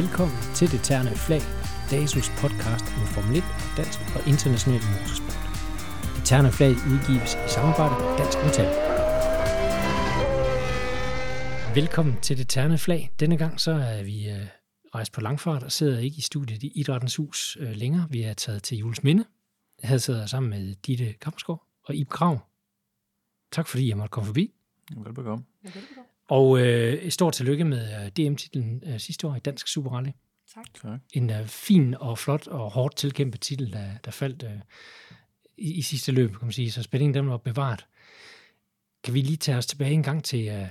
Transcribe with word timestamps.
Velkommen 0.00 0.38
til 0.54 0.72
Det 0.72 0.80
Terne 0.82 1.10
Flag, 1.26 1.42
DASUS 1.90 2.28
podcast 2.42 2.86
om 2.98 3.06
Formel 3.14 3.36
1, 3.36 3.44
dansk 3.76 3.98
og 4.16 4.28
international 4.32 4.82
motorsport. 4.92 5.42
Det 6.16 6.24
Terne 6.30 6.50
Flag 6.52 6.74
udgives 6.92 7.32
i 7.34 7.48
samarbejde 7.56 7.94
med 8.02 8.18
Dansk 8.20 8.38
Metal. 8.44 8.70
Velkommen 11.74 12.20
til 12.20 12.38
Det 12.38 12.48
Terne 12.48 12.78
Flag. 12.78 13.02
Denne 13.20 13.36
gang 13.36 13.60
så 13.60 13.72
er 13.72 14.02
vi 14.02 14.30
øh, 14.30 14.46
rejst 14.94 15.12
på 15.12 15.20
langfart 15.20 15.62
og 15.62 15.72
sidder 15.72 15.98
ikke 15.98 16.18
i 16.18 16.20
studiet 16.30 16.62
i 16.62 16.72
Idrættens 16.80 17.16
Hus 17.16 17.56
øh, 17.60 17.70
længere. 17.70 18.06
Vi 18.10 18.22
er 18.22 18.34
taget 18.34 18.62
til 18.62 18.78
Jules 18.78 19.02
Minde. 19.02 19.24
Jeg 19.82 20.00
sidder 20.00 20.26
sammen 20.26 20.50
med 20.50 20.74
Ditte 20.74 21.12
Kammersgaard 21.12 21.62
og 21.84 21.94
Ib 21.94 22.08
Grav. 22.08 22.38
Tak 23.52 23.66
fordi 23.68 23.88
jeg 23.88 23.96
måtte 23.96 24.10
komme 24.10 24.26
forbi. 24.26 24.54
Velbekomme. 24.96 25.44
Og 26.28 26.60
øh, 26.60 26.92
et 26.92 27.12
stort 27.12 27.32
tillykke 27.32 27.64
med 27.64 28.04
øh, 28.04 28.10
DM-titlen 28.10 28.82
øh, 28.86 29.00
sidste 29.00 29.26
år 29.26 29.36
i 29.36 29.38
Dansk 29.38 29.68
Super 29.68 29.90
Rally. 29.90 30.10
Tak. 30.54 30.64
Tak. 30.82 31.00
En 31.14 31.30
øh, 31.30 31.46
fin 31.46 31.94
og 31.94 32.18
flot 32.18 32.46
og 32.46 32.70
hårdt 32.70 32.96
tilkæmpet 32.96 33.40
titel, 33.40 33.72
der, 33.72 33.90
der 34.04 34.10
faldt 34.10 34.42
øh, 34.42 34.60
i, 35.58 35.72
i 35.72 35.82
sidste 35.82 36.12
løb, 36.12 36.30
kan 36.30 36.38
man 36.42 36.52
sige. 36.52 36.70
Så 36.70 36.82
spændingen 36.82 37.14
den 37.14 37.30
var 37.30 37.36
bevaret. 37.36 37.86
Kan 39.04 39.14
vi 39.14 39.20
lige 39.20 39.36
tage 39.36 39.58
os 39.58 39.66
tilbage 39.66 39.92
en 39.92 40.02
gang 40.02 40.24
til, 40.24 40.48
øh, 40.48 40.66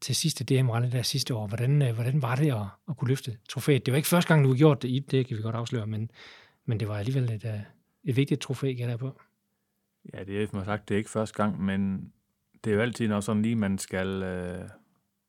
til 0.00 0.14
sidste 0.14 0.44
DM-rally 0.44 0.90
der 0.92 1.02
sidste 1.02 1.34
år? 1.34 1.46
Hvordan, 1.46 1.82
øh, 1.82 1.94
hvordan 1.94 2.22
var 2.22 2.36
det 2.36 2.52
at, 2.52 2.66
at 2.88 2.96
kunne 2.96 3.08
løfte 3.08 3.38
trofæet? 3.48 3.86
Det 3.86 3.92
var 3.92 3.96
ikke 3.96 4.08
første 4.08 4.28
gang, 4.28 4.44
du 4.44 4.48
har 4.48 4.56
gjort 4.56 4.82
det, 4.82 4.88
Ib, 4.88 5.10
det 5.10 5.26
kan 5.26 5.36
vi 5.36 5.42
godt 5.42 5.56
afsløre, 5.56 5.86
men, 5.86 6.10
men 6.64 6.80
det 6.80 6.88
var 6.88 6.98
alligevel 6.98 7.30
et, 7.30 7.44
øh, 7.44 7.60
et 8.04 8.16
vigtigt 8.16 8.40
trofæ, 8.40 8.74
jeg 8.78 8.88
der 8.88 8.96
på. 8.96 9.20
Ja, 10.14 10.24
det 10.24 10.42
er, 10.42 10.46
som 10.46 10.56
jeg 10.56 10.64
har 10.64 10.72
sagt, 10.72 10.88
det 10.88 10.94
er 10.94 10.98
ikke 10.98 11.10
første 11.10 11.36
gang, 11.36 11.64
men 11.64 12.12
det 12.64 12.70
er 12.70 12.74
jo 12.74 12.82
altid, 12.82 13.08
når 13.08 13.20
sådan 13.20 13.42
lige 13.42 13.56
man 13.56 13.78
skal... 13.78 14.22
Øh, 14.22 14.68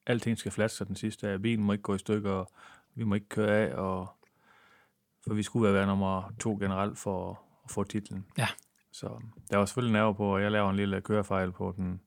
alting 0.06 0.38
skal 0.38 0.52
flaske 0.52 0.78
sig 0.78 0.88
den 0.88 0.96
sidste 0.96 1.28
af. 1.28 1.42
Bilen 1.42 1.66
må 1.66 1.72
ikke 1.72 1.82
gå 1.82 1.96
i 1.96 1.98
stykker, 1.98 2.32
og 2.32 2.52
vi 2.96 3.04
må 3.04 3.16
ikke 3.16 3.30
køre 3.30 3.58
af, 3.58 3.76
og, 3.76 4.08
for 5.24 5.34
vi 5.34 5.44
skulle 5.44 5.74
være 5.74 5.88
nummer 5.88 6.34
to 6.40 6.58
generelt 6.60 6.98
for 6.98 7.32
at 7.64 7.72
få 7.72 7.84
titlen. 7.84 8.26
Ja. 8.38 8.48
Så 8.92 9.22
der 9.52 9.58
var 9.58 9.66
selvfølgelig 9.66 9.94
nerver 9.94 10.14
på, 10.14 10.34
og 10.34 10.42
jeg 10.42 10.52
laver 10.52 10.70
en 10.70 10.76
lille 10.76 11.02
kørefejl 11.02 11.52
på 11.52 11.74
den 11.78 12.02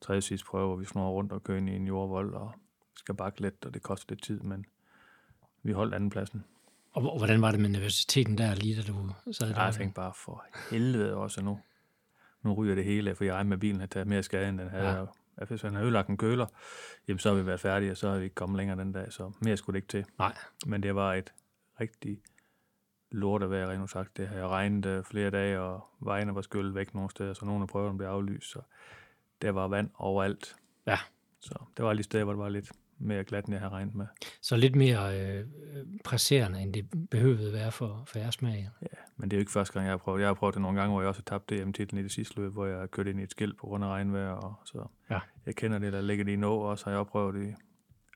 tredje 0.00 0.20
sidste 0.20 0.46
prøve, 0.46 0.66
hvor 0.66 0.76
vi 0.76 0.84
snor 0.84 1.10
rundt 1.10 1.32
og 1.32 1.44
kører 1.44 1.58
ind 1.58 1.68
i 1.68 1.76
en 1.76 1.86
jordvold, 1.86 2.34
og 2.34 2.52
skal 2.94 3.14
bakke 3.14 3.40
lidt, 3.40 3.64
og 3.64 3.74
det 3.74 3.82
koster 3.82 4.06
lidt 4.08 4.22
tid, 4.22 4.40
men 4.40 4.66
vi 5.62 5.72
holdt 5.72 5.94
andenpladsen. 5.94 6.44
Og, 6.92 7.12
og 7.12 7.18
hvordan 7.18 7.42
var 7.42 7.50
det 7.50 7.60
med 7.60 7.68
nervøsiteten 7.68 8.38
der, 8.38 8.54
lige 8.54 8.76
da 8.76 8.82
du 8.82 9.32
sad 9.32 9.54
der? 9.54 9.64
Jeg 9.64 9.74
tænkte 9.74 9.94
bare, 9.94 10.12
for 10.14 10.44
helvede 10.70 11.14
også 11.14 11.42
nu. 11.42 11.60
Nu 12.42 12.52
ryger 12.52 12.74
det 12.74 12.84
hele, 12.84 13.14
for 13.14 13.24
jeg 13.24 13.46
med, 13.46 13.58
bilen 13.58 13.76
havde 13.76 13.90
taget 13.90 14.06
mere 14.06 14.22
skade, 14.22 14.48
end 14.48 14.58
den 14.58 14.68
havde. 14.68 14.88
Ja. 14.88 15.04
Ja, 15.40 15.44
hvis 15.44 15.62
han 15.62 15.72
havde 15.72 15.84
ødelagt 15.84 16.08
en 16.08 16.16
køler, 16.16 16.46
jamen 17.08 17.18
så 17.18 17.28
har 17.28 17.36
vi 17.36 17.46
været 17.46 17.60
færdige, 17.60 17.90
og 17.90 17.96
så 17.96 18.10
har 18.10 18.18
vi 18.18 18.24
ikke 18.24 18.34
kommet 18.34 18.56
længere 18.56 18.78
den 18.78 18.92
dag, 18.92 19.12
så 19.12 19.32
mere 19.40 19.56
skulle 19.56 19.74
det 19.74 19.78
ikke 19.78 20.04
til. 20.04 20.12
Nej. 20.18 20.36
Men 20.66 20.82
det 20.82 20.94
var 20.94 21.14
et 21.14 21.32
rigtig 21.80 22.22
lort 23.10 23.42
at 23.42 23.50
være, 23.50 23.68
rent 23.68 23.90
sagt. 23.90 24.16
Det 24.16 24.28
har 24.28 24.36
jeg 24.36 24.48
regnet 24.48 24.86
øh, 24.86 25.04
flere 25.04 25.30
dage, 25.30 25.60
og 25.60 25.84
vejene 26.00 26.34
var 26.34 26.42
skyllet 26.42 26.74
væk 26.74 26.94
nogle 26.94 27.10
steder, 27.10 27.34
så 27.34 27.44
nogle 27.44 27.62
af 27.62 27.68
prøverne 27.68 27.98
blev 27.98 28.08
aflyst, 28.08 28.50
så 28.50 28.60
der 29.42 29.50
var 29.50 29.68
vand 29.68 29.90
overalt. 29.94 30.56
Ja. 30.86 30.98
Så 31.40 31.64
det 31.76 31.84
var 31.84 31.92
lige 31.92 32.04
steder, 32.04 32.24
hvor 32.24 32.32
det 32.32 32.40
var 32.40 32.48
lidt 32.48 32.72
mere 32.98 33.24
glat, 33.24 33.44
end 33.44 33.54
jeg 33.54 33.60
havde 33.60 33.72
regnet 33.72 33.94
med. 33.94 34.06
Så 34.42 34.56
lidt 34.56 34.76
mere 34.76 35.20
øh, 35.20 35.44
presserende, 36.04 36.60
end 36.60 36.72
det 36.74 36.86
behøvede 37.10 37.52
være 37.52 37.72
for, 37.72 38.04
for 38.06 38.18
jeres 38.18 38.34
smag. 38.34 38.68
Ja, 38.82 38.86
men 39.16 39.30
det 39.30 39.36
er 39.36 39.38
jo 39.38 39.40
ikke 39.40 39.52
første 39.52 39.74
gang, 39.74 39.84
jeg 39.86 39.92
har 39.92 39.96
prøvet. 39.98 40.20
Jeg 40.20 40.28
har 40.28 40.34
prøvet 40.34 40.54
det 40.54 40.62
nogle 40.62 40.80
gange, 40.80 40.92
hvor 40.92 41.00
jeg 41.00 41.08
også 41.08 41.22
har 41.26 41.38
tabt 41.38 41.50
DM-titlen 41.50 42.00
i 42.00 42.02
det 42.02 42.12
sidste 42.12 42.40
løb, 42.40 42.52
hvor 42.52 42.66
jeg 42.66 42.90
kørte 42.90 43.10
ind 43.10 43.20
i 43.20 43.22
et 43.22 43.30
skilt 43.30 43.58
på 43.58 43.66
grund 43.66 43.84
af 43.84 43.88
regnvejr. 43.88 44.30
Og 44.30 44.54
så 44.64 44.86
Ja. 45.10 45.18
jeg 45.46 45.54
kender 45.54 45.78
det, 45.78 45.92
der 45.92 46.00
ligger 46.00 46.24
det 46.24 46.32
i 46.32 46.36
nå, 46.36 46.54
og 46.58 46.78
så 46.78 46.84
har 46.84 46.90
jeg 46.92 46.98
også 47.00 47.10
prøvet 47.10 47.34
det 47.34 47.54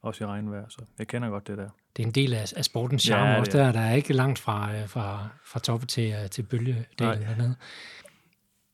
også 0.02 0.24
i 0.24 0.26
regnvejr, 0.26 0.64
så 0.68 0.78
jeg 0.98 1.06
kender 1.06 1.28
godt 1.28 1.46
det 1.46 1.58
der. 1.58 1.68
Det 1.96 2.02
er 2.02 2.06
en 2.06 2.12
del 2.14 2.34
af, 2.34 2.52
af 2.56 2.64
sportens 2.64 3.02
charme 3.02 3.30
Ja, 3.30 3.38
også 3.40 3.58
er. 3.58 3.62
der. 3.64 3.72
Der 3.72 3.80
er 3.80 3.94
ikke 3.94 4.12
langt 4.12 4.38
fra, 4.38 4.74
øh, 4.76 4.88
fra, 4.88 5.28
fra 5.46 5.60
toppen 5.60 5.86
til, 5.88 6.12
øh, 6.22 6.30
til 6.30 6.42
bølgedelen 6.42 6.86
dernede. 6.98 7.54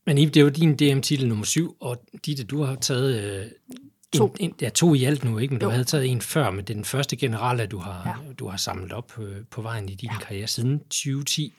Men 0.07 0.19
Ib, 0.19 0.35
det 0.35 0.41
er 0.41 0.45
jo 0.45 0.49
din 0.51 0.77
DM-titel 0.77 1.29
nummer 1.29 1.45
syv, 1.45 1.77
og 1.81 1.97
Ditte, 2.27 2.45
du 2.45 2.63
har 2.63 2.75
taget 2.75 3.41
øh, 3.41 3.47
To. 4.15 4.27
En, 4.27 4.33
en, 4.51 4.55
ja, 4.61 4.69
to 4.69 4.95
i 4.95 5.05
alt 5.05 5.25
nu, 5.25 5.39
ikke? 5.39 5.55
Men 5.55 5.61
du 5.61 5.67
Jo. 5.67 5.71
havde 5.71 5.85
taget 5.85 6.07
en 6.07 6.21
før, 6.21 6.51
men 6.51 6.59
det 6.65 6.71
er 6.71 6.75
den 6.75 6.85
første 6.85 7.17
generelle, 7.17 7.67
du 7.67 7.79
har, 7.79 8.03
Ja. 8.27 8.33
du 8.33 8.49
har 8.49 8.57
samlet 8.57 8.93
op 8.93 9.19
øh, 9.19 9.45
på 9.51 9.63
vejen 9.63 9.89
i 9.89 9.95
din 9.95 10.11
ja. 10.13 10.19
karriere 10.19 10.47
siden 10.47 10.79
2010. 10.79 11.55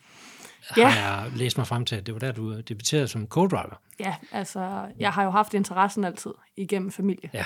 Ja. 0.78 0.88
Har 0.88 1.22
jeg 1.24 1.31
læst 1.35 1.58
mig 1.58 1.68
frem 1.68 1.85
til, 1.85 1.96
at 1.96 2.06
det 2.06 2.13
var 2.13 2.19
der, 2.19 2.31
du 2.31 2.59
debuterede 2.62 3.08
som 3.08 3.28
co-driver. 3.38 3.81
Ja, 4.00 4.16
altså, 4.31 4.85
jeg 5.00 5.12
har 5.13 5.24
jo 5.24 5.30
haft 5.30 5.53
interessen 5.53 6.03
altid 6.03 6.31
igennem 6.58 6.91
familie. 6.91 7.30
Ja. 7.34 7.46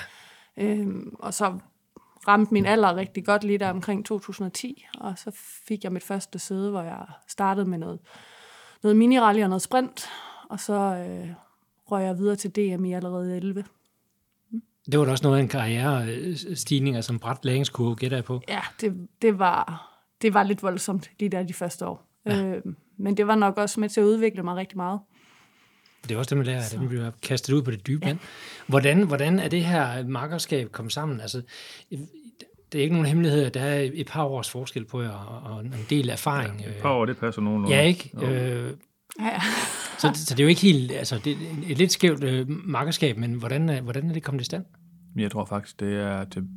Øhm, 0.58 1.16
og 1.20 1.34
så 1.34 1.60
ramte 2.28 2.54
min 2.54 2.66
alder 2.66 2.96
rigtig 2.96 3.26
godt 3.26 3.44
lige 3.44 3.58
der 3.58 3.70
omkring 3.70 4.06
2010, 4.06 4.86
og 5.00 5.14
så 5.18 5.32
fik 5.68 5.84
jeg 5.84 5.92
mit 5.92 6.04
første 6.04 6.40
sæde, 6.40 6.70
hvor 6.72 6.82
jeg 6.82 7.06
startede 7.28 7.66
med 7.66 7.78
noget, 7.78 8.00
noget 8.84 8.96
mini-rally 8.98 9.44
og 9.44 9.50
noget 9.50 9.62
sprint, 9.62 10.10
og 10.50 10.60
så 10.60 10.74
øh, 10.74 11.28
røg 11.92 12.04
jeg 12.06 12.18
videre 12.18 12.36
til 12.36 12.52
DM 12.56 12.86
i 12.86 12.94
allerede 12.94 13.38
11. 13.38 13.66
Det 14.86 15.00
var 15.00 15.06
da 15.06 15.12
også 15.12 15.24
noget 15.24 15.38
af 15.38 15.42
en 15.42 15.48
karrierestigning, 15.48 16.96
altså 16.96 17.14
en 17.14 17.20
bræt 17.20 17.46
læringskurve, 17.46 17.96
gætter 17.96 18.18
jeg 18.18 18.24
på. 18.24 18.42
Ja, 18.50 18.62
det, 18.82 19.08
det, 19.22 19.40
var, 19.40 19.88
det 20.22 20.34
var 20.34 20.44
lidt 20.44 20.64
voldsomt 20.64 21.10
lige 21.20 21.30
der 21.30 21.44
de 21.44 21.54
første 21.54 21.88
år. 21.88 22.08
Ja. 22.26 22.44
Øhm, 22.46 22.76
men 22.98 23.18
det 23.18 23.28
var 23.28 23.36
nok 23.36 23.58
også 23.58 23.80
med 23.80 23.90
til 23.90 24.02
at 24.02 24.06
udvikle 24.06 24.44
mig 24.44 24.56
rigtig 24.56 24.78
meget. 24.78 25.00
Det 26.04 26.12
er 26.12 26.18
også 26.18 26.30
det, 26.30 26.38
man 26.38 26.46
lærer, 26.46 26.62
at 26.74 26.80
man 26.80 26.88
bliver 26.88 27.12
kastet 27.22 27.54
ud 27.54 27.62
på 27.62 27.72
det 27.72 27.88
dybe 27.88 28.06
vand. 28.06 28.18
Hvordan, 28.68 29.04
hvordan 29.04 29.40
er 29.40 29.48
det 29.48 29.66
her 29.66 30.08
makkerskab 30.08 30.72
kommet 30.72 30.94
sammen? 30.94 31.22
Altså, 31.22 31.42
det 32.72 32.80
er 32.80 32.82
ikke 32.84 32.96
nogen 32.96 33.08
hemmelighed, 33.08 33.46
at 33.46 33.54
der 33.54 33.62
er 33.62 33.90
et 33.94 34.08
par 34.08 34.24
års 34.24 34.50
forskel 34.50 34.86
på 34.86 35.02
jer, 35.02 35.12
og 35.46 35.66
en 35.66 35.86
del 35.90 36.10
erfaring. 36.10 36.60
Et 36.60 36.76
par 36.82 36.92
år, 36.92 37.06
det 37.06 37.18
passer 37.18 37.42
nogenlunde. 37.42 37.76
Ja, 37.76 37.82
ikke? 37.82 38.12
Jo. 38.22 38.28
Øh, 38.28 38.74
Ja, 39.20 39.26
ja. 39.26 39.42
så, 40.00 40.12
så 40.16 40.34
det 40.36 40.40
er 40.40 40.44
jo 40.44 40.50
ikke 40.50 40.62
helt, 40.62 40.92
altså 40.92 41.22
det 41.24 41.32
er 41.34 41.38
et 41.68 41.78
lidt 41.78 41.92
skævt 41.92 42.24
øh, 42.24 42.50
makkerskab, 42.50 43.18
men 43.18 43.34
hvordan 43.34 43.70
er, 43.70 43.82
hvordan 43.82 44.10
er 44.10 44.14
det 44.14 44.24
kommet 44.24 44.42
i 44.42 44.46
stand? 44.46 44.66
Jeg 45.16 45.32
tror 45.32 45.46
faktisk, 45.46 45.80
det 45.80 45.96
er 45.96 46.24
til... 46.26 46.48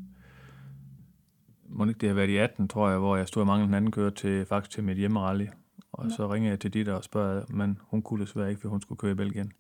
Må 1.68 1.84
ikke 1.86 1.98
det 1.98 2.08
har 2.08 2.14
været 2.14 2.28
i 2.28 2.36
18, 2.36 2.68
tror 2.68 2.88
jeg, 2.90 2.98
hvor 2.98 3.16
jeg 3.16 3.28
stod 3.28 3.40
og 3.42 3.46
manglede 3.46 3.68
en 3.68 3.74
anden 3.74 3.90
kører 3.90 4.10
til, 4.10 4.46
faktisk 4.46 4.70
til 4.70 4.84
mit 4.84 4.96
hjemmerally. 4.96 5.46
Og 5.92 6.10
så 6.10 6.32
ringer 6.32 6.50
jeg 6.50 6.60
til 6.60 6.72
Ditte 6.74 6.94
og 6.96 7.04
spørger, 7.04 7.44
men 7.48 7.78
hun 7.82 8.02
kunne 8.02 8.24
desværre 8.24 8.50
ikke, 8.50 8.60
for 8.60 8.68
hun 8.68 8.80
skulle 8.80 8.98
køre 8.98 9.12
i 9.12 9.14
Belgien. 9.14 9.52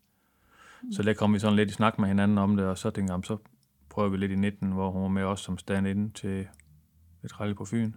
Så 0.92 1.02
der 1.02 1.14
kom 1.14 1.34
vi 1.34 1.38
sådan 1.38 1.56
lidt 1.56 1.70
i 1.70 1.72
snak 1.72 1.98
med 1.98 2.08
hinanden 2.08 2.38
om 2.38 2.56
det, 2.56 2.66
og 2.66 2.78
så 2.78 2.90
tænkte 2.90 3.00
jeg, 3.02 3.08
"Jamen, 3.10 3.24
så 3.24 3.36
prøver 3.88 4.08
vi 4.08 4.16
lidt 4.16 4.32
i 4.32 4.36
19, 4.36 4.72
hvor 4.72 4.90
hun 4.90 5.02
var 5.02 5.08
med 5.08 5.22
os 5.22 5.40
som 5.40 5.58
stand-in 5.58 6.10
til 6.10 6.46
et 7.24 7.40
rally 7.40 7.54
på 7.54 7.64
Fyn. 7.64 7.92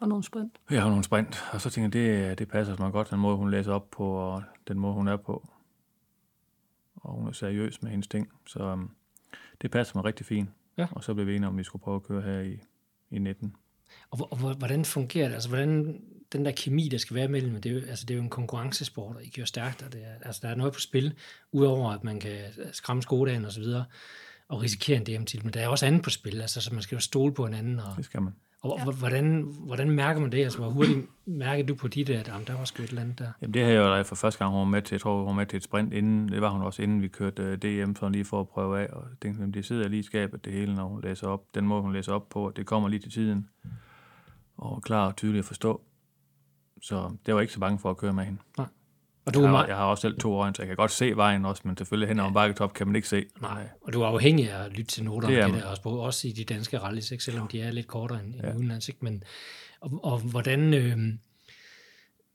Og 0.00 0.08
nogle 0.08 0.24
sprint. 0.24 0.52
Jeg 0.70 0.82
har 0.82 0.88
nogle 0.88 1.04
sprint, 1.04 1.44
og 1.52 1.60
så 1.60 1.70
tænkte 1.70 1.98
jeg, 1.98 2.28
det, 2.30 2.38
det 2.38 2.48
passer 2.48 2.76
mig 2.78 2.92
godt, 2.92 3.10
den 3.10 3.18
måde, 3.18 3.36
hun 3.36 3.50
læser 3.50 3.72
op 3.72 3.90
på, 3.90 4.04
og 4.10 4.42
den 4.68 4.78
måde, 4.78 4.94
hun 4.94 5.08
er 5.08 5.16
på. 5.16 5.48
Og 6.96 7.12
hun 7.14 7.28
er 7.28 7.32
seriøs 7.32 7.82
med 7.82 7.90
hendes 7.90 8.08
ting, 8.08 8.28
så 8.46 8.72
um, 8.72 8.90
det 9.62 9.70
passer 9.70 9.92
mig 9.96 10.04
rigtig 10.04 10.26
fint. 10.26 10.50
Ja. 10.78 10.86
Og 10.90 11.04
så 11.04 11.14
blev 11.14 11.26
vi 11.26 11.36
enige 11.36 11.48
om, 11.48 11.54
at 11.54 11.58
vi 11.58 11.64
skulle 11.64 11.82
prøve 11.82 11.96
at 11.96 12.02
køre 12.02 12.22
her 12.22 12.40
i, 12.40 12.58
i 13.10 13.18
19. 13.18 13.54
Og, 14.10 14.32
og 14.32 14.38
hvor- 14.38 14.52
hvordan 14.54 14.84
fungerer 14.84 15.28
det? 15.28 15.34
Altså, 15.34 15.48
hvordan 15.48 16.00
den 16.32 16.44
der 16.44 16.52
kemi, 16.56 16.88
der 16.88 16.98
skal 16.98 17.16
være 17.16 17.28
mellem, 17.28 17.60
det 17.60 17.70
er 17.70 17.74
jo, 17.74 17.80
altså, 17.88 18.04
det 18.06 18.14
er 18.14 18.18
jo 18.18 18.22
en 18.22 18.30
konkurrencesport, 18.30 19.16
og 19.16 19.24
I 19.24 19.28
kører 19.28 19.46
stærkt, 19.46 19.82
og 19.82 19.92
det 19.92 20.00
er, 20.04 20.14
altså, 20.26 20.40
der 20.44 20.48
er 20.48 20.54
noget 20.54 20.72
på 20.72 20.80
spil, 20.80 21.14
udover 21.52 21.90
at 21.90 22.04
man 22.04 22.20
kan 22.20 22.38
skræmme 22.72 23.02
skodagen 23.02 23.44
og 23.44 23.52
så 23.52 23.60
videre, 23.60 23.84
og 24.48 24.62
risikere 24.62 24.96
en 24.96 25.04
DM-titel, 25.06 25.44
men 25.46 25.52
der 25.54 25.60
er 25.60 25.68
også 25.68 25.86
andet 25.86 26.02
på 26.02 26.10
spil, 26.10 26.40
altså, 26.40 26.60
så 26.60 26.74
man 26.74 26.82
skal 26.82 26.96
jo 26.96 27.00
stole 27.00 27.34
på 27.34 27.44
hinanden, 27.46 27.78
og, 27.80 27.96
Det 27.96 28.04
skal 28.04 28.22
man. 28.22 28.34
Og 28.72 28.78
ja. 28.86 28.92
hvordan, 28.92 29.54
hvordan 29.60 29.90
mærker 29.90 30.20
man 30.20 30.32
det? 30.32 30.44
Altså, 30.44 30.58
hvor 30.58 30.70
hurtigt 30.70 31.06
mærker 31.26 31.66
du 31.66 31.74
på 31.74 31.88
dit, 31.88 32.10
at 32.10 32.28
jamen, 32.28 32.46
der 32.46 32.56
var 32.56 32.64
sgu 32.64 32.82
et 32.82 32.88
eller 32.88 33.02
andet 33.02 33.18
der? 33.18 33.32
Jamen 33.42 33.54
det 33.54 33.62
har 33.62 33.70
jeg 33.70 33.98
jo 33.98 34.02
for 34.02 34.16
første 34.16 34.38
gang, 34.38 34.50
hun 34.50 34.58
var 34.58 34.64
med 34.64 34.82
til. 34.82 34.94
Jeg 34.94 35.00
tror, 35.00 35.18
hun 35.18 35.26
var 35.26 35.32
med 35.32 35.46
til 35.46 35.56
et 35.56 35.62
sprint 35.62 35.92
inden. 35.92 36.28
Det 36.28 36.40
var 36.40 36.50
hun 36.50 36.62
også, 36.62 36.82
inden 36.82 37.02
vi 37.02 37.08
kørte 37.08 37.42
øh, 37.42 37.58
DM, 37.58 37.94
sådan 37.94 38.12
lige 38.12 38.24
for 38.24 38.40
at 38.40 38.48
prøve 38.48 38.80
af. 38.80 38.88
Og 38.92 39.02
jeg 39.10 39.16
tænkte, 39.22 39.40
jamen, 39.40 39.54
det 39.54 39.64
sidder 39.64 39.88
lige 39.88 40.00
i 40.00 40.02
skabet, 40.02 40.44
det 40.44 40.52
hele, 40.52 40.74
når 40.74 40.88
hun 40.88 41.00
læser 41.02 41.28
op. 41.28 41.54
Den 41.54 41.66
måde, 41.66 41.82
hun 41.82 41.92
læser 41.92 42.12
op 42.12 42.28
på, 42.28 42.52
det 42.56 42.66
kommer 42.66 42.88
lige 42.88 43.00
til 43.00 43.12
tiden. 43.12 43.48
Og 44.56 44.82
klar 44.82 45.06
og 45.06 45.16
tydelig 45.16 45.38
at 45.38 45.44
forstå. 45.44 45.82
Så 46.82 47.10
det 47.26 47.34
var 47.34 47.40
ikke 47.40 47.52
så 47.52 47.60
bange 47.60 47.78
for 47.78 47.90
at 47.90 47.96
køre 47.96 48.12
med 48.12 48.24
hende. 48.24 48.38
Og 49.26 49.34
du 49.34 49.38
er 49.38 49.42
Jeg 49.42 49.48
har, 49.50 49.56
meget, 49.56 49.68
jeg 49.68 49.76
har 49.76 49.84
også 49.84 50.00
selv 50.00 50.18
to 50.20 50.34
øjne, 50.40 50.54
så 50.56 50.62
jeg 50.62 50.66
kan 50.66 50.76
godt 50.76 50.90
se 50.90 51.16
vejen 51.16 51.44
også, 51.44 51.62
men 51.64 51.76
selvfølgelig 51.76 52.08
hen 52.08 52.18
over 52.20 52.28
en 52.28 52.34
bakketop 52.34 52.74
kan 52.74 52.86
man 52.86 52.96
ikke 52.96 53.08
se. 53.08 53.24
nej, 53.40 53.68
og 53.80 53.92
du 53.92 54.02
er 54.02 54.06
afhængig 54.06 54.50
af 54.50 54.64
at 54.64 54.70
lytte 54.72 54.90
til 54.90 55.04
noter, 55.04 55.28
Det 55.28 55.38
er 55.38 55.46
det, 55.48 55.64
også, 55.64 55.82
på, 55.82 55.90
også 55.90 56.28
i 56.28 56.32
de 56.32 56.44
danske 56.44 56.78
rallys, 56.78 57.10
ikke? 57.10 57.24
selvom 57.24 57.48
de 57.48 57.60
er 57.62 57.70
lidt 57.70 57.86
kortere 57.86 58.20
end, 58.24 58.34
Ja. 58.34 58.48
end 58.48 58.56
udenlands, 58.58 58.88
ikke? 58.88 59.04
Men, 59.04 59.22
og, 59.80 60.00
og 60.02 60.18
hvordan, 60.18 60.74
øh, 60.74 60.98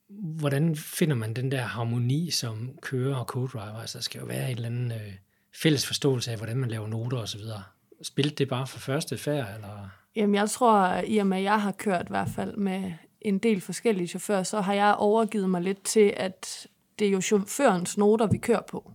hvordan 0.10 0.76
finder 0.76 1.16
man 1.16 1.34
den 1.34 1.52
der 1.52 1.62
harmoni 1.62 2.32
som 2.32 2.70
kører 2.82 3.16
og 3.16 3.26
co-driver? 3.32 3.80
Altså, 3.82 3.98
der 3.98 4.04
skal 4.04 4.20
jo 4.20 4.26
være 4.26 4.46
en 4.52 4.56
eller 4.56 4.70
anden 4.70 4.92
øh, 4.92 5.14
fælles 5.62 5.88
forståelse 5.88 6.32
af, 6.32 6.38
hvordan 6.38 6.58
man 6.58 6.70
laver 6.70 6.88
noter 6.88 7.18
og 7.18 7.28
så 7.28 7.38
videre. 7.38 7.64
Spilte 8.04 8.36
det 8.36 8.48
bare 8.50 8.68
for 8.68 8.80
første 8.80 9.18
færd, 9.18 9.48
eller? 9.56 9.90
Jamen, 10.16 10.36
jeg 10.36 10.50
tror, 10.50 11.02
i 11.08 11.18
og 11.18 11.28
med, 11.28 11.38
at 11.38 11.44
jeg 11.44 11.62
har 11.62 11.72
kørt 11.72 12.06
i 12.06 12.10
hvert 12.10 12.30
fald 12.36 12.58
med 12.58 12.94
en 13.22 13.38
del 13.38 13.62
forskellige 13.62 14.08
chauffører, 14.08 14.44
så 14.44 14.62
har 14.62 14.74
jeg 14.74 14.96
overgivet 14.98 15.50
mig 15.50 15.62
lidt 15.62 15.84
til, 15.84 16.14
at 16.18 16.68
det 17.02 17.08
er 17.08 17.12
jo 17.12 17.22
chaufførens 17.22 17.98
noter, 17.98 18.28
vi 18.28 18.38
kører 18.38 18.62
på. 18.62 18.92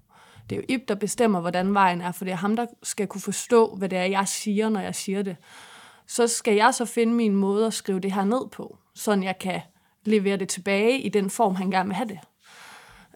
Det 0.51 0.57
er 0.57 0.61
jo 0.61 0.67
Ib, 0.69 0.89
der 0.89 0.95
bestemmer, 0.95 1.41
hvordan 1.41 1.75
vejen 1.75 2.01
er, 2.01 2.13
for 2.13 2.25
det 2.25 2.33
er 2.33 2.37
ham, 2.37 2.57
der 2.57 2.67
skal 2.83 3.07
kunne 3.07 3.21
forstå, 3.21 3.75
hvad 3.75 3.89
det 3.89 3.99
er, 3.99 4.05
jeg 4.05 4.29
siger, 4.29 4.69
når 4.69 4.81
jeg 4.81 4.95
siger 4.95 5.23
det. 5.23 5.37
så 6.07 6.27
skal 6.27 6.55
jeg 6.55 6.75
så 6.75 6.85
finde 6.85 7.15
min 7.15 7.35
måde 7.35 7.67
at 7.67 7.75
skrive 7.75 8.01
det 8.01 8.13
her 8.13 8.25
ned 8.25 8.49
på, 8.53 8.79
så 8.95 9.13
jeg 9.13 9.39
kan 9.39 9.61
levere 10.05 10.37
det 10.37 10.49
tilbage 10.49 11.01
i 11.01 11.09
den 11.09 11.31
form, 11.31 11.55
han 11.55 11.71
gerne 11.71 11.89
vil 11.89 11.97
have 11.97 12.09
det. 12.09 12.19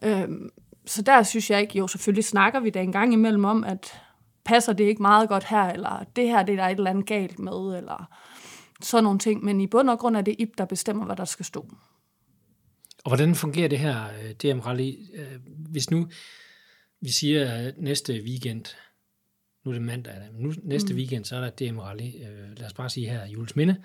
Øhm, 0.02 0.50
så 0.86 1.02
der 1.02 1.22
synes 1.22 1.50
jeg 1.50 1.60
ikke, 1.60 1.78
jo 1.78 1.86
selvfølgelig 1.86 2.24
snakker 2.24 2.60
vi 2.60 2.70
da 2.70 2.80
en 2.80 2.92
gang 2.92 3.12
imellem 3.12 3.44
om, 3.44 3.64
at 3.64 4.00
passer 4.44 4.72
det 4.72 4.84
ikke 4.84 5.02
meget 5.02 5.28
godt 5.28 5.44
her, 5.44 5.64
eller 5.64 6.04
det 6.16 6.28
her 6.28 6.42
det 6.42 6.52
er 6.52 6.56
der 6.56 6.68
et 6.68 6.76
eller 6.76 6.90
andet 6.90 7.06
galt 7.06 7.38
med, 7.38 7.76
eller 7.76 8.08
sådan 8.82 9.04
nogle 9.04 9.18
ting. 9.18 9.44
Men 9.44 9.60
i 9.60 9.66
bund 9.66 9.90
og 9.90 9.98
grund 9.98 10.16
er 10.16 10.20
det 10.20 10.36
Ip, 10.38 10.58
der 10.58 10.64
bestemmer, 10.64 11.04
hvad 11.04 11.16
der 11.16 11.24
skal 11.24 11.44
stå. 11.44 11.66
Og 13.04 13.10
hvordan 13.10 13.34
fungerer 13.34 13.68
det 13.68 13.78
her 13.78 14.04
øh, 14.04 14.30
DM 14.30 14.60
Rally? 14.60 14.92
Øh, 15.14 15.40
hvis 15.46 15.90
nu 15.90 16.08
vi 17.00 17.10
siger 17.10 17.52
at 17.52 17.78
næste 17.78 18.22
weekend, 18.24 18.64
nu 19.64 19.70
er 19.70 19.72
det 19.72 19.82
mandag, 19.82 20.14
men 20.32 20.42
nu 20.42 20.52
næste 20.62 20.92
mm. 20.92 20.98
weekend, 20.98 21.24
så 21.24 21.36
er 21.36 21.40
der 21.40 21.70
DM 21.70 21.78
Rally, 21.78 22.06
øh, 22.06 22.58
lad 22.58 22.66
os 22.66 22.72
bare 22.72 22.90
sige 22.90 23.08
her, 23.08 23.26
Jules 23.26 23.56
Minde. 23.56 23.76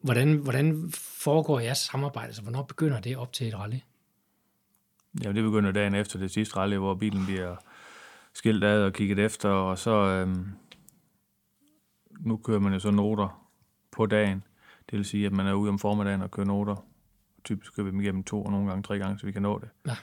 Hvordan, 0.00 0.36
hvordan 0.36 0.90
foregår 0.94 1.60
jeres 1.60 1.78
samarbejde? 1.78 2.26
Altså, 2.26 2.42
hvornår 2.42 2.62
begynder 2.62 3.00
det 3.00 3.16
op 3.16 3.32
til 3.32 3.48
et 3.48 3.54
rally? 3.54 3.78
Ja, 5.24 5.32
det 5.32 5.42
begynder 5.42 5.72
dagen 5.72 5.94
efter 5.94 6.18
det 6.18 6.30
sidste 6.30 6.56
rally, 6.56 6.76
hvor 6.76 6.94
bilen 6.94 7.26
bliver 7.26 7.56
skilt 8.34 8.64
ad 8.64 8.82
og 8.82 8.92
kigget 8.92 9.18
efter, 9.18 9.48
og 9.48 9.78
så 9.78 9.90
øhm, 9.90 10.48
nu 12.20 12.36
kører 12.36 12.58
man 12.58 12.72
jo 12.72 12.78
så 12.78 12.90
noter 12.90 13.48
på 13.90 14.06
dagen. 14.06 14.44
Det 14.90 14.96
vil 14.96 15.04
sige, 15.04 15.26
at 15.26 15.32
man 15.32 15.46
er 15.46 15.52
ude 15.52 15.68
om 15.68 15.78
formiddagen 15.78 16.22
og 16.22 16.30
kører 16.30 16.46
noter. 16.46 16.86
Typisk 17.44 17.76
kører 17.76 17.84
vi 17.84 17.90
dem 17.90 18.00
igennem 18.00 18.24
to 18.24 18.44
og 18.44 18.50
nogle 18.50 18.68
gange 18.68 18.82
tre 18.82 18.98
gange, 18.98 19.18
så 19.18 19.26
vi 19.26 19.32
kan 19.32 19.42
nå 19.42 19.58
det. 19.58 19.68
Ja. 19.86 19.96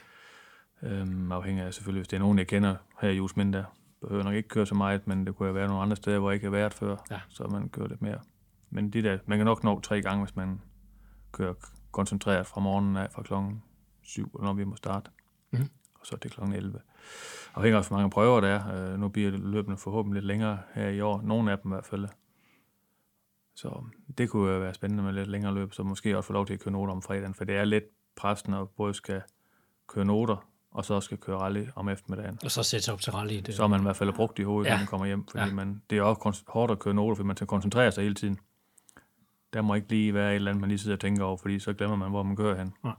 Øhm, 0.82 1.32
afhængig 1.32 1.64
af 1.64 1.74
selvfølgelig, 1.74 2.00
hvis 2.00 2.08
det 2.08 2.16
er 2.16 2.20
nogen, 2.20 2.38
jeg 2.38 2.46
kender 2.46 2.76
her 3.00 3.08
i 3.08 3.16
Jusminde, 3.16 3.58
der 3.58 3.64
behøver 4.00 4.22
nok 4.22 4.34
ikke 4.34 4.48
køre 4.48 4.66
så 4.66 4.74
meget, 4.74 5.06
men 5.06 5.26
det 5.26 5.36
kunne 5.36 5.46
jo 5.46 5.52
være 5.52 5.68
nogle 5.68 5.82
andre 5.82 5.96
steder, 5.96 6.18
hvor 6.18 6.30
jeg 6.30 6.34
ikke 6.34 6.46
har 6.46 6.50
været 6.50 6.74
før, 6.74 6.96
ja. 7.10 7.20
så 7.28 7.46
man 7.46 7.68
kører 7.68 7.88
lidt 7.88 8.02
mere. 8.02 8.18
Men 8.70 8.90
de 8.90 9.02
der, 9.02 9.18
man 9.26 9.38
kan 9.38 9.44
nok 9.44 9.64
nå 9.64 9.80
tre 9.80 10.02
gange, 10.02 10.24
hvis 10.24 10.36
man 10.36 10.60
kører 11.32 11.54
koncentreret 11.92 12.46
fra 12.46 12.60
morgenen 12.60 12.96
af, 12.96 13.10
fra 13.10 13.22
klokken 13.22 13.62
7, 14.02 14.40
når 14.42 14.52
vi 14.52 14.64
må 14.64 14.76
starte. 14.76 15.10
Mm. 15.50 15.68
Og 16.00 16.06
så 16.06 16.16
til 16.16 16.30
klokken 16.30 16.56
11. 16.56 16.80
Afhængig 17.54 17.78
af, 17.78 17.88
hvor 17.88 17.96
mange 17.96 18.10
prøver 18.10 18.40
der 18.40 18.48
er. 18.48 18.92
Øh, 18.92 19.00
nu 19.00 19.08
bliver 19.08 19.30
løbende 19.30 19.76
forhåbentlig 19.76 20.22
lidt 20.22 20.26
længere 20.26 20.58
her 20.74 20.88
i 20.88 21.00
år. 21.00 21.22
Nogle 21.22 21.52
af 21.52 21.58
dem 21.58 21.70
i 21.70 21.74
hvert 21.74 21.86
fald. 21.86 22.08
Så 23.54 23.84
det 24.18 24.30
kunne 24.30 24.60
være 24.60 24.74
spændende 24.74 25.02
med 25.02 25.12
lidt 25.12 25.28
længere 25.28 25.54
løb, 25.54 25.72
så 25.72 25.82
måske 25.82 26.16
også 26.16 26.26
få 26.26 26.32
lov 26.32 26.46
til 26.46 26.54
at 26.54 26.60
køre 26.60 26.72
noter 26.72 26.92
om 26.92 27.02
fredagen, 27.02 27.34
for 27.34 27.44
det 27.44 27.56
er 27.56 27.64
lidt 27.64 27.84
præsten 28.16 28.54
at 28.54 28.68
både 28.68 28.94
skal 28.94 29.22
køre 29.88 30.04
noter, 30.04 30.48
og 30.70 30.84
så 30.84 31.00
skal 31.00 31.18
køre 31.18 31.38
rally 31.38 31.66
om 31.76 31.88
eftermiddagen. 31.88 32.38
Og 32.44 32.50
så 32.50 32.62
sætte 32.62 32.84
sig 32.84 32.94
op 32.94 33.00
til 33.00 33.12
rally. 33.12 33.40
Det. 33.46 33.54
Så 33.54 33.68
man 33.68 33.80
i 33.80 33.82
hvert 33.82 33.96
fald 33.96 34.12
brugt 34.12 34.38
i 34.38 34.42
hovedet, 34.42 34.68
ja. 34.68 34.74
når 34.74 34.78
man 34.78 34.86
kommer 34.86 35.06
hjem, 35.06 35.26
fordi 35.26 35.44
ja. 35.44 35.54
man, 35.54 35.82
det 35.90 35.98
er 35.98 36.02
også 36.02 36.42
hårdt 36.46 36.72
at 36.72 36.78
køre 36.78 36.94
noter, 36.94 37.14
fordi 37.14 37.26
man 37.26 37.36
skal 37.36 37.46
koncentrere 37.46 37.92
sig 37.92 38.02
hele 38.02 38.14
tiden. 38.14 38.38
Der 39.52 39.62
må 39.62 39.74
ikke 39.74 39.88
lige 39.88 40.14
være 40.14 40.30
et 40.30 40.34
eller 40.34 40.50
andet, 40.50 40.60
man 40.60 40.68
lige 40.68 40.78
sidder 40.78 40.96
og 40.96 41.00
tænker 41.00 41.24
over, 41.24 41.36
fordi 41.36 41.58
så 41.58 41.72
glemmer 41.72 41.96
man, 41.96 42.10
hvor 42.10 42.22
man 42.22 42.36
kører 42.36 42.58
hen. 42.58 42.74
Ja. 42.84 42.92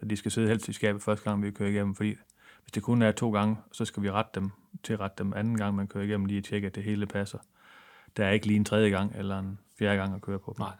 Så 0.00 0.06
de 0.06 0.16
skal 0.16 0.30
sidde 0.30 0.48
helst 0.48 0.68
i 0.68 0.72
skabet 0.72 1.02
første 1.02 1.30
gang, 1.30 1.42
vi 1.42 1.50
kører 1.50 1.70
igennem, 1.70 1.94
fordi 1.94 2.16
hvis 2.62 2.72
det 2.74 2.82
kun 2.82 3.02
er 3.02 3.12
to 3.12 3.32
gange, 3.32 3.56
så 3.72 3.84
skal 3.84 4.02
vi 4.02 4.10
rette 4.10 4.30
dem 4.40 4.50
til 4.82 4.96
rette 4.98 5.24
dem 5.24 5.32
anden 5.36 5.56
gang, 5.56 5.76
man 5.76 5.88
kører 5.88 6.04
igennem, 6.04 6.26
lige 6.26 6.38
at 6.38 6.44
tjekke, 6.44 6.66
at 6.66 6.74
det 6.74 6.82
hele 6.82 7.06
passer. 7.06 7.38
Der 8.16 8.26
er 8.26 8.30
ikke 8.30 8.46
lige 8.46 8.56
en 8.56 8.64
tredje 8.64 8.90
gang 8.90 9.12
eller 9.16 9.38
en 9.38 9.58
fjerde 9.78 9.96
gang 9.96 10.14
at 10.14 10.22
køre 10.22 10.38
på. 10.38 10.56
Nej. 10.58 10.72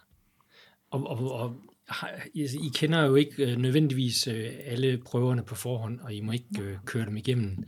Og, 0.91 1.07
og, 1.07 1.33
og 1.33 1.57
I 2.35 2.71
kender 2.75 3.05
jo 3.05 3.15
ikke 3.15 3.53
øh, 3.53 3.59
nødvendigvis 3.59 4.27
øh, 4.27 4.51
alle 4.65 4.99
prøverne 4.99 5.43
på 5.43 5.55
forhånd, 5.55 6.01
og 6.01 6.15
I 6.15 6.21
må 6.21 6.33
ikke 6.33 6.63
øh, 6.63 6.77
køre 6.85 7.07
dem 7.07 7.17
igennem 7.17 7.65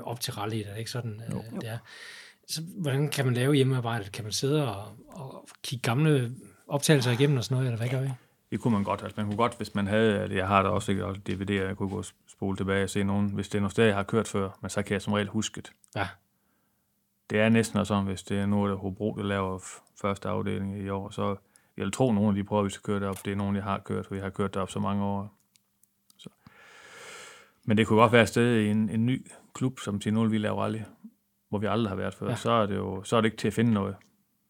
op 0.00 0.20
til 0.20 0.32
rally, 0.32 0.62
er 0.66 0.74
ikke 0.74 0.90
sådan, 0.90 1.22
jo. 1.32 1.42
det 1.60 1.68
er? 1.68 1.78
Så 2.48 2.62
hvordan 2.76 3.08
kan 3.08 3.24
man 3.24 3.34
lave 3.34 3.54
hjemmearbejdet? 3.54 4.12
Kan 4.12 4.24
man 4.24 4.32
sidde 4.32 4.76
og, 4.76 4.96
og 5.08 5.48
kigge 5.62 5.82
gamle 5.82 6.32
optagelser 6.68 7.10
igennem 7.10 7.36
og 7.36 7.44
sådan 7.44 7.54
noget, 7.54 7.66
eller 7.66 7.78
hvad 7.78 8.00
gør 8.00 8.06
I? 8.06 8.10
Det 8.50 8.60
kunne 8.60 8.72
man 8.72 8.84
godt. 8.84 9.02
Altså, 9.02 9.14
man 9.16 9.26
kunne 9.26 9.36
godt, 9.36 9.56
hvis 9.56 9.74
man 9.74 9.86
havde, 9.86 10.36
jeg 10.36 10.46
har 10.48 10.62
da 10.62 10.68
også 10.68 10.92
ikke 10.92 11.04
DVD, 11.04 11.50
jeg 11.50 11.76
kunne 11.76 11.88
gå 11.88 12.02
spole 12.28 12.56
tilbage 12.56 12.84
og 12.84 12.90
se 12.90 13.04
nogen, 13.04 13.30
hvis 13.30 13.48
det 13.48 13.58
er 13.58 13.60
noget 13.60 13.72
sted, 13.72 13.84
jeg 13.84 13.94
har 13.94 14.02
kørt 14.02 14.28
før, 14.28 14.58
men 14.60 14.70
så 14.70 14.82
kan 14.82 14.92
jeg 14.92 15.02
som 15.02 15.12
regel 15.12 15.28
huske 15.28 15.60
det. 15.60 15.72
Ja. 15.96 16.08
Det 17.30 17.40
er 17.40 17.48
næsten 17.48 17.78
også 17.78 17.88
sådan, 17.88 18.04
hvis 18.04 18.22
det 18.22 18.38
er 18.38 18.46
noget, 18.46 18.70
der 18.70 18.76
Hobro, 18.76 19.14
der 19.16 19.22
laver 19.22 19.58
første 20.00 20.28
afdeling 20.28 20.78
i 20.78 20.88
år, 20.88 21.10
så 21.10 21.36
jeg 21.76 21.84
vil 21.84 21.92
tro, 21.92 22.08
at 22.08 22.14
nogle 22.14 22.28
af 22.28 22.34
de 22.34 22.44
prøver, 22.44 22.62
vi 22.62 22.70
skal 22.70 22.82
køre 22.82 23.00
derop, 23.00 23.24
det 23.24 23.32
er 23.32 23.36
nogen, 23.36 23.56
jeg 23.56 23.64
har 23.64 23.78
kørt, 23.78 24.06
for 24.06 24.14
jeg 24.14 24.24
har 24.24 24.30
kørt 24.30 24.54
derop 24.54 24.70
så 24.70 24.80
mange 24.80 25.04
år. 25.04 25.34
Så. 26.16 26.28
Men 27.64 27.76
det 27.76 27.86
kunne 27.86 28.00
godt 28.00 28.12
være 28.12 28.22
et 28.22 28.28
sted 28.28 28.60
i 28.60 28.66
en, 28.66 28.88
en 28.88 29.06
ny 29.06 29.26
klub, 29.54 29.78
som 29.78 30.00
til 30.00 30.14
0 30.14 30.30
vi 30.30 30.38
laver 30.38 30.62
rally, 30.62 30.80
hvor 31.48 31.58
vi 31.58 31.66
aldrig 31.66 31.90
har 31.90 31.96
været 31.96 32.14
før, 32.14 32.28
ja. 32.28 32.36
så 32.36 32.50
er 32.50 32.66
det 32.66 32.76
jo 32.76 33.02
så 33.02 33.16
er 33.16 33.20
det 33.20 33.26
ikke 33.26 33.36
til 33.36 33.48
at 33.48 33.54
finde 33.54 33.72
noget. 33.72 33.96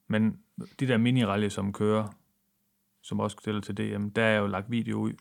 Men 0.07 0.39
de 0.81 0.87
der 0.89 0.99
mini-rally, 0.99 1.49
som 1.49 1.73
kører, 1.73 2.09
som 3.03 3.21
også 3.21 3.37
stiller 3.41 3.61
til 3.61 3.77
DM, 3.77 4.09
der 4.09 4.25
er 4.25 4.39
jo 4.39 4.47
lagt 4.47 4.71
video 4.71 4.99
ud 4.99 5.13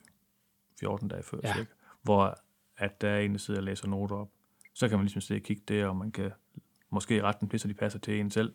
14 0.80 1.08
dage 1.08 1.24
før, 1.24 1.40
ja. 1.44 1.54
hvor 2.02 2.38
at 2.78 3.02
der 3.02 3.10
er 3.10 3.20
en, 3.20 3.32
der 3.32 3.38
sidder 3.38 3.60
og 3.60 3.64
læser 3.64 3.88
noter 3.88 4.16
op. 4.16 4.30
Så 4.74 4.90
kan 4.90 4.98
man 4.98 5.06
ligesom 5.06 5.22
sidde 5.22 5.40
og 5.40 5.44
kigge 5.44 5.64
der, 5.68 5.88
og 5.88 5.96
man 5.96 6.12
kan 6.12 6.32
måske 6.90 7.24
rette 7.24 7.42
dem 7.42 7.50
til, 7.50 7.60
så 7.60 7.68
de 7.68 7.74
passer 7.74 8.00
til 8.00 8.20
en 8.20 8.32
selv. 8.32 8.54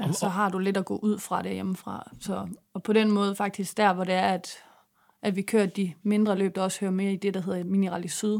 Ja, 0.00 0.12
så 0.12 0.28
har 0.28 0.48
du 0.48 0.58
lidt 0.58 0.76
at 0.76 0.84
gå 0.84 0.96
ud 0.96 1.18
fra 1.18 1.42
det 1.42 1.52
hjemmefra. 1.52 2.10
Så, 2.20 2.48
og 2.74 2.82
på 2.82 2.92
den 2.92 3.10
måde 3.10 3.36
faktisk 3.36 3.76
der, 3.76 3.92
hvor 3.92 4.04
det 4.04 4.14
er, 4.14 4.28
at, 4.28 4.48
at 5.22 5.36
vi 5.36 5.42
kører 5.42 5.66
de 5.66 5.94
mindre 6.02 6.38
løb, 6.38 6.54
der 6.54 6.62
også 6.62 6.80
hører 6.80 6.92
med 6.92 7.12
i 7.12 7.16
det, 7.16 7.34
der 7.34 7.40
hedder 7.40 7.64
Mini 7.64 8.08
Syd, 8.08 8.38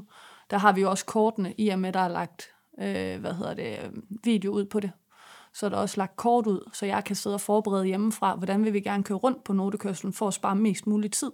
der 0.51 0.59
har 0.59 0.73
vi 0.73 0.81
jo 0.81 0.91
også 0.91 1.07
kortene, 1.07 1.55
i 1.59 1.69
og 1.69 1.79
med, 1.79 1.93
der 1.93 2.01
er 2.01 2.09
lagt 2.09 2.51
øh, 2.79 3.21
hvad 3.21 3.35
hedder 3.35 3.55
det, 3.55 3.91
video 4.25 4.53
ud 4.53 4.65
på 4.65 4.81
det 4.81 4.91
så 5.53 5.67
er 5.67 5.71
der 5.71 5.77
også 5.77 5.97
lagt 5.97 6.17
kort 6.17 6.47
ud, 6.47 6.71
så 6.73 6.87
jeg 6.87 7.05
kan 7.05 7.17
sidde 7.17 7.37
og 7.37 7.41
forberede 7.41 7.87
hjemmefra, 7.87 8.35
hvordan 8.35 8.65
vil 8.65 8.73
vi 8.73 8.81
gerne 8.81 9.03
køre 9.03 9.19
rundt 9.19 9.45
på 9.45 9.53
notekørselen 9.53 10.13
for 10.13 10.29
at 10.29 10.35
spare 10.35 10.57
mest 10.57 10.87
mulig 10.87 11.13
tid. 11.13 11.33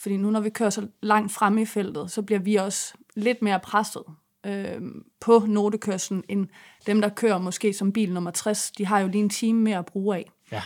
Fordi 0.00 0.16
nu 0.16 0.30
når 0.30 0.40
vi 0.40 0.50
kører 0.50 0.70
så 0.70 0.88
langt 1.02 1.32
frem 1.32 1.58
i 1.58 1.64
feltet, 1.64 2.10
så 2.10 2.22
bliver 2.22 2.38
vi 2.38 2.56
også 2.56 2.94
lidt 3.16 3.42
mere 3.42 3.60
presset 3.60 4.02
øh, 4.46 4.80
på 5.20 5.44
notekørselen, 5.48 6.24
end 6.28 6.48
dem, 6.86 7.00
der 7.00 7.08
kører 7.08 7.38
måske 7.38 7.72
som 7.72 7.92
bil 7.92 8.12
nummer 8.12 8.30
60. 8.30 8.70
De 8.70 8.86
har 8.86 9.00
jo 9.00 9.08
lige 9.08 9.22
en 9.22 9.28
time 9.30 9.60
mere 9.60 9.78
at 9.78 9.86
bruge 9.86 10.16
af. 10.16 10.30
Ja. 10.52 10.62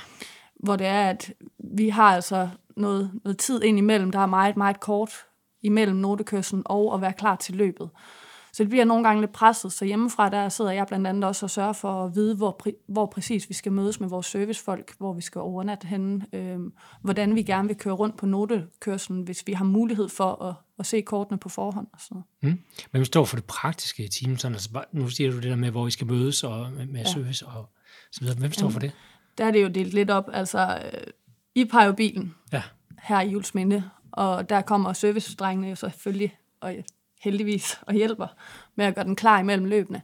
Hvor 0.55 0.77
det 0.77 0.87
er, 0.87 1.11
at 1.11 1.33
vi 1.59 1.89
har 1.89 2.15
altså 2.15 2.49
noget, 2.77 3.11
noget 3.25 3.39
tid 3.39 3.63
ind 3.63 3.79
imellem, 3.79 4.11
der 4.11 4.19
er 4.19 4.27
meget, 4.27 4.57
meget 4.57 4.81
kort 4.81 5.13
imellem 5.63 5.97
notekørselen 5.97 6.63
og 6.67 6.95
at 6.95 7.01
være 7.01 7.13
klar 7.13 7.37
til 7.37 7.55
løbet. 7.57 7.91
Så 8.55 8.63
det 8.63 8.71
bliver 8.71 8.85
nogle 8.85 9.05
gange 9.05 9.21
lidt 9.21 9.33
presset, 9.33 9.73
så 9.73 9.85
hjemmefra 9.85 10.29
der 10.29 10.49
sidder 10.49 10.71
jeg 10.71 10.87
blandt 10.87 11.07
andet 11.07 11.25
også 11.25 11.47
og 11.47 11.51
sørger 11.51 11.73
for 11.73 12.05
at 12.05 12.15
vide, 12.15 12.37
hvor, 12.37 12.61
hvor 12.87 13.07
præcis 13.07 13.49
vi 13.49 13.55
skal 13.55 13.73
mødes 13.73 14.01
med 14.01 14.09
vores 14.09 14.27
servicefolk, 14.27 14.95
hvor 14.99 15.13
vi 15.13 15.23
skal 15.23 15.41
overnatte 15.41 15.87
henne, 15.87 16.27
øh, 16.33 16.59
hvordan 17.03 17.35
vi 17.35 17.43
gerne 17.43 17.69
vil 17.69 17.77
køre 17.77 17.95
rundt 17.95 18.17
på 18.17 18.27
notekørselen, 18.27 19.23
hvis 19.23 19.47
vi 19.47 19.53
har 19.53 19.65
mulighed 19.65 20.09
for 20.09 20.43
at, 20.43 20.55
at 20.79 20.87
se 20.87 21.01
kortene 21.01 21.39
på 21.39 21.49
forhånd. 21.49 21.87
Og 21.93 22.01
sådan 22.01 22.23
mm. 22.43 22.59
Men 22.93 23.01
vi 23.01 23.05
står 23.05 23.25
for 23.25 23.37
det 23.37 23.45
praktiske 23.45 24.05
i 24.05 24.09
teamet? 24.09 24.41
Sådan, 24.41 24.55
altså, 24.55 24.85
nu 24.93 25.09
siger 25.09 25.31
du 25.31 25.37
det 25.37 25.45
der 25.45 25.57
med, 25.57 25.71
hvor 25.71 25.85
vi 25.85 25.91
skal 25.91 26.07
mødes 26.07 26.45
og 26.45 26.73
med, 26.73 26.87
med 26.87 27.01
ja. 27.01 27.13
service 27.13 27.47
og 27.47 27.69
så 28.13 28.21
videre. 28.21 28.37
Hvem 28.39 28.53
står 28.53 28.69
for 28.69 28.81
det? 28.81 28.93
Der 29.39 29.45
er 29.45 29.51
det 29.51 29.63
jo 29.63 29.69
delt 29.69 29.95
lidt 29.95 30.11
op. 30.11 30.29
Altså, 30.33 30.81
øh, 30.93 31.01
I 31.55 31.69
har 31.73 31.85
jo 31.85 31.93
bilen 31.93 32.35
ja. 32.53 32.63
her 33.03 33.21
i 33.21 33.29
Julesminde, 33.29 33.91
og 34.13 34.49
der 34.49 34.61
kommer 34.61 34.93
servicedrengene 34.93 35.69
jo 35.69 35.75
selvfølgelig 35.75 36.37
og 36.61 36.75
heldigvis 37.25 37.81
og 37.83 37.95
hjælper 37.95 38.27
med 38.75 38.85
at 38.87 38.95
gøre 38.95 39.05
den 39.05 39.17
klar 39.17 39.41
imellem 39.41 39.65
løbende. 39.65 40.01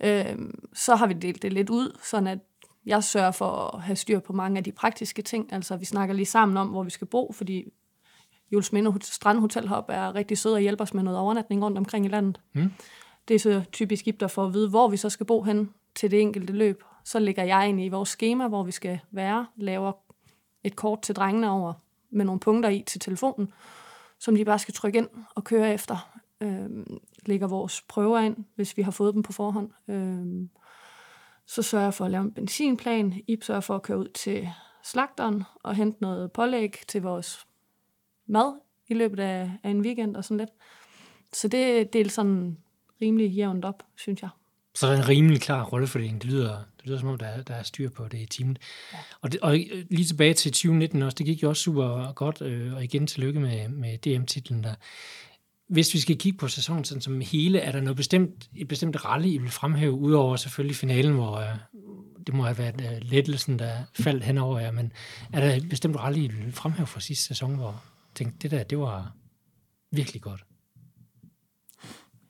Øh, 0.00 0.38
så 0.74 0.94
har 0.94 1.06
vi 1.06 1.14
delt 1.14 1.42
det 1.42 1.52
lidt 1.52 1.70
ud, 1.70 1.98
sådan 2.02 2.26
at 2.26 2.38
jeg 2.86 3.04
sørger 3.04 3.30
for 3.30 3.76
at 3.76 3.82
have 3.82 3.96
styr 3.96 4.20
på 4.20 4.32
mange 4.32 4.58
af 4.58 4.64
de 4.64 4.72
praktiske 4.72 5.22
ting. 5.22 5.52
Altså, 5.52 5.76
vi 5.76 5.84
snakker 5.84 6.14
lige 6.14 6.26
sammen 6.26 6.56
om, 6.56 6.68
hvor 6.68 6.82
vi 6.82 6.90
skal 6.90 7.06
bo, 7.06 7.32
fordi 7.32 7.64
Jules 8.52 8.72
Minde 8.72 8.94
Strandhotel 9.02 9.68
Hop 9.68 9.84
er 9.88 10.14
rigtig 10.14 10.38
sød 10.38 10.52
og 10.52 10.60
hjælper 10.60 10.84
os 10.84 10.94
med 10.94 11.02
noget 11.02 11.18
overnatning 11.18 11.64
rundt 11.64 11.78
omkring 11.78 12.06
i 12.06 12.08
landet. 12.08 12.40
Mm. 12.52 12.72
Det 13.28 13.34
er 13.34 13.38
så 13.38 13.62
typisk 13.72 14.04
der 14.20 14.26
for 14.26 14.44
at 14.44 14.54
vide, 14.54 14.68
hvor 14.68 14.88
vi 14.88 14.96
så 14.96 15.10
skal 15.10 15.26
bo 15.26 15.42
hen 15.42 15.70
til 15.94 16.10
det 16.10 16.20
enkelte 16.20 16.52
løb. 16.52 16.82
Så 17.04 17.18
lægger 17.18 17.44
jeg 17.44 17.68
ind 17.68 17.80
i 17.80 17.88
vores 17.88 18.08
schema, 18.08 18.48
hvor 18.48 18.62
vi 18.62 18.72
skal 18.72 18.98
være, 19.10 19.46
laver 19.56 19.92
et 20.64 20.76
kort 20.76 21.02
til 21.02 21.14
drengene 21.16 21.50
over 21.50 21.72
med 22.10 22.24
nogle 22.24 22.40
punkter 22.40 22.70
i 22.70 22.84
til 22.86 23.00
telefonen, 23.00 23.52
som 24.18 24.36
de 24.36 24.44
bare 24.44 24.58
skal 24.58 24.74
trykke 24.74 24.98
ind 24.98 25.08
og 25.34 25.44
køre 25.44 25.74
efter 25.74 26.15
øh, 26.40 26.86
lægger 27.26 27.46
vores 27.46 27.82
prøver 27.88 28.18
ind, 28.20 28.36
hvis 28.54 28.76
vi 28.76 28.82
har 28.82 28.90
fået 28.90 29.14
dem 29.14 29.22
på 29.22 29.32
forhånd. 29.32 29.70
Øh, 29.88 30.48
så 31.46 31.62
sørger 31.62 31.84
jeg 31.84 31.94
for 31.94 32.04
at 32.04 32.10
lave 32.10 32.24
en 32.24 32.32
benzinplan. 32.32 33.22
I 33.26 33.38
sørger 33.42 33.60
for 33.60 33.74
at 33.74 33.82
køre 33.82 33.98
ud 33.98 34.08
til 34.08 34.48
slagteren 34.84 35.42
og 35.62 35.74
hente 35.74 35.98
noget 36.02 36.32
pålæg 36.32 36.76
til 36.88 37.02
vores 37.02 37.46
mad 38.26 38.60
i 38.88 38.94
løbet 38.94 39.20
af, 39.20 39.50
af 39.62 39.70
en 39.70 39.80
weekend 39.80 40.16
og 40.16 40.24
sådan 40.24 40.38
lidt. 40.38 40.50
Så 41.32 41.48
det, 41.48 41.92
det 41.92 42.00
er 42.00 42.08
sådan 42.08 42.58
rimelig 43.02 43.30
jævnt 43.30 43.64
op, 43.64 43.82
synes 43.96 44.22
jeg. 44.22 44.30
Så 44.74 44.86
der 44.86 44.92
er 44.92 44.96
en 44.96 45.08
rimelig 45.08 45.40
klar 45.40 45.64
rollefordeling. 45.64 46.22
Det 46.22 46.30
lyder, 46.30 46.58
det 46.76 46.86
lyder 46.86 46.98
som 46.98 47.08
om, 47.08 47.18
der 47.18 47.26
er, 47.26 47.42
der 47.42 47.54
er 47.54 47.62
styr 47.62 47.90
på 47.90 48.08
det 48.08 48.18
i 48.18 48.26
teamet. 48.26 48.58
Ja. 48.92 48.98
Og, 49.20 49.32
det, 49.32 49.40
og 49.40 49.56
lige 49.90 50.04
tilbage 50.04 50.34
til 50.34 50.52
2019 50.52 51.02
også, 51.02 51.14
det 51.14 51.26
gik 51.26 51.42
jo 51.42 51.48
også 51.48 51.62
super 51.62 52.12
godt, 52.12 52.42
øh, 52.42 52.74
og 52.74 52.84
igen 52.84 53.06
tillykke 53.06 53.40
med, 53.40 53.68
med 53.68 53.98
DM-titlen 53.98 54.64
der 54.64 54.74
hvis 55.68 55.94
vi 55.94 55.98
skal 55.98 56.18
kigge 56.18 56.38
på 56.38 56.48
sæsonen 56.48 56.84
sådan 56.84 57.00
som 57.00 57.20
hele, 57.20 57.58
er 57.58 57.72
der 57.72 57.80
noget 57.80 57.96
bestemt, 57.96 58.50
et 58.56 58.68
bestemt 58.68 59.04
rally, 59.04 59.26
I 59.26 59.38
vil 59.38 59.50
fremhæve, 59.50 59.92
udover 59.92 60.36
selvfølgelig 60.36 60.76
finalen, 60.76 61.14
hvor 61.14 61.38
uh, 61.38 62.24
det 62.26 62.34
må 62.34 62.42
have 62.42 62.58
været 62.58 62.80
uh, 62.80 63.10
lettelsen, 63.10 63.58
der 63.58 63.72
faldt 63.94 64.24
henover 64.24 64.58
jer, 64.58 64.70
men 64.70 64.92
er 65.32 65.40
der 65.40 65.68
bestemt 65.68 65.94
du 65.94 65.98
aldrig 65.98 66.32
fremhæve 66.50 66.86
fra 66.86 67.00
sidste 67.00 67.24
sæson, 67.24 67.54
hvor 67.54 67.82
tænkte, 68.14 68.38
det 68.42 68.50
der, 68.50 68.62
det 68.62 68.78
var 68.78 69.16
virkelig 69.90 70.22
godt? 70.22 70.44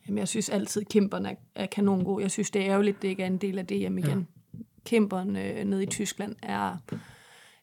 Jamen, 0.07 0.19
jeg 0.19 0.29
synes 0.29 0.49
altid, 0.49 0.85
kæmperne 0.85 1.31
er, 1.31 1.35
er 1.55 1.67
kanon 1.67 2.05
god. 2.05 2.21
Jeg 2.21 2.31
synes, 2.31 2.51
det 2.51 2.63
er 2.63 2.69
ærgerligt, 2.69 3.03
det 3.03 3.09
ikke 3.09 3.23
er 3.23 3.27
en 3.27 3.39
del 3.39 3.59
af 3.59 3.67
DM 3.67 3.99
igen. 3.99 4.29
Ja. 4.55 4.59
Kæmperne 4.85 5.45
øh, 5.45 5.65
nede 5.65 5.83
i 5.83 5.87
Tyskland 5.87 6.37
er 6.43 6.77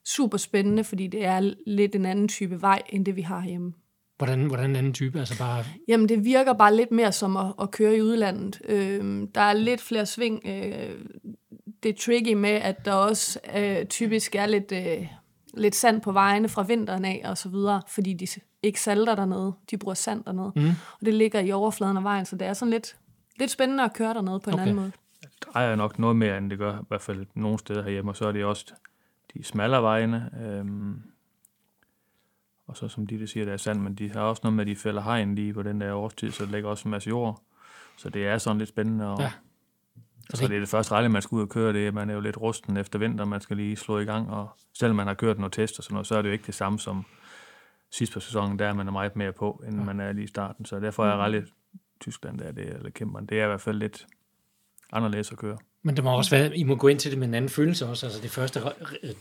super 0.05 0.37
spændende, 0.37 0.83
fordi 0.83 1.07
det 1.07 1.25
er 1.25 1.53
lidt 1.67 1.95
en 1.95 2.05
anden 2.05 2.27
type 2.27 2.61
vej, 2.61 2.81
end 2.89 3.05
det 3.05 3.15
vi 3.15 3.21
har 3.21 3.45
hjemme. 3.45 3.73
Hvordan, 4.25 4.45
hvordan 4.45 4.69
en 4.69 4.75
anden 4.75 4.93
type? 4.93 5.19
Altså 5.19 5.37
bare... 5.37 5.63
Jamen, 5.87 6.09
det 6.09 6.25
virker 6.25 6.53
bare 6.53 6.75
lidt 6.75 6.91
mere 6.91 7.11
som 7.11 7.37
at, 7.37 7.53
at 7.61 7.71
køre 7.71 7.95
i 7.95 8.01
udlandet. 8.01 8.61
Øh, 8.69 9.27
der 9.35 9.41
er 9.41 9.53
lidt 9.53 9.81
flere 9.81 10.05
sving. 10.05 10.41
Øh, 10.45 10.89
det 11.83 11.89
er 11.89 11.93
tricky 11.99 12.33
med, 12.33 12.49
at 12.49 12.85
der 12.85 12.93
også 12.93 13.39
øh, 13.57 13.85
typisk 13.85 14.35
er 14.35 14.45
lidt, 14.45 14.71
øh, 14.71 15.07
lidt 15.53 15.75
sand 15.75 16.01
på 16.01 16.11
vejene 16.11 16.49
fra 16.49 16.63
vinteren 16.63 17.05
af 17.05 17.21
og 17.25 17.37
så 17.37 17.49
videre, 17.49 17.81
fordi 17.87 18.13
de 18.13 18.27
ikke 18.63 18.81
salter 18.81 19.15
dernede. 19.15 19.53
De 19.71 19.77
bruger 19.77 19.93
sand 19.93 20.23
dernede. 20.23 20.51
Mm. 20.55 20.69
Og 20.99 21.05
det 21.05 21.13
ligger 21.13 21.39
i 21.39 21.51
overfladen 21.51 21.97
af 21.97 22.03
vejen, 22.03 22.25
så 22.25 22.35
det 22.35 22.47
er 22.47 22.53
sådan 22.53 22.71
lidt, 22.71 22.95
lidt 23.39 23.51
spændende 23.51 23.83
at 23.83 23.93
køre 23.93 24.13
dernede 24.13 24.39
på 24.39 24.49
en 24.49 24.53
okay. 24.53 24.61
anden 24.61 24.75
måde. 24.75 24.91
Det 25.21 25.29
drejer 25.53 25.75
nok 25.75 25.99
noget 25.99 26.15
mere, 26.15 26.37
end 26.37 26.49
det 26.49 26.57
gør 26.59 26.79
i 26.79 26.85
hvert 26.87 27.01
fald 27.01 27.25
nogle 27.35 27.59
steder 27.59 27.83
herhjemme, 27.83 28.11
og 28.11 28.15
så 28.15 28.25
er 28.27 28.31
det 28.31 28.45
også 28.45 28.73
de 29.33 29.43
smallere 29.43 29.81
vejene. 29.81 30.29
Øhm, 30.45 31.01
og 32.67 32.77
så 32.77 32.87
som 32.87 33.07
de 33.07 33.19
der 33.19 33.25
siger, 33.25 33.45
det 33.45 33.53
er 33.53 33.57
sand, 33.57 33.81
men 33.81 33.95
de 33.95 34.11
har 34.11 34.21
også 34.21 34.39
noget 34.43 34.55
med, 34.55 34.63
at 34.63 34.67
de 34.67 34.75
fælder 34.75 35.01
hegn 35.01 35.35
lige 35.35 35.53
på 35.53 35.63
den 35.63 35.81
der 35.81 35.93
årstid, 35.93 36.31
så 36.31 36.43
det 36.43 36.51
ligger 36.51 36.69
også 36.69 36.87
en 36.87 36.91
masse 36.91 37.09
jord. 37.09 37.41
Så 37.97 38.09
det 38.09 38.27
er 38.27 38.37
sådan 38.37 38.57
lidt 38.57 38.69
spændende. 38.69 39.07
Og, 39.13 39.19
ja. 39.19 39.31
Så, 40.29 40.37
så 40.37 40.47
det 40.47 40.55
er 40.55 40.59
det 40.59 40.69
første 40.69 40.91
rally, 40.91 41.07
man 41.07 41.21
skal 41.21 41.35
ud 41.35 41.41
og 41.41 41.49
køre 41.49 41.73
det. 41.73 41.93
Man 41.93 42.09
er 42.09 42.13
jo 42.13 42.19
lidt 42.19 42.37
rusten 42.37 42.77
efter 42.77 42.99
vinter, 42.99 43.25
man 43.25 43.41
skal 43.41 43.57
lige 43.57 43.75
slå 43.75 43.99
i 43.99 44.05
gang. 44.05 44.29
Og 44.29 44.49
selvom 44.73 44.95
man 44.95 45.07
har 45.07 45.13
kørt 45.13 45.37
nogle 45.37 45.51
test 45.51 45.77
og 45.77 45.83
sådan 45.83 45.93
noget, 45.93 46.07
så 46.07 46.15
er 46.15 46.21
det 46.21 46.29
jo 46.29 46.33
ikke 46.33 46.45
det 46.45 46.55
samme 46.55 46.79
som 46.79 47.05
sidst 47.91 48.13
på 48.13 48.19
sæsonen. 48.19 48.59
Der 48.59 48.67
er 48.67 48.73
man 48.73 48.87
er 48.87 48.91
meget 48.91 49.15
mere 49.15 49.31
på, 49.31 49.63
end 49.67 49.77
ja. 49.77 49.83
man 49.83 49.99
er 49.99 50.11
lige 50.11 50.23
i 50.23 50.27
starten. 50.27 50.65
Så 50.65 50.79
derfor 50.79 51.05
er 51.05 51.15
mm. 51.15 51.19
rally 51.19 51.41
Tyskland, 51.99 52.39
der 52.39 52.45
er 52.45 52.51
det, 52.51 52.67
eller 52.75 52.89
kæmper, 52.89 53.19
det 53.19 53.39
er 53.39 53.43
i 53.43 53.47
hvert 53.47 53.61
fald 53.61 53.77
lidt 53.77 54.07
anderledes 54.91 55.31
at 55.31 55.37
køre. 55.37 55.57
Men 55.83 55.95
det 55.95 56.03
må 56.03 56.17
også 56.17 56.31
være, 56.31 56.57
I 56.57 56.63
må 56.63 56.75
gå 56.75 56.87
ind 56.87 56.99
til 56.99 57.11
det 57.11 57.19
med 57.19 57.27
en 57.27 57.33
anden 57.33 57.49
følelse 57.49 57.85
også. 57.85 58.05
Altså 58.05 58.21
det 58.21 58.31
første 58.31 58.59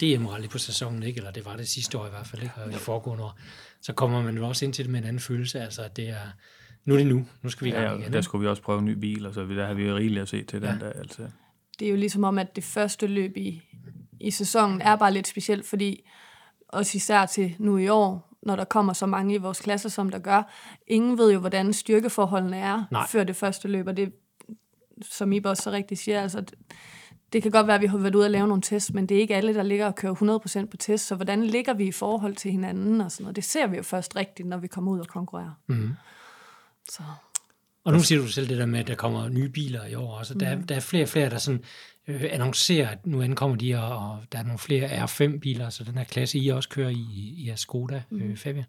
DM-rally 0.03 0.49
på 0.49 0.59
sæsonen, 0.59 1.03
ikke? 1.03 1.19
eller 1.19 1.31
det 1.31 1.45
var 1.45 1.57
det 1.57 1.69
sidste 1.69 1.99
år 1.99 2.07
i 2.07 2.11
hvert 2.11 2.27
fald, 2.27 2.43
ikke? 2.43 2.55
og 2.65 2.71
i 2.71 2.75
foregående 2.75 3.25
år. 3.25 3.39
Så 3.81 3.93
kommer 3.93 4.23
man 4.23 4.37
jo 4.37 4.49
også 4.49 4.65
ind 4.65 4.73
til 4.75 4.85
det 4.85 4.93
med 4.93 5.01
en 5.01 5.07
anden 5.07 5.21
følelse. 5.21 5.61
Altså 5.61 5.89
det 5.97 6.09
er, 6.09 6.33
nu 6.85 6.95
er 6.95 6.99
det 6.99 7.07
nu. 7.07 7.27
Nu 7.43 7.51
skal 7.51 7.65
vi 7.65 7.71
i 7.71 7.73
gang 7.73 7.87
ja, 7.87 8.03
igen. 8.03 8.13
der 8.13 8.21
skulle 8.21 8.43
vi 8.43 8.49
også 8.49 8.63
prøve 8.63 8.79
en 8.79 8.85
ny 8.85 8.93
bil, 8.93 9.27
og 9.27 9.35
så 9.35 9.41
der 9.41 9.67
har 9.67 9.75
vi 9.75 9.89
jo 9.89 9.97
rigeligt 9.97 10.23
at 10.23 10.29
se 10.29 10.45
til 10.45 10.63
ja. 10.63 10.73
den 10.73 10.81
der. 10.81 10.93
Altså. 10.93 11.23
Det 11.79 11.87
er 11.87 11.91
jo 11.91 11.97
ligesom 11.97 12.25
om, 12.25 12.39
at 12.39 12.57
det 12.57 12.65
første 12.65 13.07
løb 13.07 13.37
i, 13.37 13.63
i 14.21 14.31
sæsonen 14.31 14.81
er 14.81 14.97
bare 14.97 15.13
lidt 15.13 15.27
specielt, 15.27 15.67
fordi 15.67 16.09
også 16.69 16.97
især 16.97 17.27
til 17.27 17.55
nu 17.59 17.77
i 17.77 17.89
år, 17.89 18.39
når 18.43 18.57
der 18.57 18.65
kommer 18.65 18.93
så 18.93 19.07
mange 19.07 19.35
i 19.35 19.39
vores 19.39 19.61
klasse, 19.61 19.91
som 19.91 20.11
der 20.11 20.19
gør. 20.19 20.53
Ingen 20.87 21.19
ved 21.19 21.33
jo, 21.33 21.39
hvordan 21.39 21.73
styrkeforholdene 21.73 22.57
er 22.57 22.85
Nej. 22.91 23.07
før 23.07 23.25
det 23.25 23.37
første 23.37 23.69
løb, 23.69 23.87
og 23.87 23.97
det 23.97 24.13
som 25.11 25.33
I 25.33 25.41
også 25.45 25.63
så 25.63 25.71
rigtigt 25.71 26.01
siger, 26.01 26.23
altså, 26.23 26.45
det, 27.33 27.43
kan 27.43 27.51
godt 27.51 27.67
være, 27.67 27.77
at 27.77 27.83
vi 27.83 27.87
har 27.87 27.99
været 27.99 28.15
ude 28.15 28.25
og 28.25 28.31
lave 28.31 28.49
nogle 28.49 28.63
tests, 28.63 28.93
men 28.93 29.07
det 29.07 29.17
er 29.17 29.21
ikke 29.21 29.37
alle, 29.37 29.55
der 29.55 29.63
ligger 29.63 29.87
og 29.87 29.95
kører 29.95 30.63
100% 30.65 30.67
på 30.67 30.77
test, 30.77 31.07
så 31.07 31.15
hvordan 31.15 31.45
ligger 31.45 31.75
vi 31.75 31.85
i 31.85 31.93
forhold 31.93 32.37
til 32.37 32.51
hinanden 32.51 33.01
og 33.01 33.13
sådan 33.13 33.25
noget, 33.25 33.37
det 33.37 33.45
ser 33.45 33.67
vi 33.67 33.77
jo 33.77 33.83
først 33.83 34.17
rigtigt, 34.17 34.49
når 34.49 34.57
vi 34.57 34.67
kommer 34.67 34.93
ud 34.93 35.01
og 35.01 35.09
konkurrerer. 35.09 35.61
Mm. 35.67 35.93
Så. 36.91 37.03
Og 37.85 37.93
nu 37.93 38.01
siger 38.01 38.21
du 38.21 38.29
selv 38.29 38.49
det 38.49 38.59
der 38.59 38.67
med, 38.67 38.81
at 38.81 38.87
der 38.87 38.95
kommer 38.95 39.29
nye 39.29 39.49
biler 39.49 39.87
i 39.87 39.95
år. 39.95 40.19
Altså, 40.19 40.35
der, 40.35 40.57
mm. 40.57 40.67
der 40.67 40.75
er 40.75 40.81
flere 40.81 41.05
og 41.05 41.09
flere, 41.09 41.31
der 41.31 41.39
sådan, 41.39 41.65
øh, 42.09 42.25
annoncerer, 42.31 42.89
at 42.89 43.07
nu 43.07 43.23
ankommer 43.23 43.57
de, 43.57 43.75
og, 43.75 44.11
og 44.11 44.25
der 44.33 44.39
er 44.39 44.43
nogle 44.43 44.59
flere 44.59 45.05
R5-biler, 45.05 45.71
så 45.71 45.85
den 45.85 45.99
her 45.99 46.05
klasse, 46.05 46.39
I 46.39 46.49
også 46.49 46.69
kører 46.69 46.91
i, 46.91 47.35
i 47.37 47.47
jeres 47.47 47.61
Skoda, 47.61 48.03
mm. 48.11 48.23
øh, 48.23 48.37
Fabia. 48.37 48.65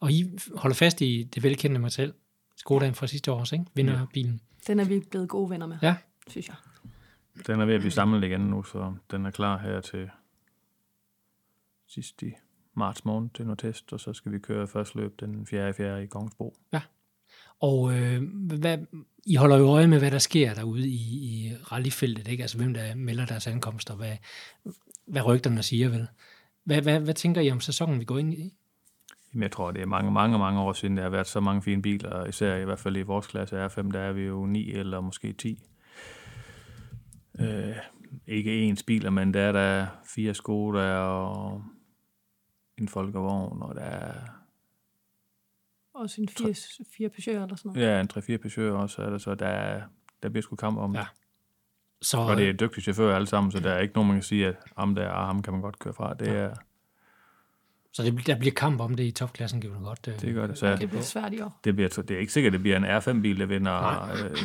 Og 0.00 0.12
I 0.12 0.30
holder 0.54 0.74
fast 0.74 1.00
i 1.00 1.28
det 1.34 1.42
velkendte 1.42 1.80
materiel, 1.80 2.12
Skodaen 2.56 2.94
fra 2.94 3.06
sidste 3.06 3.32
år 3.32 3.40
også, 3.40 3.54
ikke? 3.54 3.64
Vinderbilen. 3.74 4.40
Den 4.66 4.80
er 4.80 4.84
vi 4.84 5.00
blevet 5.10 5.28
gode 5.28 5.50
venner 5.50 5.66
med, 5.66 5.76
ja. 5.82 5.96
synes 6.28 6.48
jeg. 6.48 6.56
Den 7.46 7.60
er 7.60 7.64
ved 7.64 7.74
at 7.74 7.80
blive 7.80 7.92
samlet 7.92 8.24
igen 8.24 8.40
nu, 8.40 8.62
så 8.62 8.94
den 9.10 9.26
er 9.26 9.30
klar 9.30 9.58
her 9.58 9.80
til 9.80 10.10
sidst 11.86 12.22
i 12.22 12.32
marts 12.74 13.04
måned 13.04 13.30
til 13.34 13.44
noget 13.44 13.58
test, 13.58 13.92
og 13.92 14.00
så 14.00 14.12
skal 14.12 14.32
vi 14.32 14.38
køre 14.38 14.68
første 14.68 14.98
løb 14.98 15.20
den 15.20 15.46
4. 15.46 15.74
4. 15.74 16.02
i 16.02 16.06
Kongsbro. 16.06 16.56
Ja. 16.72 16.80
Og 17.60 17.98
øh, 17.98 18.22
hvad, 18.58 18.78
I 19.26 19.34
holder 19.34 19.56
jo 19.56 19.66
øje 19.66 19.86
med, 19.86 19.98
hvad 19.98 20.10
der 20.10 20.18
sker 20.18 20.54
derude 20.54 20.88
i, 20.88 21.24
i 21.24 21.54
rallyfeltet, 21.56 22.28
ikke? 22.28 22.42
Altså 22.42 22.56
hvem 22.56 22.74
der 22.74 22.94
melder 22.94 23.26
deres 23.26 23.46
ankomster, 23.46 23.94
hvad, 23.94 24.16
hvad 25.06 25.26
rygterne 25.26 25.62
siger 25.62 25.88
vel. 25.88 26.06
Hvad, 26.64 26.82
hvad, 26.82 27.00
hvad 27.00 27.14
tænker 27.14 27.40
I 27.40 27.50
om 27.50 27.60
sæsonen, 27.60 28.00
vi 28.00 28.04
går 28.04 28.18
ind 28.18 28.34
i? 28.34 28.54
Jamen, 29.34 29.42
jeg 29.42 29.52
tror, 29.52 29.70
det 29.70 29.82
er 29.82 29.86
mange, 29.86 30.10
mange, 30.10 30.38
mange 30.38 30.60
år 30.60 30.72
siden, 30.72 30.96
der 30.96 31.02
har 31.02 31.10
været 31.10 31.26
så 31.26 31.40
mange 31.40 31.62
fine 31.62 31.82
biler, 31.82 32.26
især 32.26 32.56
i 32.56 32.64
hvert 32.64 32.78
fald 32.78 32.96
i 32.96 33.02
vores 33.02 33.26
klasse 33.26 33.66
R5, 33.66 33.92
der 33.92 34.00
er 34.00 34.12
vi 34.12 34.22
jo 34.22 34.46
9 34.46 34.72
eller 34.72 35.00
måske 35.00 35.32
10. 35.32 35.62
Øh, 37.40 37.76
ikke 38.26 38.60
ens 38.60 38.82
biler, 38.82 39.10
men 39.10 39.34
der 39.34 39.40
er 39.40 39.52
der 39.52 39.86
fire 40.14 40.34
Skoda 40.34 40.96
og 40.96 41.64
en 42.78 42.88
Folkevogn, 42.88 43.62
og 43.62 43.74
der 43.74 43.80
er... 43.80 44.14
Også 45.94 46.20
en 46.20 46.28
fire, 46.28 46.54
fire 46.96 47.08
Peugeot 47.08 47.42
eller 47.42 47.56
sådan 47.56 47.72
noget? 47.72 47.86
Ja, 47.86 48.00
en 48.00 48.08
3-4 48.12 48.36
Peugeot 48.36 48.80
også, 48.80 49.02
er 49.02 49.10
der, 49.10 49.18
så 49.18 49.34
der, 49.34 49.46
er, 49.46 49.82
der 50.22 50.28
bliver 50.28 50.42
sgu 50.42 50.56
kamp 50.56 50.78
om 50.78 50.94
ja. 50.94 51.06
Så, 52.02 52.18
og 52.18 52.36
det 52.36 52.48
er 52.48 52.52
dygtige 52.52 52.82
chauffører 52.82 53.14
alle 53.14 53.26
sammen, 53.26 53.52
så 53.52 53.60
der 53.60 53.70
er 53.70 53.80
ikke 53.80 53.94
nogen, 53.94 54.08
man 54.08 54.16
kan 54.16 54.22
sige, 54.22 54.46
at 54.46 54.56
ham 54.76 54.94
der 54.94 55.08
og 55.08 55.26
ham 55.26 55.42
kan 55.42 55.52
man 55.52 55.62
godt 55.62 55.78
køre 55.78 55.94
fra. 55.94 56.14
Det 56.14 56.26
ja. 56.26 56.32
er 56.32 56.54
så 57.94 58.02
det, 58.02 58.26
der 58.26 58.38
bliver 58.38 58.54
kamp 58.54 58.80
om 58.80 58.94
det 58.94 59.04
i 59.04 59.10
topklassen, 59.10 59.60
kan 59.60 59.70
vi 59.70 59.76
godt. 59.82 60.08
Øh, 60.08 60.20
det 60.20 60.34
gør 60.34 60.46
det. 60.46 60.58
Så 60.58 60.66
ja, 60.66 60.76
det 60.76 60.88
bliver 60.88 61.02
svært 61.02 61.32
i 61.32 61.40
år. 61.40 61.60
Det, 61.64 61.74
bliver, 61.74 61.88
det 61.88 62.10
er 62.10 62.18
ikke 62.18 62.32
sikkert, 62.32 62.50
at 62.50 62.52
det 62.52 62.60
bliver 62.60 62.76
en 62.76 62.84
R5-bil, 62.84 63.38
der 63.38 63.46
vinder 63.46 64.02
øh, 64.12 64.38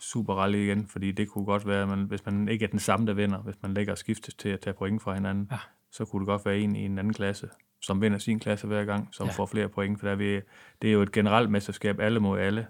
Super 0.00 0.34
Rally 0.34 0.58
igen, 0.58 0.86
fordi 0.86 1.12
det 1.12 1.28
kunne 1.28 1.44
godt 1.44 1.66
være, 1.66 1.82
at 1.82 1.88
man, 1.88 2.02
hvis 2.02 2.26
man 2.26 2.48
ikke 2.48 2.64
er 2.64 2.68
den 2.68 2.78
samme, 2.78 3.06
der 3.06 3.12
vinder, 3.12 3.38
hvis 3.38 3.54
man 3.62 3.74
lægger 3.74 3.94
skiftes 3.94 4.34
til 4.34 4.48
at 4.48 4.60
tage 4.60 4.74
point 4.74 5.02
fra 5.02 5.14
hinanden, 5.14 5.48
ja. 5.50 5.58
så 5.90 6.04
kunne 6.04 6.20
det 6.20 6.26
godt 6.26 6.46
være 6.46 6.58
en 6.58 6.76
i 6.76 6.84
en 6.84 6.98
anden 6.98 7.12
klasse, 7.12 7.48
som 7.82 8.00
vinder 8.00 8.18
sin 8.18 8.40
klasse 8.40 8.66
hver 8.66 8.84
gang, 8.84 9.08
som 9.12 9.26
ja. 9.26 9.32
får 9.32 9.46
flere 9.46 9.68
point, 9.68 10.00
for 10.00 10.08
der 10.08 10.14
vi, 10.14 10.40
det 10.82 10.88
er 10.88 10.92
jo 10.92 11.02
et 11.02 11.12
generelt 11.12 11.50
mesterskab, 11.50 12.00
alle 12.00 12.20
mod 12.20 12.38
alle. 12.38 12.66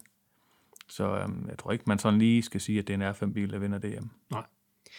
Så 0.88 1.16
øhm, 1.16 1.46
jeg 1.48 1.58
tror 1.58 1.72
ikke, 1.72 1.84
man 1.86 1.98
sådan 1.98 2.18
lige 2.18 2.42
skal 2.42 2.60
sige, 2.60 2.78
at 2.78 2.86
det 2.86 3.02
er 3.02 3.08
en 3.08 3.14
R5-bil, 3.14 3.52
der 3.52 3.58
vinder 3.58 3.78
DM. 3.78 4.06
Nej. 4.30 4.42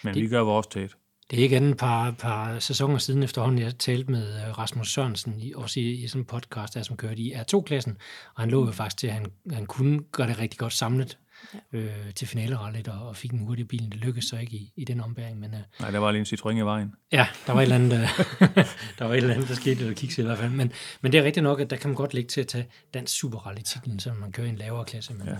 Men 0.04 0.14
det, 0.14 0.24
vi 0.24 0.28
gør 0.28 0.42
vores 0.42 0.68
tæt. 0.68 0.98
Det 1.34 1.40
er 1.40 1.44
ikke 1.44 1.56
andet 1.56 1.72
et 1.72 1.78
par, 1.78 2.12
par 2.12 2.60
sæsoner 2.60 2.98
siden 2.98 3.24
efterhånden, 3.24 3.62
jeg 3.62 3.78
talte 3.78 4.12
med 4.12 4.36
øh, 4.36 4.58
Rasmus 4.58 4.94
Sørensen, 4.94 5.44
også 5.56 5.80
i, 5.80 5.92
i 5.92 6.08
sådan 6.08 6.22
en 6.22 6.26
podcast, 6.26 6.74
der, 6.74 6.84
som 6.84 6.98
kørte 6.98 7.22
i 7.22 7.34
R2-klassen, 7.34 7.98
og 8.36 8.42
han 8.42 8.50
lovede 8.50 8.74
faktisk 8.74 8.98
til, 8.98 9.08
at 9.08 9.14
han, 9.14 9.26
han 9.52 9.66
kunne 9.66 10.00
gøre 10.12 10.28
det 10.28 10.40
rigtig 10.40 10.60
godt 10.60 10.74
samlet 10.74 11.18
ja. 11.54 11.78
øh, 11.78 12.14
til 12.16 12.28
finalerallet, 12.28 12.88
og, 12.88 13.08
og 13.08 13.16
fik 13.16 13.32
en 13.32 13.40
hurtig 13.40 13.68
bil. 13.68 13.92
Det 13.92 13.96
lykkedes 13.96 14.26
så 14.26 14.38
ikke 14.38 14.56
i, 14.56 14.74
i 14.76 14.86
den 14.86 15.00
ombæring. 15.00 15.40
Men, 15.40 15.54
øh, 15.54 15.60
Nej, 15.80 15.92
der 15.92 16.00
var 16.00 16.12
lige 16.12 16.20
en 16.20 16.26
Citroën 16.26 16.58
i 16.58 16.66
vejen. 16.66 16.94
Ja, 17.12 17.28
der 17.48 17.54
var 17.54 17.62
et 17.62 17.64
eller 17.64 17.76
andet, 17.76 18.02
øh, 18.02 18.08
der, 19.00 19.06
var 19.06 19.14
et 19.14 19.18
eller 19.18 19.34
andet 19.34 19.50
der 19.50 19.56
skete, 19.56 19.82
eller 19.82 19.94
kiks 19.94 20.18
i 20.18 20.22
hvert 20.22 20.38
fald. 20.38 20.52
Men, 20.52 20.72
men 21.02 21.12
det 21.12 21.20
er 21.20 21.24
rigtigt 21.24 21.44
nok, 21.44 21.60
at 21.60 21.70
der 21.70 21.76
kan 21.76 21.90
man 21.90 21.96
godt 21.96 22.14
lægge 22.14 22.28
til 22.28 22.42
at 22.42 22.48
tage 22.48 22.68
dansk 22.94 23.20
superrally-titlen, 23.20 24.00
så 24.00 24.14
man 24.14 24.32
kører 24.32 24.48
i 24.48 24.50
en 24.50 24.56
lavere 24.56 24.86
klasse. 24.86 25.14
Men, 25.14 25.28
ja. 25.28 25.34
øh, 25.34 25.40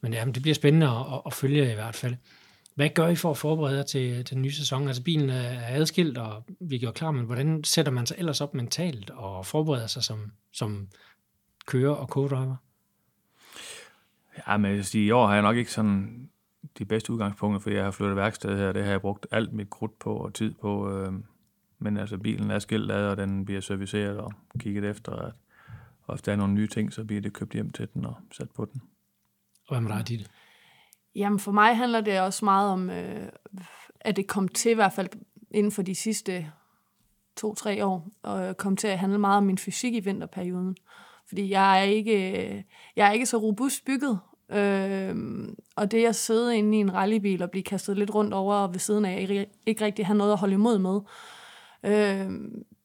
men 0.00 0.12
jamen, 0.12 0.34
det 0.34 0.42
bliver 0.42 0.54
spændende 0.54 0.86
at, 0.86 0.96
at, 1.12 1.20
at 1.26 1.32
følge 1.32 1.72
i 1.72 1.74
hvert 1.74 1.96
fald. 1.96 2.14
Hvad 2.74 2.88
gør 2.94 3.08
I 3.08 3.16
for 3.16 3.30
at 3.30 3.36
forberede 3.36 3.76
jer 3.76 3.82
til, 3.82 4.24
til 4.24 4.34
den 4.34 4.42
nye 4.42 4.52
sæson? 4.52 4.86
Altså 4.86 5.02
bilen 5.02 5.30
er 5.30 5.66
adskilt, 5.66 6.18
og 6.18 6.44
vi 6.60 6.78
gjort 6.78 6.94
klar, 6.94 7.10
men 7.10 7.24
hvordan 7.24 7.64
sætter 7.64 7.92
man 7.92 8.06
sig 8.06 8.16
ellers 8.18 8.40
op 8.40 8.54
mentalt 8.54 9.10
og 9.10 9.46
forbereder 9.46 9.86
sig 9.86 10.04
som, 10.04 10.32
som 10.52 10.88
kører 11.66 11.94
og 11.94 12.08
co-driver? 12.16 12.56
Ja, 14.46 14.56
men 14.56 14.84
i 14.94 15.10
år 15.10 15.26
har 15.26 15.34
jeg 15.34 15.42
nok 15.42 15.56
ikke 15.56 15.72
sådan 15.72 16.28
de 16.78 16.84
bedste 16.84 17.12
udgangspunkter, 17.12 17.60
for 17.60 17.70
jeg 17.70 17.84
har 17.84 17.90
flyttet 17.90 18.16
værksted 18.16 18.58
her, 18.58 18.72
det 18.72 18.84
har 18.84 18.90
jeg 18.90 19.00
brugt 19.00 19.26
alt 19.30 19.52
mit 19.52 19.70
krudt 19.70 19.98
på 19.98 20.16
og 20.16 20.34
tid 20.34 20.54
på. 20.60 20.90
Øh, 20.90 21.12
men 21.78 21.96
altså 21.96 22.18
bilen 22.18 22.50
er 22.50 22.58
skilt 22.58 22.90
ad, 22.90 23.06
og 23.06 23.16
den 23.16 23.44
bliver 23.44 23.60
serviceret 23.60 24.18
og 24.18 24.32
kigget 24.58 24.84
efter, 24.84 25.12
at 25.12 25.32
og 26.02 26.14
hvis 26.14 26.22
der 26.22 26.32
er 26.32 26.36
nogle 26.36 26.54
nye 26.54 26.66
ting, 26.66 26.92
så 26.92 27.04
bliver 27.04 27.22
det 27.22 27.32
købt 27.32 27.52
hjem 27.52 27.70
til 27.70 27.88
den 27.94 28.04
og 28.04 28.14
sat 28.32 28.50
på 28.50 28.64
den. 28.64 28.82
Og 29.68 29.74
hvad 29.74 29.80
med 29.80 29.98
dig, 29.98 30.08
Ditte? 30.08 30.26
Jamen 31.14 31.38
for 31.38 31.52
mig 31.52 31.76
handler 31.76 32.00
det 32.00 32.20
også 32.20 32.44
meget 32.44 32.70
om, 32.70 32.90
øh, 32.90 33.28
at 34.00 34.16
det 34.16 34.26
kom 34.26 34.48
til 34.48 34.70
i 34.70 34.74
hvert 34.74 34.92
fald 34.92 35.08
inden 35.50 35.72
for 35.72 35.82
de 35.82 35.94
sidste 35.94 36.46
to-tre 37.36 37.84
år, 37.84 38.08
og 38.22 38.56
kom 38.56 38.76
til 38.76 38.88
at 38.88 38.98
handle 38.98 39.18
meget 39.18 39.36
om 39.36 39.44
min 39.44 39.58
fysik 39.58 39.94
i 39.94 40.00
vinterperioden. 40.00 40.76
Fordi 41.28 41.50
jeg 41.50 41.80
er 41.80 41.84
ikke, 41.84 42.46
øh, 42.48 42.62
jeg 42.96 43.08
er 43.08 43.12
ikke 43.12 43.26
så 43.26 43.36
robust 43.36 43.84
bygget, 43.84 44.18
øh, 44.52 45.16
og 45.76 45.90
det 45.90 46.06
at 46.06 46.16
sidde 46.16 46.56
inde 46.58 46.78
i 46.78 46.80
en 46.80 46.94
rallybil 46.94 47.42
og 47.42 47.50
blive 47.50 47.62
kastet 47.62 47.98
lidt 47.98 48.14
rundt 48.14 48.34
over 48.34 48.54
og 48.54 48.74
ved 48.74 48.80
siden 48.80 49.04
af, 49.04 49.20
ikke, 49.20 49.46
ikke 49.66 49.84
rigtig 49.84 50.06
have 50.06 50.18
noget 50.18 50.32
at 50.32 50.38
holde 50.38 50.54
imod 50.54 50.78
med, 50.78 51.00
øh, 51.84 52.30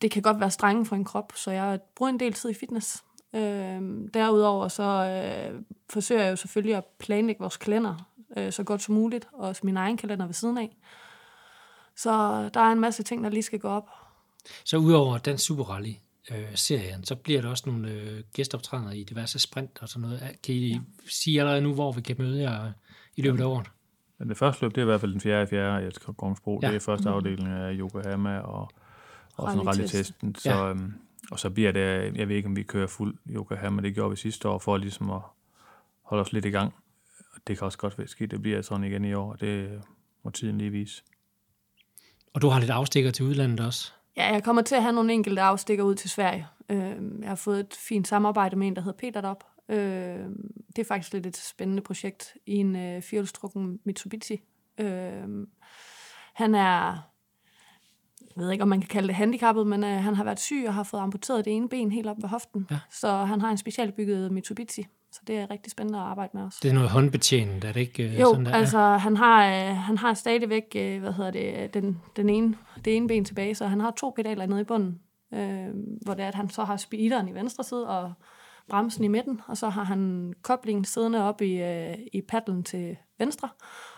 det 0.02 0.12
kan 0.12 0.22
godt 0.22 0.40
være 0.40 0.52
strenge 0.52 0.86
for 0.86 0.96
en 0.96 1.06
krop, 1.06 1.34
så 1.36 1.52
jeg 1.52 1.80
bruger 1.96 2.10
en 2.10 2.20
del 2.20 2.34
tid 2.34 2.50
i 2.50 2.54
fitness. 2.54 3.04
Øh, 3.36 3.82
derudover 4.14 4.68
så 4.68 4.84
øh, 4.84 5.62
forsøger 5.90 6.24
jeg 6.24 6.32
jo 6.32 6.36
selvfølgelig 6.36 6.76
at 6.76 6.86
planlægge 7.00 7.40
vores 7.40 7.58
kalender 7.58 8.08
øh, 8.38 8.52
så 8.52 8.64
godt 8.64 8.82
som 8.82 8.96
muligt, 8.96 9.28
og 9.34 9.48
også 9.48 9.62
min 9.64 9.78
egen 9.78 9.98
kalender 9.98 10.26
ved 10.26 10.34
siden 10.34 10.58
af. 10.58 10.78
Så 11.96 12.10
der 12.54 12.60
er 12.60 12.72
en 12.72 12.80
masse 12.80 13.04
ting, 13.04 13.24
der 13.24 13.30
lige 13.30 13.44
skal 13.44 13.60
gå 13.60 13.68
op. 13.68 13.90
Så 14.64 14.78
udover 14.78 15.18
den 15.18 15.38
Super 15.38 15.64
Rally, 15.64 15.94
øh, 16.32 16.56
serien, 16.56 17.04
så 17.04 17.16
bliver 17.16 17.42
der 17.42 17.50
også 17.50 17.64
nogle 17.68 17.92
øh, 17.92 18.24
gæsteoptrædener 18.34 18.92
i 18.92 19.04
diverse 19.04 19.40
sprint 19.40 19.80
og 19.82 19.90
sådan 19.90 20.02
noget. 20.10 20.22
Kan 20.44 20.56
I 20.56 20.74
ja. 20.74 20.80
sige 21.10 21.40
allerede 21.40 21.62
nu, 21.62 21.74
hvor 21.74 21.92
vi 21.92 22.02
kan 22.02 22.16
møde 22.20 22.42
jer 22.42 22.72
i 23.16 23.22
løbet 23.22 23.42
af 23.42 23.46
året? 23.46 23.72
Men 24.20 24.30
det 24.30 24.38
første 24.38 24.62
løb, 24.62 24.76
det 24.76 24.82
er 24.82 24.86
i 24.86 24.86
hvert 24.86 25.00
fald 25.02 25.12
den 25.12 25.22
fjerde 25.22 25.44
i 25.44 25.46
fjerde 25.46 25.88
i 25.88 25.92
Kongsbro. 26.18 26.60
Ja. 26.64 26.68
Det 26.68 26.76
er 26.76 26.80
første 26.80 27.10
afdeling 27.10 27.48
af 27.48 27.74
Yokohama 27.74 28.40
og, 28.40 28.70
og 29.36 29.52
sådan 29.52 29.68
Rallytesten. 29.68 29.68
rallytesten. 29.68 30.36
Så, 30.36 30.50
Ja. 30.50 30.70
øhm, 30.70 30.94
og 31.32 31.40
så 31.40 31.50
bliver 31.50 31.72
det, 31.72 32.18
jeg 32.18 32.28
ved 32.30 32.36
ikke, 32.36 32.48
om 32.48 32.56
vi 32.56 32.64
kører 32.64 32.88
fuld 32.88 33.18
Yokohama, 33.30 33.82
det 33.82 33.94
gjorde 33.94 34.10
vi 34.10 34.16
sidste 34.16 34.50
år, 34.50 34.60
for 34.60 34.78
ligesom 34.78 35.10
at 35.10 35.22
holde 36.04 36.22
os 36.22 36.34
lidt 36.34 36.46
i 36.46 36.50
gang. 36.50 36.74
Det 37.48 37.58
kan 37.58 37.66
også 37.66 37.78
godt 37.78 37.98
være 37.98 38.08
skidt, 38.08 38.32
det 38.32 38.42
bliver 38.42 38.62
sådan 38.62 38.84
igen 38.84 39.06
i 39.06 39.14
år, 39.14 39.32
og 39.32 39.42
det 39.42 39.82
må 40.24 40.30
tiden 40.30 40.58
lige 40.58 40.72
vise. 40.72 41.04
Og 42.34 42.42
du 42.42 42.48
har 42.48 42.60
lidt 42.60 42.72
afstikker 42.72 43.12
til 43.12 43.26
udlandet 43.26 43.60
også. 43.60 43.92
Ja, 44.18 44.34
jeg 44.34 44.44
kommer 44.44 44.62
til 44.62 44.76
at 44.76 44.82
have 44.82 44.94
nogle 44.94 45.14
enkelte 45.14 45.42
afstikker 45.42 45.84
ud 45.84 45.96
til 45.96 46.10
Sverige. 46.10 46.48
Øh, 46.70 46.96
jeg 47.22 47.30
har 47.30 47.36
fået 47.36 47.60
et 47.60 47.74
fint 47.74 48.08
samarbejde 48.08 48.56
med 48.56 48.68
en, 48.68 48.76
der 48.76 48.82
hedder 48.82 48.98
Peter 48.98 49.22
derop. 49.22 49.44
Øh, 49.70 50.30
det 50.76 50.80
er 50.80 50.86
faktisk 50.88 51.14
lidt 51.14 51.26
et 51.26 51.38
spændende 51.38 51.82
projekt 51.82 52.38
i 52.46 52.56
en 52.56 52.76
øh, 52.76 53.02
firehjulstrukken 53.02 53.80
Mitsubishi. 53.84 54.42
Øh, 54.78 55.48
han 56.34 56.56
er, 56.56 57.10
jeg 58.38 58.44
ved 58.44 58.52
ikke, 58.52 58.62
om 58.62 58.68
man 58.68 58.80
kan 58.80 58.88
kalde 58.88 59.08
det 59.08 59.16
handicappet, 59.16 59.68
men 59.68 59.84
øh, 59.84 60.04
han 60.04 60.16
har 60.16 60.24
været 60.24 60.40
syg 60.40 60.64
og 60.68 60.74
har 60.74 60.84
fået 60.84 61.02
amputeret 61.02 61.46
det 61.46 61.56
ene 61.56 61.70
ben 61.70 61.92
helt 61.92 62.08
op 62.08 62.18
ved 62.22 62.30
hoften. 62.30 62.68
Ja. 62.72 62.80
Så 62.92 63.12
han 63.12 63.42
har 63.42 63.52
en 63.52 63.58
specialbygget 63.58 64.32
Mitsubishi. 64.32 64.88
Så 65.12 65.22
det 65.28 65.38
er 65.38 65.52
rigtig 65.52 65.72
spændende 65.72 66.00
at 66.00 66.06
arbejde 66.06 66.32
med 66.34 66.44
også. 66.44 66.60
Det 66.64 66.70
er 66.70 66.74
noget 66.74 66.90
håndbetjenet, 66.90 67.64
er 67.64 67.72
det 67.72 67.80
ikke 67.80 68.04
øh, 68.04 68.20
Jo, 68.20 68.26
sådan 68.26 68.46
der? 68.46 68.54
altså 68.54 68.80
han 68.80 69.18
har, 69.18 69.48
øh, 69.48 69.76
han 69.76 69.98
har 69.98 70.14
stadigvæk, 70.14 70.64
øh, 70.76 71.00
hvad 71.00 71.14
hedder 71.14 71.32
det, 71.32 71.74
den, 71.74 72.02
den 72.16 72.30
ene, 72.30 72.56
det 72.86 72.98
ene 72.98 73.08
ben 73.08 73.26
tilbage, 73.26 73.56
så 73.56 73.68
han 73.68 73.80
har 73.80 73.92
to 73.92 74.14
pedaler 74.16 74.46
nede 74.46 74.62
i 74.62 74.64
bunden, 74.64 75.00
øh, 75.34 75.68
hvor 76.02 76.14
det 76.14 76.24
er, 76.24 76.28
at 76.28 76.36
han 76.36 76.50
så 76.50 76.64
har 76.64 76.78
speederen 76.78 77.28
i 77.28 77.34
venstre 77.34 77.64
side 77.64 77.88
og 77.88 78.14
bremsen 78.70 79.04
i 79.04 79.08
midten, 79.08 79.42
og 79.48 79.58
så 79.58 79.70
har 79.70 79.84
han 79.84 80.34
koblingen 80.42 80.86
siddende 80.86 81.24
op 81.24 81.42
i, 81.42 81.54
øh, 81.62 81.98
i 82.14 82.22
paddlen 82.22 82.64
til 82.64 82.98
venstre, 83.20 83.50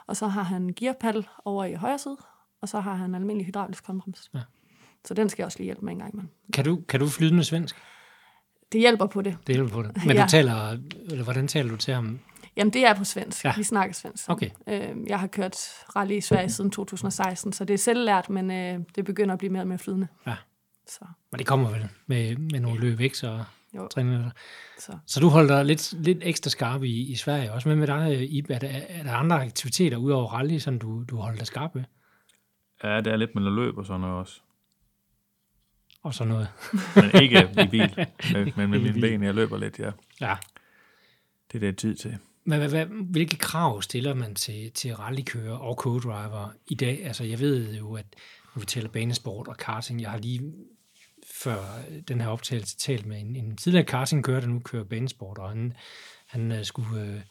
og 0.08 0.16
så 0.16 0.28
har 0.28 0.44
han 0.44 0.74
gearpaddle 0.76 1.24
over 1.46 1.66
i 1.66 1.74
højre 1.74 1.98
side, 1.98 2.18
og 2.62 2.70
så 2.70 2.80
har 2.80 2.94
han 2.94 3.16
almindelig 3.16 3.46
hydraulisk 3.46 3.88
håndbrems. 3.88 4.30
Ja. 4.34 4.40
Så 5.06 5.14
den 5.14 5.30
skal 5.30 5.42
jeg 5.42 5.46
også 5.46 5.58
lige 5.58 5.66
hjælpe 5.66 5.86
med 5.86 5.94
en 5.94 6.00
gang 6.00 6.14
imellem. 6.14 6.30
Kan 6.54 6.66
du, 6.66 6.82
kan 6.90 7.00
du 7.00 7.08
flydende 7.08 7.44
svensk? 7.44 7.76
Det 8.72 8.82
hjælper 8.82 9.06
på 9.08 9.22
det. 9.22 9.38
Det 9.48 9.56
hjælper 9.56 9.74
på 9.74 9.82
det. 9.84 9.92
Men 10.08 10.16
Ja. 10.18 10.24
du 10.24 10.30
taler, 10.30 10.78
eller 11.10 11.24
hvordan 11.24 11.48
taler 11.48 11.70
du 11.70 11.78
til 11.78 11.94
ham? 11.94 12.20
Jamen, 12.56 12.74
det 12.74 12.86
er 12.86 12.94
på 12.94 13.04
svensk. 13.04 13.46
Ja. 13.46 13.54
Vi 13.58 13.64
snakker 13.64 13.94
svensk. 13.96 14.30
Okay. 14.30 14.50
Øh, 14.68 14.96
jeg 15.08 15.20
har 15.20 15.28
kørt 15.28 15.56
rally 15.96 16.12
i 16.18 16.22
Sverige 16.22 16.50
siden 16.50 16.72
2016, 16.72 17.54
så 17.54 17.66
det 17.66 17.74
er 17.74 17.78
selvlært, 17.78 18.30
men 18.30 18.52
øh, 18.52 18.80
det 18.96 19.06
begynder 19.06 19.34
at 19.34 19.40
blive 19.40 19.52
mere 19.52 19.64
og 19.64 19.68
mere 19.68 19.78
flydende. 19.78 20.08
Ja. 20.28 20.36
Så, 20.88 21.06
Men 21.32 21.40
det 21.40 21.48
kommer 21.48 21.70
vel 21.70 21.90
med, 22.08 22.36
med 22.36 22.60
nogle 22.60 22.80
løb, 22.80 23.00
ikke? 23.00 23.18
Så, 23.18 23.44
jo, 23.76 23.88
træninger. 23.88 24.30
så. 24.80 24.98
så 25.08 25.20
du 25.20 25.28
holder 25.30 25.56
dig 25.56 25.66
lidt, 25.66 25.94
lidt 25.94 26.18
ekstra 26.22 26.50
skarp 26.50 26.84
i, 26.84 27.12
i 27.12 27.16
Sverige 27.16 27.54
også. 27.54 27.70
Men 27.70 27.80
med 27.80 27.88
dig, 27.88 28.32
Ib, 28.34 28.50
er 28.50 28.60
der, 28.60 28.68
er 28.90 29.04
der 29.04 29.14
andre 29.14 29.44
aktiviteter 29.46 29.98
udover 29.98 30.34
rally, 30.34 30.58
som 30.58 30.80
du, 30.80 31.04
du 31.04 31.18
holder 31.18 31.38
dig 31.38 31.48
skarp 31.48 31.76
ved? 31.76 31.84
Ja, 32.84 32.98
det 32.98 33.08
er 33.08 33.18
lidt 33.18 33.36
med 33.36 33.44
noget 33.44 33.60
løb 33.60 33.78
og 33.78 33.86
sådan 33.86 34.02
noget 34.02 34.16
også. 34.16 34.42
Og 36.04 36.14
sådan 36.14 36.34
noget. 36.34 36.48
Men 36.96 37.22
ikke 37.22 37.50
i 37.64 37.68
bil, 37.68 37.96
men, 38.34 38.54
men 38.58 38.70
med 38.70 38.80
mine 38.80 39.02
ben, 39.02 39.24
jeg 39.24 39.36
løber 39.36 39.58
lidt, 39.58 39.80
ja. 39.80 39.92
Ja. 40.22 40.36
Det 41.52 41.56
er 41.56 41.60
det 41.60 41.78
tid 41.78 41.96
til. 41.96 42.18
Men 42.44 42.60
hvad, 42.60 42.70
hvad, 42.70 42.86
hvilke 42.86 43.38
krav 43.38 43.82
stiller 43.82 44.14
man 44.14 44.36
til, 44.36 44.72
til 44.72 44.96
rallykører 44.96 45.58
og 45.58 45.80
co-driver 45.82 46.50
i 46.68 46.76
dag? 46.76 47.06
Altså, 47.06 47.24
jeg 47.24 47.40
ved 47.40 47.74
jo, 47.74 47.96
at 47.96 48.06
når 48.56 48.60
vi 48.60 48.66
taler 48.66 48.90
banesport 48.90 49.48
og 49.48 49.58
karting, 49.58 50.02
jeg 50.02 50.12
har 50.12 50.18
lige 50.18 50.54
før 51.34 51.58
den 52.08 52.22
her 52.22 52.28
optagelse 52.28 52.78
talt 52.78 53.06
med 53.06 53.20
en, 53.20 53.36
en 53.36 53.58
tidligere 53.58 53.86
kartingkører, 53.86 54.40
der 54.40 54.48
nu 54.48 54.60
kører 54.60 54.84
banesport, 54.84 55.38
og 55.38 55.50
han, 55.50 55.74
han 56.28 56.52
øh, 56.52 56.66
skulle 56.66 57.02
øh, 57.02 57.22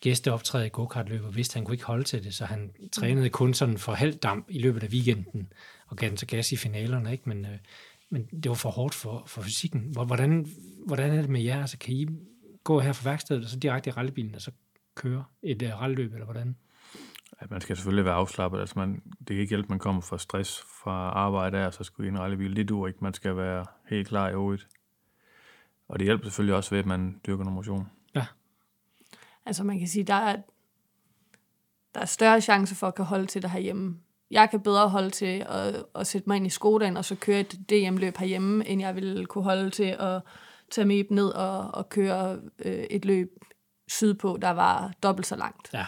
gæsteoptræde 0.00 0.66
i 0.66 0.70
go-kartløb, 0.72 1.24
og 1.24 1.36
vidste, 1.36 1.52
at 1.52 1.54
han 1.54 1.64
kunne 1.64 1.74
ikke 1.74 1.84
holde 1.84 2.04
til 2.04 2.24
det, 2.24 2.34
så 2.34 2.44
han 2.44 2.70
trænede 2.92 3.30
kun 3.30 3.54
sådan 3.54 3.78
for 3.78 3.92
halv 3.92 4.14
damp 4.14 4.46
i 4.48 4.58
løbet 4.58 4.82
af 4.82 4.88
weekenden, 4.88 5.52
og 5.86 5.96
gav 5.96 6.08
den 6.08 6.16
så 6.16 6.26
gas 6.26 6.52
i 6.52 6.56
finalerne, 6.56 7.12
ikke? 7.12 7.28
Men, 7.28 7.44
øh, 7.44 7.58
men 8.10 8.26
det 8.26 8.48
var 8.48 8.54
for 8.54 8.70
hårdt 8.70 8.94
for, 8.94 9.22
for 9.26 9.42
fysikken. 9.42 9.80
Hvordan, 9.80 10.46
hvordan 10.86 11.10
er 11.10 11.20
det 11.20 11.30
med 11.30 11.40
jer? 11.40 11.60
Altså, 11.60 11.78
kan 11.78 11.94
I 11.94 12.08
gå 12.64 12.80
her 12.80 12.92
fra 12.92 13.10
værkstedet, 13.10 13.44
og 13.44 13.50
så 13.50 13.58
direkte 13.58 13.90
i 13.90 13.92
rallybilen, 13.92 14.34
og 14.34 14.40
så 14.40 14.50
køre 14.94 15.24
et 15.42 15.62
uh, 15.62 15.80
rallyløb, 15.80 16.12
eller 16.12 16.24
hvordan? 16.24 16.56
At 17.38 17.50
man 17.50 17.60
skal 17.60 17.76
selvfølgelig 17.76 18.04
være 18.04 18.14
afslappet. 18.14 18.60
Altså 18.60 18.78
man, 18.78 19.02
det 19.18 19.26
kan 19.26 19.36
ikke 19.36 19.48
hjælpe, 19.48 19.66
at 19.66 19.70
man 19.70 19.78
kommer 19.78 20.02
fra 20.02 20.18
stress 20.18 20.64
fra 20.82 21.10
arbejde 21.10 21.58
af, 21.58 21.66
og 21.66 21.74
så 21.74 21.84
skulle 21.84 22.08
i 22.08 22.10
en 22.10 22.18
rallybil. 22.18 22.56
Det 22.56 22.68
duer 22.68 22.88
ikke. 22.88 22.98
Man 23.02 23.14
skal 23.14 23.36
være 23.36 23.66
helt 23.88 24.08
klar 24.08 24.28
i 24.30 24.34
hovedet. 24.34 24.66
Og 25.88 25.98
det 25.98 26.06
hjælper 26.06 26.24
selvfølgelig 26.24 26.54
også 26.54 26.70
ved, 26.70 26.78
at 26.78 26.86
man 26.86 27.20
dyrker 27.26 27.44
noget 27.44 27.54
motion. 27.54 27.86
Altså 29.48 29.64
man 29.64 29.78
kan 29.78 29.88
sige, 29.88 30.04
der 30.04 30.14
er, 30.14 30.36
der 31.94 32.00
er 32.00 32.04
større 32.04 32.40
chance 32.40 32.74
for 32.74 32.86
at 32.86 32.94
kan 32.94 33.04
holde 33.04 33.26
til 33.26 33.42
det 33.42 33.50
herhjemme. 33.50 33.96
Jeg 34.30 34.50
kan 34.50 34.60
bedre 34.60 34.88
holde 34.88 35.10
til 35.10 35.46
at, 35.48 35.84
at 35.94 36.06
sætte 36.06 36.28
mig 36.28 36.36
ind 36.36 36.46
i 36.46 36.50
Skodaen 36.50 36.96
og 36.96 37.04
så 37.04 37.14
køre 37.14 37.40
et 37.40 37.52
DM-løb 37.70 38.16
herhjemme, 38.16 38.68
end 38.68 38.80
jeg 38.80 38.94
ville 38.94 39.26
kunne 39.26 39.44
holde 39.44 39.70
til 39.70 39.96
at 39.98 40.22
tage 40.70 40.84
mig 40.84 41.06
ned 41.10 41.28
og, 41.28 41.74
og 41.74 41.88
køre 41.88 42.40
øh, 42.58 42.84
et 42.90 43.04
løb 43.04 43.28
sydpå, 43.88 44.38
der 44.42 44.50
var 44.50 44.92
dobbelt 45.02 45.26
så 45.26 45.36
langt. 45.36 45.70
Ja. 45.72 45.86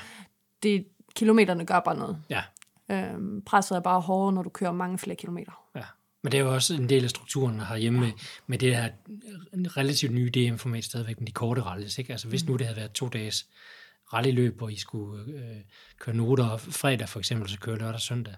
Det, 0.62 0.86
kilometerne 1.14 1.66
gør 1.66 1.80
bare 1.80 1.96
noget. 1.96 2.22
Ja. 2.30 2.42
Øhm, 2.90 3.42
presset 3.42 3.76
er 3.76 3.80
bare 3.80 4.00
hårdere, 4.00 4.32
når 4.32 4.42
du 4.42 4.50
kører 4.50 4.72
mange 4.72 4.98
flere 4.98 5.16
kilometer. 5.16 5.52
ja. 5.74 5.84
Men 6.22 6.32
det 6.32 6.38
er 6.40 6.44
jo 6.44 6.54
også 6.54 6.74
en 6.74 6.88
del 6.88 7.04
af 7.04 7.10
strukturen 7.10 7.60
herhjemme 7.60 8.00
med, 8.00 8.12
med 8.46 8.58
det 8.58 8.76
her 8.76 8.90
relativt 9.52 10.12
nye 10.12 10.30
DM-format 10.30 10.84
stadigvæk 10.84 11.20
med 11.20 11.26
de 11.26 11.32
korte 11.32 11.62
rallys. 11.62 11.98
Ikke? 11.98 12.12
Altså 12.12 12.28
hvis 12.28 12.46
nu 12.46 12.56
det 12.56 12.66
havde 12.66 12.76
været 12.76 12.92
to 12.92 13.08
dages 13.08 13.46
rallyløb, 14.12 14.58
hvor 14.58 14.68
I 14.68 14.76
skulle 14.76 15.24
øh, 15.34 15.56
køre 15.98 16.16
noter 16.16 16.56
fredag 16.56 17.08
for 17.08 17.18
eksempel, 17.18 17.48
så 17.48 17.60
køre 17.60 17.78
lørdag 17.78 17.94
og 17.94 18.00
søndag, 18.00 18.34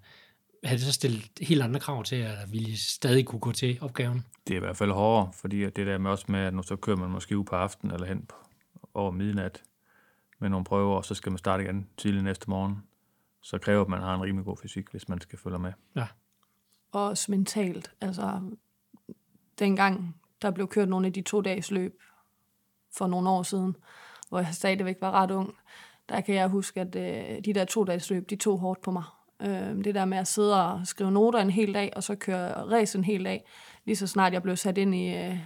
havde 0.64 0.78
det 0.78 0.86
så 0.86 0.92
stillet 0.92 1.30
helt 1.40 1.62
andre 1.62 1.80
krav 1.80 2.04
til, 2.04 2.16
at 2.16 2.52
vi 2.52 2.76
stadig 2.76 3.26
kunne 3.26 3.40
gå 3.40 3.52
til 3.52 3.78
opgaven? 3.80 4.24
Det 4.46 4.54
er 4.54 4.56
i 4.56 4.60
hvert 4.60 4.76
fald 4.76 4.90
hårdere, 4.90 5.32
fordi 5.40 5.60
det 5.60 5.86
der 5.86 5.98
med 5.98 6.10
også 6.10 6.24
med, 6.28 6.40
at 6.40 6.54
nu 6.54 6.62
så 6.62 6.76
kører 6.76 6.96
man 6.96 7.10
måske 7.10 7.38
ud 7.38 7.44
på 7.44 7.56
aften 7.56 7.90
eller 7.90 8.06
hen 8.06 8.26
på, 8.26 8.36
over 8.94 9.10
midnat 9.10 9.62
med 10.38 10.48
nogle 10.48 10.64
prøver, 10.64 10.96
og 10.96 11.04
så 11.04 11.14
skal 11.14 11.32
man 11.32 11.38
starte 11.38 11.64
igen 11.64 11.88
tidlig 11.96 12.22
næste 12.22 12.50
morgen. 12.50 12.82
Så 13.42 13.58
kræver, 13.58 13.82
at 13.82 13.88
man 13.88 14.00
har 14.00 14.14
en 14.14 14.22
rimelig 14.22 14.44
god 14.44 14.56
fysik, 14.56 14.90
hvis 14.90 15.08
man 15.08 15.20
skal 15.20 15.38
følge 15.38 15.58
med. 15.58 15.72
Ja. 15.96 16.06
Og 16.92 17.04
også 17.04 17.30
mentalt. 17.30 17.90
Altså, 18.00 18.40
dengang 19.58 20.16
der 20.42 20.50
blev 20.50 20.68
kørt 20.68 20.88
nogle 20.88 21.06
af 21.06 21.12
de 21.12 21.22
to 21.22 21.40
dages 21.40 21.70
løb 21.70 22.00
for 22.96 23.06
nogle 23.06 23.30
år 23.30 23.42
siden, 23.42 23.76
hvor 24.28 24.38
jeg 24.38 24.54
stadigvæk 24.54 24.96
var 25.00 25.10
ret 25.10 25.30
ung, 25.30 25.54
der 26.08 26.20
kan 26.20 26.34
jeg 26.34 26.48
huske, 26.48 26.80
at 26.80 26.96
øh, 26.96 27.44
de 27.44 27.52
der 27.52 27.64
to 27.64 27.84
dages 27.84 28.10
løb, 28.10 28.30
de 28.30 28.36
tog 28.36 28.58
hårdt 28.58 28.80
på 28.80 28.90
mig. 28.90 29.04
Øh, 29.42 29.84
det 29.84 29.94
der 29.94 30.04
med 30.04 30.18
at 30.18 30.28
sidde 30.28 30.66
og 30.66 30.86
skrive 30.86 31.10
noter 31.10 31.38
en 31.38 31.50
hel 31.50 31.74
dag, 31.74 31.92
og 31.96 32.02
så 32.02 32.14
køre 32.14 32.52
race 32.52 32.98
en 32.98 33.04
hel 33.04 33.24
dag, 33.24 33.44
lige 33.84 33.96
så 33.96 34.06
snart 34.06 34.32
jeg 34.32 34.42
blev 34.42 34.56
sat 34.56 34.78
ind 34.78 34.94
i, 34.94 35.14
øh, 35.16 35.38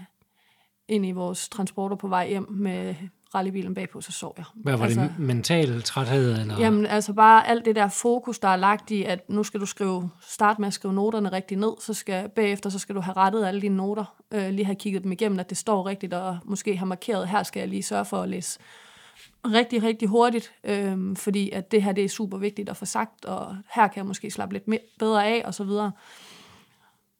ind 0.88 1.06
i 1.06 1.12
vores 1.12 1.48
transporter 1.48 1.96
på 1.96 2.08
vej 2.08 2.28
hjem 2.28 2.50
med 2.50 2.94
rallybilen 3.34 3.74
bagpå, 3.74 4.00
så 4.00 4.12
sov 4.12 4.34
jeg. 4.36 4.44
Hvad 4.54 4.76
var 4.76 4.84
altså, 4.84 5.00
det? 5.00 5.14
Mental 5.18 5.82
træthed? 5.82 6.40
Eller? 6.40 6.58
Jamen, 6.58 6.86
altså 6.86 7.12
bare 7.12 7.46
alt 7.48 7.64
det 7.64 7.76
der 7.76 7.88
fokus, 7.88 8.38
der 8.38 8.48
er 8.48 8.56
lagt 8.56 8.90
i, 8.90 9.02
at 9.02 9.30
nu 9.30 9.42
skal 9.42 9.60
du 9.60 9.66
skrive, 9.66 10.10
starte 10.20 10.60
med 10.60 10.66
at 10.66 10.74
skrive 10.74 10.94
noterne 10.94 11.32
rigtig 11.32 11.58
ned, 11.58 11.72
så 11.80 11.94
skal 11.94 12.28
bagefter, 12.28 12.70
så 12.70 12.78
skal 12.78 12.94
du 12.94 13.00
have 13.00 13.16
rettet 13.16 13.46
alle 13.46 13.60
dine 13.60 13.76
noter, 13.76 14.14
øh, 14.32 14.50
lige 14.50 14.64
have 14.64 14.76
kigget 14.76 15.02
dem 15.02 15.12
igennem, 15.12 15.38
at 15.38 15.50
det 15.50 15.58
står 15.58 15.86
rigtigt, 15.86 16.14
og 16.14 16.38
måske 16.44 16.76
have 16.76 16.88
markeret, 16.88 17.28
her 17.28 17.42
skal 17.42 17.60
jeg 17.60 17.68
lige 17.68 17.82
sørge 17.82 18.04
for 18.04 18.22
at 18.22 18.28
læse 18.28 18.58
rigtig, 19.44 19.82
rigtig 19.82 20.08
hurtigt, 20.08 20.52
øh, 20.64 21.16
fordi 21.16 21.50
at 21.50 21.72
det 21.72 21.82
her, 21.82 21.92
det 21.92 22.04
er 22.04 22.08
super 22.08 22.38
vigtigt 22.38 22.68
at 22.68 22.76
få 22.76 22.84
sagt, 22.84 23.24
og 23.24 23.56
her 23.74 23.88
kan 23.88 23.96
jeg 23.96 24.06
måske 24.06 24.30
slappe 24.30 24.54
lidt 24.54 24.68
mere, 24.68 24.80
bedre 24.98 25.26
af, 25.26 25.42
og 25.44 25.54
så 25.54 25.64
videre. 25.64 25.92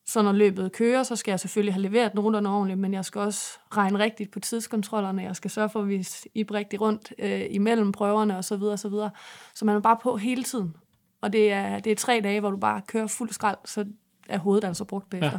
Så 0.08 0.22
når 0.22 0.32
løbet 0.32 0.72
kører, 0.72 1.02
så 1.02 1.16
skal 1.16 1.32
jeg 1.32 1.40
selvfølgelig 1.40 1.74
have 1.74 1.82
leveret 1.82 2.14
noterne 2.14 2.48
ordentligt, 2.48 2.78
men 2.80 2.94
jeg 2.94 3.04
skal 3.04 3.20
også 3.20 3.58
regne 3.76 3.98
rigtigt 3.98 4.30
på 4.30 4.40
tidskontrollerne. 4.40 5.22
Jeg 5.22 5.36
skal 5.36 5.50
sørge 5.50 5.68
for 5.68 5.80
at 5.80 5.88
vise 5.88 6.28
Ib 6.34 6.50
rigtig 6.50 6.80
rundt 6.80 7.12
øh, 7.18 7.42
imellem 7.50 7.92
prøverne 7.92 8.36
og 8.36 8.44
så 8.44 8.56
videre, 8.56 8.76
så 8.76 8.88
videre. 8.88 9.10
Så 9.54 9.64
man 9.64 9.76
er 9.76 9.80
bare 9.80 9.96
på 10.02 10.16
hele 10.16 10.42
tiden. 10.42 10.76
Og 11.20 11.32
det 11.32 11.52
er, 11.52 11.78
det 11.78 11.92
er 11.92 11.96
tre 11.96 12.20
dage, 12.24 12.40
hvor 12.40 12.50
du 12.50 12.56
bare 12.56 12.80
kører 12.86 13.06
fuld 13.06 13.30
skrald, 13.30 13.58
så 13.64 13.84
er 14.28 14.38
hovedet 14.38 14.64
altså 14.64 14.84
brugt 14.84 15.10
bagefter. 15.10 15.30
Ja. 15.30 15.38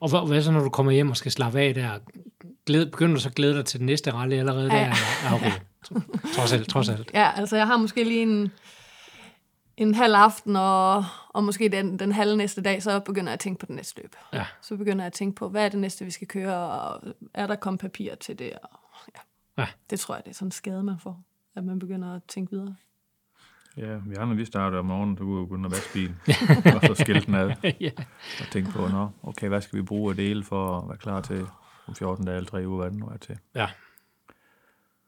Og 0.00 0.10
hvad, 0.10 0.28
hvad 0.28 0.42
så, 0.42 0.52
når 0.52 0.60
du 0.60 0.68
kommer 0.70 0.92
hjem 0.92 1.10
og 1.10 1.16
skal 1.16 1.32
slappe 1.32 1.60
af 1.60 1.74
der? 1.74 1.98
Glæde, 2.66 2.86
begynder 2.86 3.14
du 3.14 3.20
så 3.20 3.28
at 3.28 3.34
glæde 3.34 3.54
dig 3.54 3.64
til 3.64 3.78
den 3.78 3.86
næste 3.86 4.10
rally 4.10 4.34
allerede 4.34 4.72
Ja. 4.74 4.78
der? 4.78 4.94
Ja, 5.24 5.34
okay. 5.34 5.52
Trods 6.36 6.52
alt, 6.52 6.68
trods 6.68 6.88
alt. 6.88 7.10
Ja, 7.14 7.30
altså 7.36 7.56
jeg 7.56 7.66
har 7.66 7.76
måske 7.76 8.04
lige 8.04 8.22
en, 8.22 8.52
en 9.80 9.94
halv 9.94 10.14
aften, 10.14 10.56
og, 10.56 11.04
og 11.28 11.44
måske 11.44 11.68
den, 11.68 11.98
den 11.98 12.12
halve 12.12 12.36
næste 12.36 12.62
dag, 12.62 12.82
så 12.82 13.00
begynder 13.00 13.30
jeg 13.30 13.34
at 13.34 13.40
tænke 13.40 13.60
på 13.60 13.66
den 13.66 13.76
næste 13.76 14.02
løb. 14.02 14.16
Ja. 14.32 14.46
Så 14.60 14.76
begynder 14.76 15.04
jeg 15.04 15.06
at 15.06 15.12
tænke 15.12 15.34
på, 15.36 15.48
hvad 15.48 15.64
er 15.64 15.68
det 15.68 15.78
næste, 15.78 16.04
vi 16.04 16.10
skal 16.10 16.28
køre, 16.28 16.56
og 16.56 17.02
er 17.34 17.46
der 17.46 17.56
kommet 17.56 17.80
papir 17.80 18.14
til 18.14 18.38
det? 18.38 18.52
Og, 18.62 18.78
ja. 19.16 19.20
Ja. 19.62 19.68
Det 19.90 20.00
tror 20.00 20.14
jeg, 20.14 20.24
det 20.24 20.30
er 20.30 20.34
sådan 20.34 20.46
en 20.46 20.52
skade, 20.52 20.82
man 20.82 20.98
får, 20.98 21.22
at 21.56 21.64
man 21.64 21.78
begynder 21.78 22.14
at 22.14 22.22
tænke 22.28 22.50
videre. 22.50 22.76
Ja, 23.76 23.98
vi 24.06 24.14
andre, 24.14 24.36
vi 24.36 24.44
starter 24.44 24.78
om 24.78 24.84
morgenen, 24.84 25.16
så 25.16 25.24
kunne 25.24 25.40
vi 25.40 25.46
begynde 25.46 25.66
at 25.66 25.72
vaske 25.72 25.92
bilen, 25.92 26.16
og 26.76 26.80
så 26.86 26.94
skille 26.94 27.22
den 27.22 27.34
af, 27.34 27.46
ja. 27.80 27.90
og 28.40 28.46
tænke 28.52 28.70
på, 28.70 28.88
nå, 28.88 29.08
okay, 29.22 29.48
hvad 29.48 29.60
skal 29.60 29.78
vi 29.78 29.82
bruge 29.82 30.10
af 30.10 30.16
dele 30.16 30.44
for 30.44 30.78
at 30.78 30.88
være 30.88 30.98
klar 30.98 31.20
til 31.20 31.46
om 31.86 31.94
14 31.94 32.26
dage 32.26 32.36
eller 32.36 32.50
3 32.50 32.68
uger, 32.68 32.76
hvad 32.80 32.90
det 32.90 32.98
nu 32.98 33.06
er 33.06 33.16
til. 33.16 33.38
ja. 33.54 33.68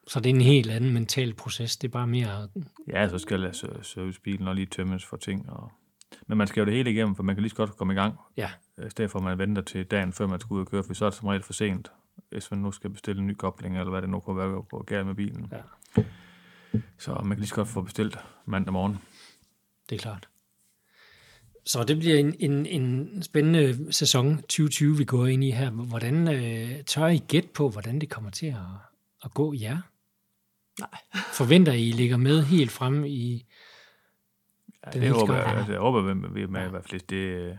Så 0.06 0.20
det 0.20 0.30
er 0.30 0.34
en 0.34 0.40
helt 0.40 0.70
anden 0.70 0.92
mental 0.92 1.34
proces. 1.34 1.76
Det 1.76 1.88
er 1.88 1.92
bare 1.92 2.06
mere... 2.06 2.48
Ja, 2.88 3.08
så 3.08 3.18
skal 3.18 3.40
jeg 3.42 3.54
sø- 3.54 3.82
service 3.82 4.20
bilen 4.20 4.48
og 4.48 4.54
lige 4.54 4.66
tømmes 4.66 5.04
for 5.04 5.16
ting. 5.16 5.50
Og... 5.50 5.72
Men 6.26 6.38
man 6.38 6.46
skal 6.46 6.60
jo 6.60 6.64
det 6.66 6.74
hele 6.74 6.90
igennem, 6.90 7.14
for 7.16 7.22
man 7.22 7.34
kan 7.36 7.42
lige 7.42 7.50
så 7.50 7.56
godt 7.56 7.76
komme 7.76 7.92
i 7.92 7.96
gang, 7.96 8.14
Ja, 8.36 8.50
i 8.86 8.90
stedet 8.90 9.10
for 9.10 9.18
at 9.18 9.24
man 9.24 9.38
venter 9.38 9.62
til 9.62 9.84
dagen, 9.84 10.12
før 10.12 10.26
man 10.26 10.40
skal 10.40 10.54
ud 10.54 10.60
og 10.60 10.66
køre, 10.66 10.84
for 10.84 10.94
så 10.94 11.04
er 11.04 11.10
det 11.10 11.18
som 11.18 11.28
regel 11.28 11.42
for 11.42 11.52
sent, 11.52 11.92
hvis 12.30 12.50
man 12.50 12.60
nu 12.60 12.72
skal 12.72 12.90
bestille 12.90 13.20
en 13.20 13.26
ny 13.26 13.32
kobling, 13.34 13.78
eller 13.78 13.90
hvad 13.90 14.02
det 14.02 14.10
nu 14.10 14.20
kunne 14.20 14.36
være 14.36 14.64
på 14.70 14.84
galt 14.86 15.06
med 15.06 15.14
bilen. 15.14 15.52
Ja. 15.52 16.02
Så 16.98 17.12
man 17.14 17.28
kan 17.30 17.38
lige 17.38 17.48
så 17.48 17.54
godt 17.54 17.68
få 17.68 17.82
bestilt 17.82 18.16
mandag 18.46 18.72
morgen. 18.72 18.98
det 19.90 19.94
er 19.96 20.00
klart. 20.00 20.28
Så 21.66 21.84
det 21.84 21.98
bliver 21.98 22.16
en, 22.18 22.34
en, 22.38 22.66
en 22.66 23.22
spændende 23.22 23.92
sæson 23.92 24.36
2020, 24.36 24.96
vi 24.98 25.04
går 25.04 25.26
ind 25.26 25.44
i 25.44 25.50
her. 25.50 25.70
Hvordan 25.70 26.28
øh, 26.28 26.84
tør 26.84 27.06
I 27.06 27.18
gætte 27.18 27.48
på, 27.54 27.68
hvordan 27.68 27.98
det 28.00 28.08
kommer 28.08 28.30
til 28.30 28.46
at, 28.46 28.56
at 29.24 29.34
gå 29.34 29.54
jer? 29.60 29.78
Nej. 30.90 31.22
Forventer 31.38 31.72
I 31.72 31.90
ligger 31.90 32.16
med 32.16 32.42
helt 32.42 32.70
frem 32.70 33.04
i... 33.04 33.46
Ja, 34.86 34.90
Den 34.90 35.00
det 35.00 35.02
helt 35.02 35.14
håber 35.20 35.34
jeg, 35.34 35.44
altså, 35.56 35.72
jeg 35.72 35.80
håber, 35.80 36.00
vi 36.14 36.28
vi 36.34 36.42
er 36.42 36.46
med 36.48 36.60
Ja. 36.60 36.66
i 36.66 36.70
hvert 36.70 36.84
fald. 36.90 37.00
Det, 37.00 37.16
øh, 37.16 37.56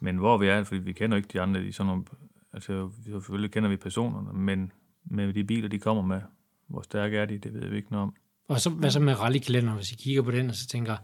men 0.00 0.16
hvor 0.16 0.38
vi 0.38 0.46
er, 0.48 0.64
fordi 0.64 0.80
vi 0.80 0.92
kender 0.92 1.16
jo 1.16 1.22
ikke 1.22 1.28
de 1.32 1.40
andre, 1.40 1.60
de 1.60 1.72
sådan 1.72 1.86
nogle, 1.86 2.04
altså 2.52 2.90
vi- 3.04 3.10
selvfølgelig 3.10 3.50
kender 3.52 3.68
vi 3.68 3.76
personerne, 3.76 4.32
men 4.32 4.72
med 5.04 5.32
de 5.32 5.44
biler, 5.44 5.68
de 5.68 5.78
kommer 5.78 6.02
med, 6.02 6.20
hvor 6.68 6.82
stærke 6.82 7.16
er 7.18 7.24
de, 7.24 7.38
det 7.38 7.54
ved 7.54 7.68
vi 7.68 7.76
ikke 7.76 7.90
noget 7.90 8.02
om. 8.02 8.14
Og 8.48 8.60
så, 8.60 8.70
hvad 8.70 8.90
så 8.90 9.00
med 9.00 9.20
rallykalenderen, 9.20 9.76
hvis 9.76 9.92
I 9.92 9.94
kigger 9.94 10.22
på 10.22 10.30
den, 10.30 10.48
og 10.48 10.54
så 10.54 10.66
tænker, 10.66 10.96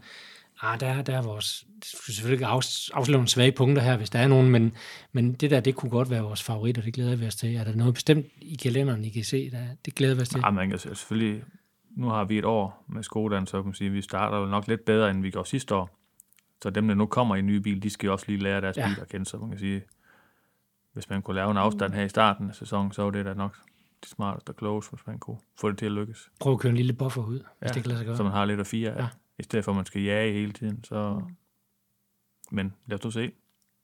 ah, 0.61 0.79
der, 0.79 0.87
er- 0.87 1.01
der 1.01 1.17
er 1.17 1.21
vores, 1.21 1.65
selvfølgelig 1.83 2.47
afs- 2.47 2.89
afsløre 2.93 3.17
nogle 3.17 3.27
svage 3.27 3.51
punkter 3.51 3.81
her, 3.83 3.97
hvis 3.97 4.09
der 4.09 4.19
er 4.19 4.27
nogen, 4.27 4.49
men, 4.51 4.71
men 5.11 5.33
det 5.33 5.51
der, 5.51 5.59
det 5.59 5.75
kunne 5.75 5.89
godt 5.89 6.09
være 6.09 6.21
vores 6.21 6.43
favorit, 6.43 6.77
og 6.77 6.83
det 6.83 6.93
glæder 6.93 7.15
vi 7.15 7.25
os 7.27 7.35
til. 7.35 7.55
Er 7.55 7.63
der 7.63 7.75
noget 7.75 7.93
bestemt 7.93 8.25
i 8.41 8.55
kalenderen, 8.55 9.05
I 9.05 9.09
kan 9.09 9.23
se, 9.23 9.49
der, 9.51 9.63
det 9.85 9.95
glæder 9.95 10.15
vi 10.15 10.21
os 10.21 10.29
til? 10.29 10.39
Ja, 10.45 10.49
man 10.51 10.69
kan 10.69 10.79
se- 10.79 10.95
selvfølgelig, 10.95 11.43
nu 11.95 12.09
har 12.09 12.23
vi 12.25 12.37
et 12.37 12.45
år 12.45 12.85
med 12.89 13.03
Skodan, 13.03 13.45
så 13.47 13.57
kan 13.61 13.65
man 13.65 13.73
sige, 13.73 13.87
at 13.87 13.93
vi 13.93 14.01
starter 14.01 14.37
jo 14.37 14.45
nok 14.45 14.67
lidt 14.67 14.85
bedre, 14.85 15.11
end 15.11 15.21
vi 15.21 15.31
gjorde 15.31 15.49
sidste 15.49 15.75
år. 15.75 15.97
Så 16.63 16.69
dem, 16.69 16.87
der 16.87 16.95
nu 16.95 17.05
kommer 17.05 17.35
i 17.35 17.39
en 17.39 17.45
ny 17.45 17.55
bil, 17.55 17.83
de 17.83 17.89
skal 17.89 18.07
jo 18.07 18.13
også 18.13 18.25
lige 18.27 18.39
lære 18.43 18.61
deres 18.61 18.77
Ja. 18.77 18.87
bil 18.87 19.01
at 19.01 19.09
kende, 19.09 19.25
så 19.25 19.37
man 19.37 19.49
kan 19.49 19.59
sige, 19.59 19.81
hvis 20.93 21.09
man 21.09 21.21
kunne 21.21 21.35
lave 21.35 21.51
en 21.51 21.57
afstand 21.57 21.93
her 21.93 22.03
i 22.03 22.09
starten 22.09 22.49
af 22.49 22.55
sæsonen, 22.55 22.91
så 22.91 23.03
var 23.03 23.11
det 23.11 23.25
da 23.25 23.33
nok 23.33 23.55
det 24.01 24.09
smarteste 24.09 24.49
og 24.49 24.55
klogeste, 24.55 24.91
hvis 24.95 25.07
man 25.07 25.19
kunne 25.19 25.37
få 25.59 25.69
det 25.69 25.77
til 25.77 25.85
at 25.85 25.91
lykkes. 25.91 26.29
Prøv 26.39 26.53
at 26.53 26.59
køre 26.59 26.69
en 26.69 26.75
lille 26.77 26.93
buffer 26.93 27.21
ud, 27.23 27.39
hvis 27.39 27.45
Ja, 27.61 27.67
det 27.67 27.73
kan 27.73 27.85
lade 27.85 27.97
sig 27.99 28.05
gøre. 28.07 28.17
Så 28.17 28.23
man 28.23 28.31
har 28.31 28.45
lidt 28.45 28.59
at 28.59 28.67
fire 28.67 28.91
af, 28.91 29.01
Ja. 29.01 29.07
I 29.39 29.43
stedet 29.43 29.65
for 29.65 29.71
at 29.71 29.75
man 29.75 29.85
skal 29.85 30.01
jage 30.01 30.33
hele 30.33 30.53
tiden. 30.53 30.83
Så... 30.83 31.21
Mm. 31.27 31.35
Men 32.51 32.73
lad 32.85 32.97
os 32.97 33.03
nu 33.03 33.11
se. 33.11 33.31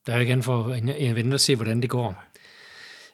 Der 0.08 0.14
er 0.14 0.18
jo 0.18 0.24
igen 0.24 0.44
for 0.44 0.74
en, 0.74 0.90
en 0.90 1.16
venter 1.16 1.34
at 1.34 1.42
se, 1.42 1.56
hvordan 1.56 1.82
det 1.82 1.90
går. 1.90 2.24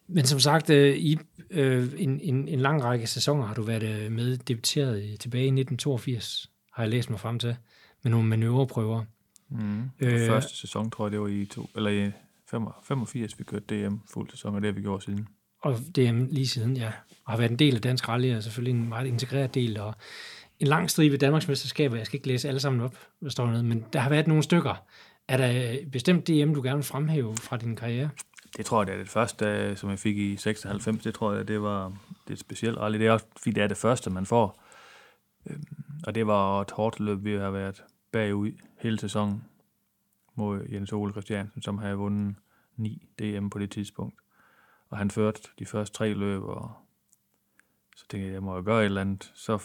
Men 0.08 0.26
som 0.26 0.40
sagt, 0.40 0.70
øh, 0.70 0.98
i 0.98 1.18
øh, 1.50 1.94
en, 1.98 2.20
en, 2.20 2.48
en 2.48 2.60
lang 2.60 2.84
række 2.84 3.08
sæsoner 3.08 3.46
har 3.46 3.54
du 3.54 3.62
været 3.62 3.84
øh, 3.84 4.12
med 4.12 4.38
debuteret 4.38 5.20
tilbage 5.20 5.44
i 5.44 5.48
1982, 5.48 6.52
har 6.74 6.84
jeg 6.84 6.90
læst 6.90 7.10
mig 7.10 7.20
frem 7.20 7.40
til, 7.40 7.56
med 8.04 8.12
nogle 8.12 8.28
manøvreprøver. 8.28 9.04
Mm. 9.50 9.84
Øh. 10.00 10.28
Første 10.28 10.58
sæson, 10.58 10.92
tror 10.92 11.06
jeg, 11.06 11.12
det 11.12 11.22
var 11.22 11.28
i, 11.28 11.46
to, 11.46 11.70
eller 11.76 11.90
i 11.90 12.12
85, 12.84 13.40
vi 13.40 13.44
kørte 13.44 13.88
DM 13.88 13.96
fuld 14.14 14.30
sæson, 14.30 14.56
og 14.56 14.62
det 14.62 14.68
har 14.68 14.74
vi 14.74 14.82
gjort 14.82 15.04
siden. 15.04 15.28
Og 15.62 15.72
er 15.72 16.34
lige 16.34 16.48
siden, 16.48 16.78
ja. 16.78 16.92
Og 17.26 17.32
har 17.32 17.38
været 17.38 17.52
en 17.52 17.60
del 17.60 17.76
af 17.76 17.82
Dansk 17.82 18.10
Rally, 18.10 18.36
og 18.36 18.44
selvfølgelig 18.44 18.80
en 18.80 18.90
meget 18.90 19.08
integreret 19.08 19.56
del, 19.56 19.80
og 19.80 19.96
en 20.60 20.68
lang 20.68 20.90
stribe 20.90 21.18
Danmarksmesterskaber. 21.18 21.98
Jeg 21.98 22.06
skal 22.06 22.18
ikke 22.18 22.28
læse 22.28 22.48
alle 22.48 22.60
sammen 22.60 22.82
op, 22.82 22.96
hvad 23.20 23.32
står 23.32 23.48
nede, 23.48 23.64
men 23.64 23.86
der 23.94 24.00
har 24.00 24.10
været 24.10 24.28
nogle 24.28 24.44
stykker. 24.44 24.86
Er 25.28 25.38
der 25.38 25.78
bestemt 25.92 26.28
DM, 26.28 26.54
du 26.54 26.62
gerne 26.62 26.76
vil 26.76 26.84
fremhæve 26.84 27.38
fra 27.38 27.58
din 27.58 27.76
karriere? 27.76 28.10
Det 28.58 28.66
tror 28.66 28.82
jeg, 28.82 28.88
det 28.88 28.94
er 28.94 28.98
det 28.98 29.10
første, 29.10 29.46
øh, 29.46 29.78
som 29.78 29.90
jeg 29.90 30.00
fik 30.00 30.18
i 30.18 30.38
96. 30.38 31.04
Det 31.04 31.14
tror 31.14 31.34
jeg, 31.34 31.48
det 31.48 31.62
var 31.62 31.86
det 32.24 32.30
er 32.30 32.34
et 32.34 32.40
specielt 32.40 32.78
rally. 32.78 32.98
Det 33.00 33.08
er 33.08 33.12
også, 33.12 33.26
fordi 33.38 33.52
det 33.52 33.64
er 33.64 33.68
det 33.68 33.78
første, 33.78 34.10
man 34.10 34.26
får. 34.26 34.64
Øhm, 35.50 35.64
og 36.08 36.16
det 36.16 36.28
var 36.28 36.62
et 36.62 36.72
hårdt 36.72 37.00
løb, 37.00 37.24
vi 37.24 37.34
har 37.34 37.52
været 37.52 37.84
bagud 38.12 38.52
hele 38.80 39.00
sæsonen 39.00 39.44
mod 40.36 40.66
Jens 40.72 40.94
Ole 40.94 41.12
Christiansen, 41.12 41.62
som 41.62 41.78
havde 41.78 41.96
vundet 41.96 42.36
9 42.78 43.08
DM 43.20 43.50
på 43.50 43.60
det 43.60 43.72
tidspunkt. 43.72 44.16
Og 44.90 44.98
han 44.98 45.12
førte 45.12 45.42
de 45.60 45.66
første 45.66 45.98
tre 45.98 46.14
løb, 46.14 46.44
og 46.44 46.72
så 47.96 48.06
tænkte 48.10 48.28
jeg, 48.28 48.34
jeg 48.34 48.44
må 48.44 48.56
jo 48.56 48.64
gøre 48.66 48.80
et 48.80 48.86
eller 48.86 49.02
andet. 49.02 49.32
Så 49.36 49.60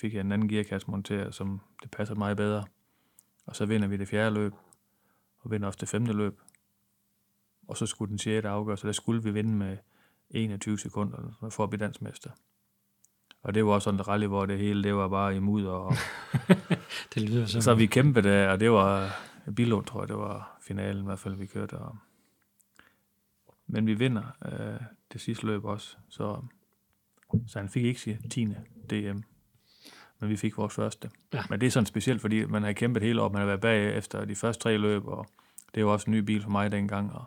fik 0.00 0.14
jeg 0.14 0.20
en 0.20 0.32
anden 0.32 0.48
gearkasse 0.48 0.90
monteret, 0.90 1.34
som 1.34 1.60
det 1.82 1.90
passer 1.90 2.14
mig 2.14 2.36
bedre. 2.36 2.64
Og 3.46 3.56
så 3.56 3.66
vinder 3.66 3.88
vi 3.88 3.96
det 3.96 4.08
fjerde 4.08 4.34
løb, 4.34 4.52
og 5.38 5.50
vinder 5.50 5.66
også 5.66 5.78
det 5.80 5.88
femte 5.88 6.12
løb. 6.12 6.40
Og 7.68 7.76
så 7.76 7.86
skulle 7.86 8.10
den 8.10 8.18
sjette 8.18 8.48
afgøre, 8.48 8.76
så 8.76 8.86
der 8.86 8.92
skulle 8.92 9.22
vi 9.22 9.30
vinde 9.30 9.54
med 9.54 9.76
21 10.30 10.78
sekunder 10.78 11.32
sådan 11.32 11.50
for 11.50 11.64
at 11.64 11.70
blive 11.70 11.84
dansmester. 11.84 12.30
Og 13.42 13.54
det 13.54 13.64
var 13.64 13.72
også 13.72 13.84
sådan 13.84 14.00
et 14.00 14.08
rally, 14.08 14.26
hvor 14.26 14.46
det 14.46 14.58
hele 14.58 14.82
det 14.82 14.94
var 14.94 15.08
bare 15.08 15.36
i 15.36 15.38
mudder, 15.38 15.70
og 15.70 15.94
Det 17.14 17.22
lyder 17.22 17.46
som... 17.46 17.60
så 17.60 17.74
vi 17.74 17.86
kæmpede 17.86 18.28
der, 18.28 18.48
og 18.48 18.60
det 18.60 18.70
var 18.70 19.20
Billund, 19.56 19.84
tror 19.84 20.02
jeg, 20.02 20.08
det 20.08 20.16
var 20.16 20.58
finalen 20.62 21.02
i 21.02 21.06
hvert 21.06 21.18
fald, 21.18 21.34
vi 21.34 21.46
kørte. 21.46 21.74
Og... 21.74 21.96
Men 23.66 23.86
vi 23.86 23.94
vinder 23.94 24.22
øh, 24.44 24.80
det 25.12 25.20
sidste 25.20 25.46
løb 25.46 25.64
også, 25.64 25.96
så, 26.08 26.42
så 27.46 27.58
han 27.58 27.68
fik 27.68 27.84
ikke 27.84 28.00
sin 28.00 28.30
10. 28.30 28.44
DM, 28.90 29.20
men 30.20 30.30
vi 30.30 30.36
fik 30.36 30.56
vores 30.56 30.74
første. 30.74 31.10
Ja. 31.32 31.42
Men 31.50 31.60
det 31.60 31.66
er 31.66 31.70
sådan 31.70 31.86
specielt, 31.86 32.20
fordi 32.20 32.44
man 32.44 32.62
har 32.62 32.72
kæmpet 32.72 33.02
hele 33.02 33.22
op, 33.22 33.32
man 33.32 33.40
har 33.40 33.46
været 33.46 33.60
bag 33.60 33.96
efter 33.96 34.24
de 34.24 34.34
første 34.34 34.62
tre 34.62 34.76
løb, 34.78 35.06
og 35.06 35.26
det 35.74 35.84
var 35.84 35.90
også 35.92 36.06
en 36.06 36.12
ny 36.12 36.18
bil 36.18 36.42
for 36.42 36.50
mig 36.50 36.72
dengang, 36.72 37.12
og 37.12 37.24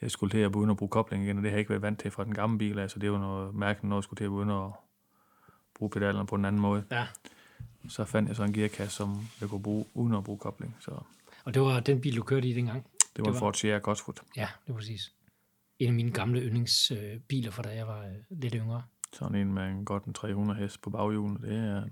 jeg 0.00 0.10
skulle 0.10 0.30
til 0.30 0.38
at 0.38 0.52
begynde 0.52 0.70
at 0.70 0.76
bruge 0.76 0.88
kobling 0.90 1.24
igen, 1.24 1.36
og 1.36 1.42
det 1.42 1.50
har 1.50 1.56
jeg 1.56 1.58
ikke 1.58 1.70
været 1.70 1.82
vant 1.82 2.00
til 2.00 2.10
fra 2.10 2.24
den 2.24 2.34
gamle 2.34 2.58
bil, 2.58 2.78
altså 2.78 2.98
det 2.98 3.12
var 3.12 3.18
noget 3.18 3.54
mærkeligt, 3.54 3.88
når 3.88 3.96
jeg 3.96 4.04
skulle 4.04 4.18
til 4.18 4.24
at 4.24 4.30
begynde 4.30 4.54
at 4.54 4.70
bruge 5.74 5.90
pedalerne 5.90 6.26
på 6.26 6.34
en 6.34 6.44
anden 6.44 6.62
måde 6.62 6.84
Ja. 6.90 7.06
så 7.88 8.04
fandt 8.04 8.28
jeg 8.28 8.36
så 8.36 8.42
en 8.42 8.52
gearkasse, 8.52 8.96
som 8.96 9.28
jeg 9.40 9.48
kunne 9.48 9.62
bruge 9.62 9.84
uden 9.94 10.14
at 10.14 10.24
bruge 10.24 10.38
kobling. 10.38 10.76
Så 10.80 10.90
Og 11.44 11.54
det 11.54 11.62
var 11.62 11.80
den 11.80 12.00
bil, 12.00 12.16
du 12.16 12.22
kørte 12.22 12.48
i 12.48 12.52
dengang? 12.52 12.84
det 12.84 13.02
var, 13.18 13.24
det 13.24 13.32
var... 13.34 13.38
Ford 13.38 13.54
Sierra 13.54 13.78
Gosford. 13.78 14.20
Ja, 14.36 14.48
det 14.66 14.74
var 14.74 14.74
præcis. 14.74 15.12
En 15.78 15.88
af 15.88 15.94
mine 15.94 16.10
gamle 16.12 16.40
yndlingsbiler, 16.40 17.50
fra 17.50 17.62
da 17.62 17.68
jeg 17.68 17.86
var 17.86 18.00
øh, 18.00 18.12
lidt 18.30 18.54
yngre. 18.54 18.82
Sådan 19.16 19.34
en 19.34 19.54
med 19.54 19.62
en 19.62 19.84
godt 19.84 20.04
en 20.04 20.12
300 20.12 20.60
hest 20.60 20.82
på 20.82 20.90
baghjulene. 20.90 21.38
Det 21.42 21.56
er, 21.56 21.80
det 21.80 21.90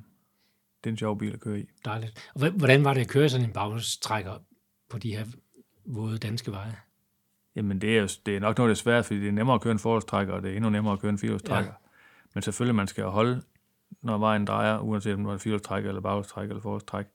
er 0.85 0.91
en 0.91 0.97
sjov 0.97 1.19
bil 1.19 1.33
at 1.33 1.41
køre 1.41 1.61
i. 1.61 1.67
Dejligt. 1.85 2.31
Og 2.35 2.51
hvordan 2.51 2.85
var 2.85 2.95
det 2.95 3.01
at 3.01 3.09
køre 3.09 3.29
sådan 3.29 3.47
en 3.47 3.53
bagstrækker 3.53 4.39
på 4.91 4.99
de 4.99 5.17
her 5.17 5.25
våde 5.85 6.19
danske 6.19 6.53
veje? 6.53 6.77
Jamen 7.57 7.81
det 7.81 7.99
er, 7.99 8.19
det 8.27 8.37
er 8.37 8.41
nok 8.41 8.59
noget 8.59 8.69
det 8.69 8.79
svært, 8.79 9.05
fordi 9.05 9.21
det 9.21 9.29
er 9.29 9.33
nemmere 9.33 9.55
at 9.55 9.61
køre 9.61 9.73
en 9.73 9.79
forholdstrækker, 9.79 10.35
og 10.35 10.43
det 10.43 10.53
er 10.53 10.57
endnu 10.57 10.71
nemmere 10.71 10.93
at 10.93 11.01
køre 11.01 11.11
en 11.11 11.19
firehjulstrækker. 11.19 11.71
Ja. 11.71 11.89
Men 12.35 12.43
selvfølgelig, 12.43 12.75
man 12.75 12.87
skal 12.87 13.05
holde, 13.05 13.43
når 14.03 14.19
vejen 14.19 14.45
drejer, 14.45 14.79
uanset 14.79 15.15
om 15.15 15.23
det 15.23 15.29
er 15.29 15.33
en 15.33 15.41
firehjulstrækker 15.41 15.91
eller 15.91 16.01
bagstrækker 16.01 16.55
eller 16.55 16.63
forholdstræk. 16.63 17.07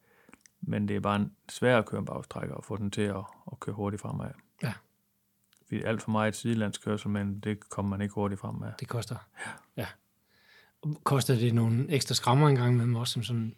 Men 0.62 0.88
det 0.88 0.96
er 0.96 1.00
bare 1.00 1.16
en 1.16 1.32
svær 1.50 1.78
at 1.78 1.86
køre 1.86 2.00
en 2.00 2.06
bagstrækker 2.06 2.56
og 2.56 2.64
få 2.64 2.78
den 2.78 2.92
til 2.92 3.02
at, 3.02 3.24
at 3.52 3.60
køre 3.60 3.76
hurtigt 3.76 4.02
fremad. 4.02 4.30
Ja. 5.72 5.78
Alt 5.78 6.02
for 6.02 6.12
meget 6.12 6.36
sidelandskørsel, 6.36 7.10
men 7.10 7.40
det 7.40 7.70
kommer 7.70 7.90
man 7.90 8.02
ikke 8.02 8.14
hurtigt 8.14 8.42
fremad. 8.42 8.72
Det 8.80 8.88
koster. 8.88 9.16
Ja. 9.78 9.88
Og 10.82 11.02
Koster 11.04 11.36
det 11.36 11.56
nogle 11.56 11.92
ekstra 11.92 12.16
skrammer 12.16 12.50
engang 12.50 12.78
med 12.78 13.00
også, 13.00 13.14
som 13.14 13.24
sådan... 13.24 13.56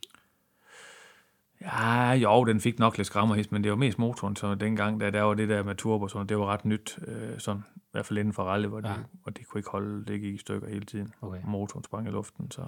Ja, 1.61 2.11
jo, 2.11 2.43
den 2.43 2.61
fik 2.61 2.79
nok 2.79 2.97
lidt 2.97 3.07
skrammerhist, 3.07 3.51
men 3.51 3.63
det 3.63 3.71
var 3.71 3.77
mest 3.77 3.99
motoren, 3.99 4.35
så 4.35 4.55
dengang, 4.55 4.99
da 4.99 5.09
der 5.09 5.21
var 5.21 5.33
det 5.33 5.49
der 5.49 5.63
med 5.63 5.75
turbo, 5.75 6.07
sådan, 6.07 6.27
det 6.27 6.37
var 6.37 6.45
ret 6.45 6.65
nyt, 6.65 6.99
øh, 7.07 7.39
sådan, 7.39 7.63
i 7.75 7.79
hvert 7.91 8.05
fald 8.05 8.19
inden 8.19 8.33
for 8.33 8.43
rally, 8.43 8.67
hvor, 8.67 8.81
Ja. 8.87 8.93
hvor 9.23 9.31
de 9.31 9.43
kunne 9.43 9.59
ikke 9.59 9.69
holde, 9.69 10.05
det 10.05 10.21
gik 10.21 10.33
i 10.33 10.37
stykker 10.37 10.67
hele 10.67 10.85
tiden. 10.85 11.13
Okay. 11.21 11.41
Motoren 11.43 11.83
sprang 11.83 12.07
i 12.07 12.11
luften, 12.11 12.51
så 12.51 12.61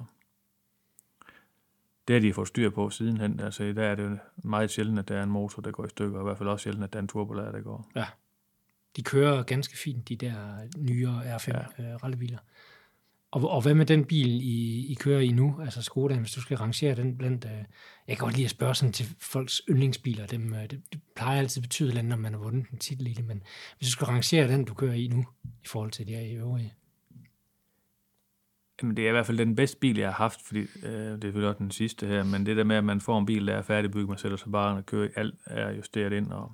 det 2.07 2.13
har 2.13 2.21
de 2.21 2.33
fået 2.33 2.47
styr 2.47 2.69
på 2.69 2.89
sidenhen. 2.89 3.39
Altså, 3.39 3.73
dag 3.73 3.91
er 3.91 3.95
det 3.95 4.19
meget 4.35 4.71
sjældent, 4.71 4.99
at 4.99 5.07
der 5.07 5.17
er 5.17 5.23
en 5.23 5.29
motor, 5.29 5.61
der 5.61 5.71
går 5.71 5.85
i 5.85 5.89
stykker, 5.89 6.17
og 6.17 6.23
i 6.23 6.27
hvert 6.27 6.37
fald 6.37 6.49
også 6.49 6.63
sjældent, 6.63 6.83
at 6.83 6.93
der 6.93 6.99
er 6.99 7.01
en 7.01 7.07
turbolader, 7.07 7.51
der 7.51 7.61
går. 7.61 7.89
De 8.95 9.03
kører 9.03 9.43
ganske 9.43 9.77
fint, 9.77 10.09
de 10.09 10.15
der 10.15 10.35
nyere 10.77 11.35
R5 11.35 11.51
ja. 11.51 11.83
Øh, 11.83 12.03
rallybiler. 12.03 12.37
Og, 13.33 13.49
og 13.49 13.61
hvad 13.61 13.73
med 13.73 13.85
den 13.85 14.05
bil, 14.05 14.41
I, 14.41 14.85
I 14.91 14.93
kører 14.93 15.19
i 15.19 15.31
nu, 15.31 15.61
altså 15.61 15.81
Skoda, 15.81 16.19
hvis 16.19 16.31
du 16.31 16.41
skal 16.41 16.57
rangere 16.57 16.95
den 16.95 17.17
blandt... 17.17 17.45
Øh, 17.45 17.51
jeg 18.07 18.17
kan 18.17 18.25
godt 18.25 18.35
lide 18.35 18.45
at 18.45 18.51
spørge 18.51 18.75
sådan 18.75 18.93
til 18.93 19.05
folks 19.19 19.61
yndlingsbiler. 19.69 20.25
Dem, 20.25 20.53
øh, 20.53 20.61
det, 20.61 20.81
det 20.93 21.01
plejer 21.15 21.39
altid 21.39 21.61
at 21.61 21.63
betyde 21.63 21.93
lidt, 21.93 22.05
når 22.05 22.15
man 22.15 22.33
har 22.33 22.39
vundet 22.39 22.65
en 22.71 22.77
titel 22.77 23.07
i 23.07 23.13
det, 23.13 23.25
men 23.25 23.43
hvis 23.77 23.87
du 23.87 23.91
skal 23.91 24.05
rangere 24.05 24.47
den, 24.47 24.65
du 24.65 24.73
kører 24.73 24.93
i 24.93 25.07
nu, 25.07 25.25
i 25.63 25.67
forhold 25.67 25.91
til 25.91 26.07
de 26.07 26.15
her 26.15 26.39
øvrige. 26.39 26.73
Jamen, 28.81 28.97
det 28.97 29.05
er 29.05 29.09
i 29.09 29.11
hvert 29.11 29.25
fald 29.25 29.37
den 29.37 29.55
bedste 29.55 29.77
bil, 29.77 29.97
jeg 29.97 30.07
har 30.07 30.13
haft, 30.13 30.41
fordi 30.41 30.59
øh, 30.59 30.67
det 30.83 31.13
er 31.13 31.19
selvfølgelig 31.21 31.49
også 31.49 31.59
den 31.59 31.71
sidste 31.71 32.07
her, 32.07 32.23
men 32.23 32.45
det 32.45 32.57
der 32.57 32.63
med, 32.63 32.75
at 32.75 32.83
man 32.83 33.01
får 33.01 33.19
en 33.19 33.25
bil, 33.25 33.47
der 33.47 33.53
er 33.53 33.61
færdigbygget, 33.61 34.09
man 34.09 34.17
sætter 34.17 34.37
sig 34.37 34.51
bare 34.51 34.77
og 34.77 34.85
kører, 34.85 35.09
alt 35.15 35.35
er 35.45 35.71
justeret 35.71 36.13
ind. 36.13 36.31
Og, 36.31 36.51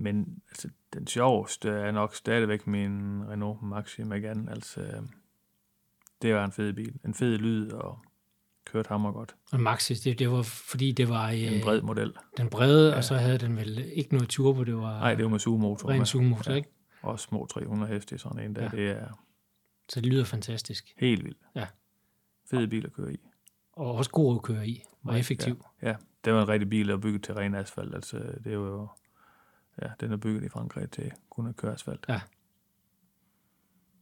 men 0.00 0.42
altså, 0.50 0.68
den 0.94 1.06
sjoveste 1.06 1.68
er 1.70 1.90
nok 1.90 2.14
stadigvæk 2.14 2.66
min 2.66 3.22
Renault 3.28 3.62
Maxi 3.62 4.02
Megane. 4.02 4.50
Altså, 4.50 5.02
det 6.22 6.34
var 6.34 6.44
en 6.44 6.52
fed 6.52 6.72
bil. 6.72 6.94
En 7.04 7.14
fed 7.14 7.38
lyd, 7.38 7.70
og 7.72 7.98
kørte 8.64 8.88
hammer 8.88 9.12
godt. 9.12 9.34
Og 9.52 9.60
Maxis, 9.60 10.00
det, 10.00 10.18
det 10.18 10.30
var 10.30 10.42
fordi, 10.42 10.92
det 10.92 11.08
var 11.08 11.28
øh, 11.30 11.42
En 11.56 11.62
bred 11.62 11.82
model. 11.82 12.12
den 12.36 12.50
brede, 12.50 12.90
ja. 12.90 12.96
og 12.96 13.04
så 13.04 13.14
havde 13.14 13.38
den 13.38 13.56
vel 13.56 13.90
ikke 13.92 14.12
noget 14.14 14.28
turbo, 14.28 14.64
det 14.64 14.76
var 14.76 14.98
Nej, 15.00 15.14
det 15.14 15.24
var 15.24 15.30
med 15.30 15.38
sugemotor. 15.38 15.88
ren 15.90 16.06
sugemotor, 16.06 16.50
Ja. 16.52 16.56
ikke? 16.56 16.68
Og 17.02 17.20
små 17.20 17.46
300 17.46 17.92
heste 17.92 18.18
sådan 18.18 18.38
en 18.44 18.54
der. 18.56 18.62
Ja. 18.62 18.68
Ja. 18.72 18.76
Det 18.76 18.90
er 18.90 19.06
Så 19.88 20.00
det 20.00 20.12
lyder 20.12 20.24
fantastisk. 20.24 20.92
helt 20.98 21.24
vildt. 21.24 21.38
Ja. 21.54 21.66
Fed 22.50 22.66
bil 22.68 22.86
at 22.86 22.92
køre 22.92 23.12
i. 23.14 23.18
Og 23.72 23.94
også 23.94 24.10
god 24.10 24.36
at 24.36 24.42
køre 24.42 24.68
i, 24.68 24.82
og 25.04 25.18
effektiv. 25.18 25.64
Ja, 25.82 25.94
det 26.24 26.32
var 26.32 26.42
en 26.42 26.48
rigtig 26.48 26.70
bil, 26.70 26.88
der 26.88 26.94
var 26.94 27.00
bygget 27.00 27.22
til 27.24 27.34
ren 27.34 27.54
asfalt. 27.54 27.94
Altså, 27.94 28.16
det 28.16 28.46
er 28.46 28.52
jo... 28.52 28.88
Ja, 29.82 29.86
den 30.00 30.12
er 30.12 30.16
bygget 30.16 30.44
i 30.44 30.48
Frankrig 30.48 30.90
til 30.90 31.12
kun 31.30 31.48
at 31.48 31.56
køre 31.56 31.72
asfalt. 31.74 32.04
Ja. 32.08 32.20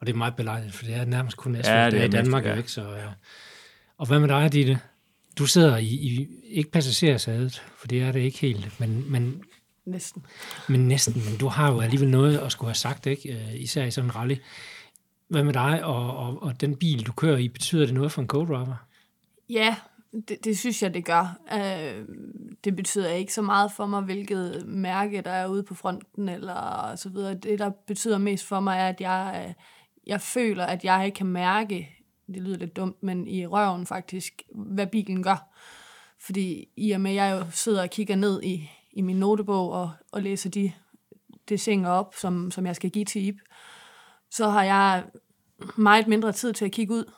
Og 0.00 0.06
det 0.06 0.12
er 0.12 0.16
meget 0.16 0.36
belejligt, 0.36 0.74
for 0.74 0.84
det 0.84 0.94
er 0.94 1.04
nærmest 1.04 1.36
kun 1.36 1.54
Ja, 1.54 1.60
asfalt 1.60 1.92
det 1.92 1.98
ja, 1.98 2.02
er 2.04 2.08
i 2.08 2.10
Danmark, 2.10 2.42
mest, 2.44 2.52
ja. 2.52 2.56
ikke? 2.56 2.70
Så, 2.72 2.94
ja. 2.94 3.08
Og 3.98 4.06
hvad 4.06 4.20
med 4.20 4.28
dig, 4.28 4.52
Ditte? 4.52 4.78
Du 5.38 5.46
sidder 5.46 5.76
i, 5.76 5.86
i 5.86 6.28
ikke 6.44 6.70
passagersadet, 6.70 7.62
for 7.76 7.86
det 7.86 8.02
er 8.02 8.12
det 8.12 8.20
ikke 8.20 8.38
helt, 8.38 8.80
men, 8.80 9.10
men, 9.10 9.42
Næsten. 9.84 10.26
men 10.68 10.88
næsten. 10.88 11.22
Men 11.30 11.38
du 11.38 11.48
har 11.48 11.72
jo 11.72 11.80
alligevel 11.80 12.08
noget 12.10 12.38
at 12.38 12.52
skulle 12.52 12.68
have 12.68 12.74
sagt, 12.74 13.06
ikke? 13.06 13.32
Øh, 13.32 13.60
Især 13.60 13.84
i 13.84 13.90
sådan 13.90 14.10
en 14.10 14.16
rally. 14.16 14.36
Hvad 15.28 15.44
med 15.44 15.52
dig 15.52 15.84
og, 15.84 16.16
og, 16.16 16.42
og 16.42 16.60
den 16.60 16.76
bil, 16.76 17.06
du 17.06 17.12
kører 17.12 17.36
i, 17.36 17.48
betyder 17.48 17.84
det 17.86 17.94
noget 17.94 18.12
for 18.12 18.22
en 18.22 18.28
co-driver? 18.32 18.74
Ja, 19.50 19.76
det, 20.12 20.44
det 20.44 20.58
synes 20.58 20.82
jeg, 20.82 20.94
det 20.94 21.04
gør. 21.04 21.38
Øh, 21.52 22.06
det 22.64 22.76
betyder 22.76 23.10
ikke 23.10 23.34
så 23.34 23.42
meget 23.42 23.72
for 23.72 23.86
mig, 23.86 24.02
hvilket 24.02 24.66
mærke, 24.66 25.22
der 25.22 25.30
er 25.30 25.46
ude 25.46 25.62
på 25.62 25.74
fronten, 25.74 26.28
eller 26.28 26.92
så 26.96 27.08
videre. 27.08 27.34
Det, 27.34 27.58
der 27.58 27.70
betyder 27.86 28.18
mest 28.18 28.44
for 28.44 28.60
mig, 28.60 28.78
er, 28.78 28.88
at 28.88 29.00
jeg, 29.00 29.44
øh, 29.48 29.54
jeg 30.06 30.20
føler, 30.20 30.64
at 30.64 30.84
jeg 30.84 31.12
kan 31.14 31.26
mærke, 31.26 31.88
det 32.26 32.42
lyder 32.42 32.58
lidt 32.58 32.76
dumt, 32.76 33.02
men 33.02 33.26
i 33.26 33.46
røven 33.46 33.86
faktisk, 33.86 34.42
hvad 34.54 34.86
bilen 34.86 35.22
gør. 35.22 35.54
Fordi 36.20 36.68
i 36.76 36.90
og 36.90 37.00
med, 37.00 37.10
at 37.10 37.16
jeg 37.16 37.38
jo 37.40 37.50
sidder 37.50 37.82
og 37.82 37.90
kigger 37.90 38.16
ned 38.16 38.42
i, 38.42 38.70
i 38.92 39.02
min 39.02 39.16
notebog 39.16 39.72
og, 39.72 39.90
og 40.12 40.22
læser 40.22 40.50
de 40.50 40.72
desinger 41.48 41.90
op, 41.90 42.14
som, 42.14 42.50
som 42.50 42.66
jeg 42.66 42.76
skal 42.76 42.90
give 42.90 43.04
til 43.04 43.26
Ip, 43.26 43.36
så 44.30 44.48
har 44.48 44.64
jeg 44.64 45.04
meget 45.76 46.08
mindre 46.08 46.32
tid 46.32 46.52
til 46.52 46.64
at 46.64 46.72
kigge 46.72 46.94
ud, 46.94 47.12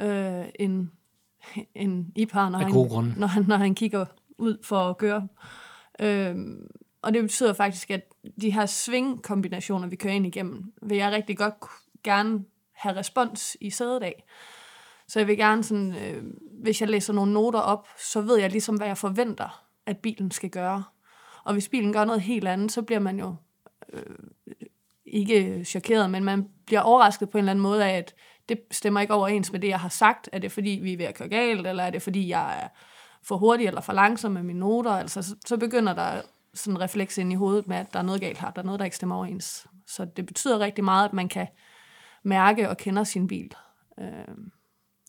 øh, 0.00 0.44
end, 0.60 0.88
end 1.74 2.06
Ip 2.16 2.32
har, 2.32 2.48
når 2.48 2.58
han, 2.58 2.70
når, 3.16 3.26
han, 3.26 3.44
når 3.48 3.56
han 3.56 3.74
kigger 3.74 4.04
ud 4.38 4.58
for 4.62 4.78
at 4.78 4.98
køre. 4.98 5.28
Øhm, 6.00 6.66
og 7.02 7.14
det 7.14 7.22
betyder 7.22 7.52
faktisk, 7.52 7.90
at 7.90 8.12
de 8.40 8.50
her 8.50 8.66
svingkombinationer, 8.66 9.88
vi 9.88 9.96
kører 9.96 10.14
ind 10.14 10.26
igennem, 10.26 10.72
vil 10.82 10.98
jeg 10.98 11.12
rigtig 11.12 11.38
godt 11.38 11.54
gerne 12.04 12.44
have 12.72 12.96
respons 12.96 13.56
i 13.60 13.70
sædet 13.70 14.02
af. 14.02 14.24
Så 15.08 15.20
jeg 15.20 15.26
vil 15.26 15.36
gerne 15.36 15.64
sådan, 15.64 15.94
øh, 15.94 16.24
hvis 16.62 16.80
jeg 16.80 16.88
læser 16.88 17.12
nogle 17.12 17.32
noter 17.32 17.60
op, 17.60 17.88
så 17.98 18.20
ved 18.20 18.38
jeg 18.38 18.50
ligesom, 18.50 18.76
hvad 18.76 18.86
jeg 18.86 18.98
forventer, 18.98 19.64
at 19.86 19.98
bilen 19.98 20.30
skal 20.30 20.50
gøre. 20.50 20.84
Og 21.44 21.52
hvis 21.52 21.68
bilen 21.68 21.92
gør 21.92 22.04
noget 22.04 22.20
helt 22.20 22.48
andet, 22.48 22.72
så 22.72 22.82
bliver 22.82 23.00
man 23.00 23.18
jo 23.18 23.34
øh, 23.92 24.02
ikke 25.06 25.64
chokeret, 25.64 26.10
men 26.10 26.24
man 26.24 26.48
bliver 26.66 26.80
overrasket 26.80 27.30
på 27.30 27.38
en 27.38 27.42
eller 27.42 27.50
anden 27.50 27.62
måde 27.62 27.84
af, 27.84 27.96
at 27.96 28.14
det 28.48 28.58
stemmer 28.70 29.00
ikke 29.00 29.14
overens 29.14 29.52
med 29.52 29.60
det, 29.60 29.68
jeg 29.68 29.80
har 29.80 29.88
sagt. 29.88 30.28
Er 30.32 30.38
det 30.38 30.52
fordi, 30.52 30.70
vi 30.82 30.92
er 30.92 30.96
ved 30.96 31.04
at 31.04 31.14
køre 31.14 31.28
galt, 31.28 31.66
eller 31.66 31.82
er 31.82 31.90
det 31.90 32.02
fordi, 32.02 32.28
jeg 32.28 32.62
er 32.62 32.68
for 33.22 33.36
hurtig 33.36 33.66
eller 33.66 33.80
for 33.80 33.92
langsom 33.92 34.32
med 34.32 34.42
mine 34.42 34.58
noter? 34.58 34.90
Altså, 34.90 35.36
så, 35.46 35.56
begynder 35.56 35.94
der 35.94 36.22
sådan 36.54 36.76
en 36.76 36.80
refleks 36.80 37.18
ind 37.18 37.32
i 37.32 37.34
hovedet 37.36 37.68
med, 37.68 37.76
at 37.76 37.92
der 37.92 37.98
er 37.98 38.02
noget 38.02 38.20
galt 38.20 38.38
her, 38.38 38.50
der 38.50 38.62
er 38.62 38.66
noget, 38.66 38.78
der 38.78 38.84
ikke 38.84 38.96
stemmer 38.96 39.16
overens. 39.16 39.66
Så 39.86 40.04
det 40.04 40.26
betyder 40.26 40.58
rigtig 40.58 40.84
meget, 40.84 41.04
at 41.04 41.12
man 41.12 41.28
kan 41.28 41.46
mærke 42.22 42.70
og 42.70 42.76
kender 42.76 43.04
sin 43.04 43.26
bil. 43.26 43.50
Øh, 44.00 44.06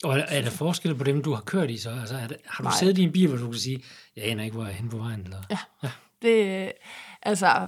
Og 0.04 0.20
er, 0.20 0.24
er 0.28 0.42
der 0.42 0.50
forskel 0.50 0.96
på 0.96 1.04
dem, 1.04 1.24
du 1.24 1.34
har 1.34 1.42
kørt 1.42 1.70
i 1.70 1.78
så? 1.78 1.90
Altså, 1.90 2.16
er 2.16 2.28
det, 2.28 2.38
har 2.46 2.64
du 2.64 2.70
Nej. 2.70 2.78
siddet 2.80 2.98
i 2.98 3.04
en 3.04 3.12
bil, 3.12 3.28
hvor 3.28 3.38
du 3.38 3.46
kan 3.46 3.60
sige, 3.60 3.84
jeg 4.16 4.26
aner 4.26 4.44
ikke, 4.44 4.54
hvor 4.54 4.64
jeg 4.64 4.72
er 4.72 4.76
henne 4.76 4.90
på 4.90 4.98
vejen? 4.98 5.22
Eller? 5.22 5.38
Ja. 5.50 5.90
Det, 6.22 6.72
altså, 7.24 7.68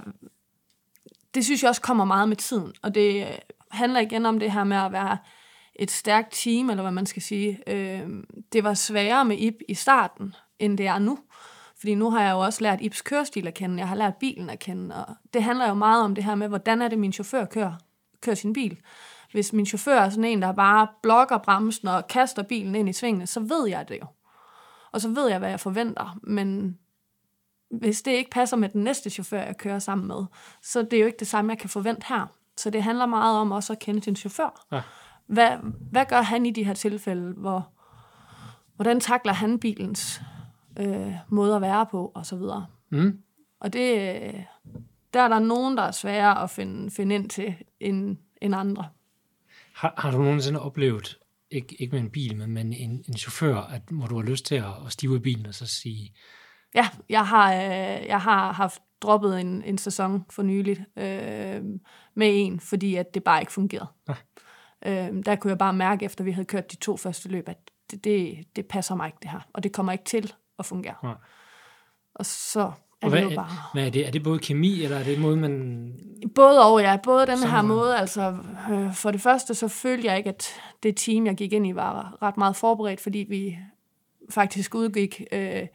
det 1.34 1.44
synes 1.44 1.62
jeg 1.62 1.68
også 1.68 1.82
kommer 1.82 2.04
meget 2.04 2.28
med 2.28 2.36
tiden, 2.36 2.72
og 2.82 2.94
det 2.94 3.26
øh, 3.26 3.32
handler 3.70 4.00
igen 4.00 4.26
om 4.26 4.38
det 4.38 4.52
her 4.52 4.64
med 4.64 4.76
at 4.76 4.92
være 4.92 5.18
et 5.74 5.90
stærkt 5.90 6.32
team, 6.32 6.70
eller 6.70 6.82
hvad 6.82 6.92
man 6.92 7.06
skal 7.06 7.22
sige. 7.22 7.62
Øh, 7.66 8.08
det 8.52 8.64
var 8.64 8.74
sværere 8.74 9.24
med 9.24 9.38
Ip 9.38 9.54
i 9.68 9.74
starten, 9.74 10.34
end 10.58 10.78
det 10.78 10.86
er 10.86 10.98
nu. 10.98 11.18
Fordi 11.78 11.94
nu 11.94 12.10
har 12.10 12.22
jeg 12.22 12.32
jo 12.32 12.38
også 12.38 12.62
lært 12.62 12.80
Ips 12.80 13.02
kørestil 13.02 13.46
at 13.46 13.54
kende, 13.54 13.78
jeg 13.78 13.88
har 13.88 13.96
lært 13.96 14.16
bilen 14.16 14.50
at 14.50 14.58
kende, 14.58 15.06
og 15.06 15.14
det 15.34 15.42
handler 15.42 15.68
jo 15.68 15.74
meget 15.74 16.04
om 16.04 16.14
det 16.14 16.24
her 16.24 16.34
med, 16.34 16.48
hvordan 16.48 16.82
er 16.82 16.88
det, 16.88 16.98
min 16.98 17.12
chauffør 17.12 17.44
kører, 17.44 17.74
kører 18.20 18.36
sin 18.36 18.52
bil. 18.52 18.78
Hvis 19.32 19.52
min 19.52 19.66
chauffør 19.66 20.00
er 20.00 20.10
sådan 20.10 20.24
en, 20.24 20.42
der 20.42 20.52
bare 20.52 20.88
blokker 21.02 21.38
bremsen 21.38 21.88
og 21.88 22.06
kaster 22.08 22.42
bilen 22.42 22.74
ind 22.74 22.88
i 22.88 22.92
svingene, 22.92 23.26
så 23.26 23.40
ved 23.40 23.68
jeg 23.68 23.88
det 23.88 23.98
jo. 24.00 24.06
Og 24.92 25.00
så 25.00 25.08
ved 25.08 25.28
jeg, 25.28 25.38
hvad 25.38 25.50
jeg 25.50 25.60
forventer. 25.60 26.18
Men 26.22 26.78
hvis 27.70 28.02
det 28.02 28.10
ikke 28.10 28.30
passer 28.30 28.56
med 28.56 28.68
den 28.68 28.84
næste 28.84 29.10
chauffør, 29.10 29.42
jeg 29.42 29.56
kører 29.56 29.78
sammen 29.78 30.08
med, 30.08 30.24
så 30.62 30.82
det 30.82 30.92
er 30.92 31.00
jo 31.00 31.06
ikke 31.06 31.18
det 31.18 31.26
samme, 31.26 31.52
jeg 31.52 31.58
kan 31.58 31.70
forvente 31.70 32.06
her. 32.08 32.26
Så 32.56 32.70
det 32.70 32.82
handler 32.82 33.06
meget 33.06 33.38
om 33.38 33.52
også 33.52 33.72
at 33.72 33.78
kende 33.78 34.02
sin 34.02 34.16
chauffør. 34.16 34.66
Ja. 34.72 34.82
Hvad, 35.26 35.50
hvad 35.90 36.04
gør 36.08 36.22
han 36.22 36.46
i 36.46 36.50
de 36.50 36.64
her 36.64 36.74
tilfælde? 36.74 37.32
Hvor, 37.32 37.68
hvordan 38.76 39.00
takler 39.00 39.32
han 39.32 39.58
bilens 39.58 40.20
øh, 40.78 41.12
måde 41.28 41.56
at 41.56 41.62
være 41.62 41.86
på, 41.86 42.12
og 42.14 42.26
så 42.26 42.36
videre. 42.36 42.66
Mm. 42.90 43.18
Og 43.60 43.72
det, 43.72 44.14
øh, 44.22 44.42
der 45.14 45.20
er 45.20 45.28
der 45.28 45.38
nogen, 45.38 45.76
der 45.76 45.82
er 45.82 45.90
svære 45.90 46.42
at 46.42 46.50
finde, 46.50 46.90
finde 46.90 47.14
ind 47.14 47.30
til, 47.30 47.54
end, 47.80 48.16
end 48.42 48.54
andre. 48.54 48.88
Har, 49.74 49.94
har 49.98 50.10
du 50.10 50.18
nogensinde 50.18 50.62
oplevet, 50.62 51.18
ikke, 51.50 51.76
ikke 51.78 51.92
med 51.92 52.00
en 52.00 52.10
bil, 52.10 52.36
men, 52.36 52.50
men 52.50 52.72
en, 52.72 53.04
en 53.08 53.16
chauffør, 53.16 53.56
at, 53.56 53.82
hvor 53.90 54.06
du 54.06 54.16
har 54.16 54.22
lyst 54.22 54.46
til 54.46 54.54
at, 54.54 54.72
at 54.86 54.92
stive 54.92 55.16
i 55.16 55.18
bilen 55.18 55.46
og 55.46 55.54
så 55.54 55.66
sige, 55.66 56.14
Ja, 56.74 56.88
jeg 57.08 57.26
har, 57.26 57.54
øh, 57.54 58.06
jeg 58.06 58.20
har 58.20 58.52
haft 58.52 58.82
droppet 59.02 59.40
en, 59.40 59.62
en 59.62 59.78
sæson 59.78 60.24
for 60.30 60.42
nyligt 60.42 60.80
øh, 60.96 61.62
med 62.14 62.30
en, 62.32 62.60
fordi 62.60 62.94
at 62.96 63.14
det 63.14 63.24
bare 63.24 63.40
ikke 63.40 63.52
fungerede. 63.52 63.88
Ja. 64.08 64.14
Øh, 64.86 65.24
der 65.26 65.36
kunne 65.36 65.50
jeg 65.50 65.58
bare 65.58 65.72
mærke, 65.72 66.04
efter 66.04 66.24
vi 66.24 66.32
havde 66.32 66.46
kørt 66.46 66.72
de 66.72 66.76
to 66.76 66.96
første 66.96 67.28
løb, 67.28 67.48
at 67.48 67.58
det, 67.90 68.04
det, 68.04 68.38
det 68.56 68.66
passer 68.66 68.94
mig 68.94 69.06
ikke 69.06 69.18
det 69.22 69.30
her, 69.30 69.40
og 69.52 69.62
det 69.62 69.72
kommer 69.72 69.92
ikke 69.92 70.04
til 70.04 70.32
at 70.58 70.66
fungere. 70.66 70.94
Nej. 71.02 71.14
Og 72.14 72.26
så 72.26 72.60
og 72.60 72.72
er 73.02 73.08
hvad, 73.08 73.22
det 73.22 73.30
jo 73.30 73.36
bare... 73.36 73.48
hvad 73.72 73.86
er 73.86 73.90
det? 73.90 74.06
Er 74.06 74.10
det 74.10 74.22
både 74.22 74.38
kemi, 74.38 74.82
eller 74.82 74.98
er 74.98 75.04
det 75.04 75.20
måde, 75.20 75.36
man... 75.36 75.92
Både 76.34 76.64
og, 76.64 76.80
ja. 76.80 76.96
Både 77.02 77.26
den 77.26 77.38
her 77.38 77.46
Sådan- 77.46 77.64
måde, 77.64 77.96
altså 77.96 78.36
øh, 78.70 78.94
for 78.94 79.10
det 79.10 79.20
første, 79.20 79.54
så 79.54 79.68
følte 79.68 80.06
jeg 80.06 80.16
ikke, 80.18 80.28
at 80.30 80.48
det 80.82 80.96
team, 80.96 81.26
jeg 81.26 81.34
gik 81.36 81.52
ind 81.52 81.66
i, 81.66 81.74
var 81.74 82.18
ret 82.22 82.36
meget 82.36 82.56
forberedt, 82.56 83.00
fordi 83.00 83.18
vi 83.28 83.58
faktisk 84.30 84.74
udgik 84.74 85.22
øh, 85.32 85.66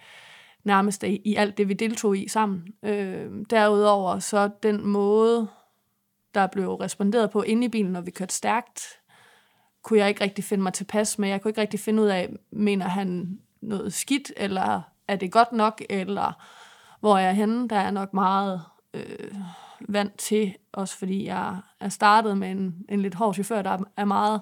nærmest 0.66 1.04
i, 1.04 1.22
i 1.26 1.36
alt 1.36 1.58
det, 1.58 1.70
vi 1.70 1.74
deltog 1.74 2.18
i 2.18 2.28
sammen. 2.28 2.68
Øh, 2.84 3.32
derudover, 3.50 4.20
så 4.20 4.50
den 4.64 4.88
måde, 4.88 5.48
der 6.34 6.48
blev 6.48 6.74
responderet 6.74 7.32
på 7.32 7.42
inde 7.42 7.66
i 7.66 7.70
bilen, 7.70 7.92
når 7.92 8.02
vi 8.02 8.12
kørte 8.12 8.34
stærkt, 8.34 8.82
kunne 9.82 10.00
jeg 10.00 10.10
ikke 10.10 10.24
rigtig 10.24 10.44
finde 10.44 10.64
mig 10.64 10.74
tilpas 10.74 11.20
med. 11.20 11.30
Jeg 11.30 11.42
kunne 11.42 11.50
ikke 11.50 11.62
rigtig 11.62 11.80
finde 11.80 12.04
ud 12.04 12.08
af, 12.08 12.30
mener 12.52 12.88
han 12.88 13.40
noget 13.62 13.94
skidt, 13.94 14.32
eller 14.38 14.82
er 15.08 15.16
det 15.16 15.32
godt 15.32 15.52
nok, 15.52 15.82
eller 15.90 16.44
hvor 17.00 17.18
er 17.18 17.22
jeg 17.22 17.36
henne? 17.36 17.68
Der 17.68 17.76
er 17.76 17.92
nok 17.92 18.14
meget 18.14 18.62
øh, 18.94 19.36
vant 19.90 20.18
til, 20.18 20.56
også 20.74 20.98
fordi 20.98 21.26
jeg 21.26 21.58
er 21.80 21.90
startet 21.90 22.38
med 22.38 22.52
en, 22.52 22.86
en 22.90 23.02
lidt 23.02 23.16
hård 23.16 23.34
chauffør, 23.34 23.62
der 23.62 23.78
er 23.98 24.06
meget 24.06 24.42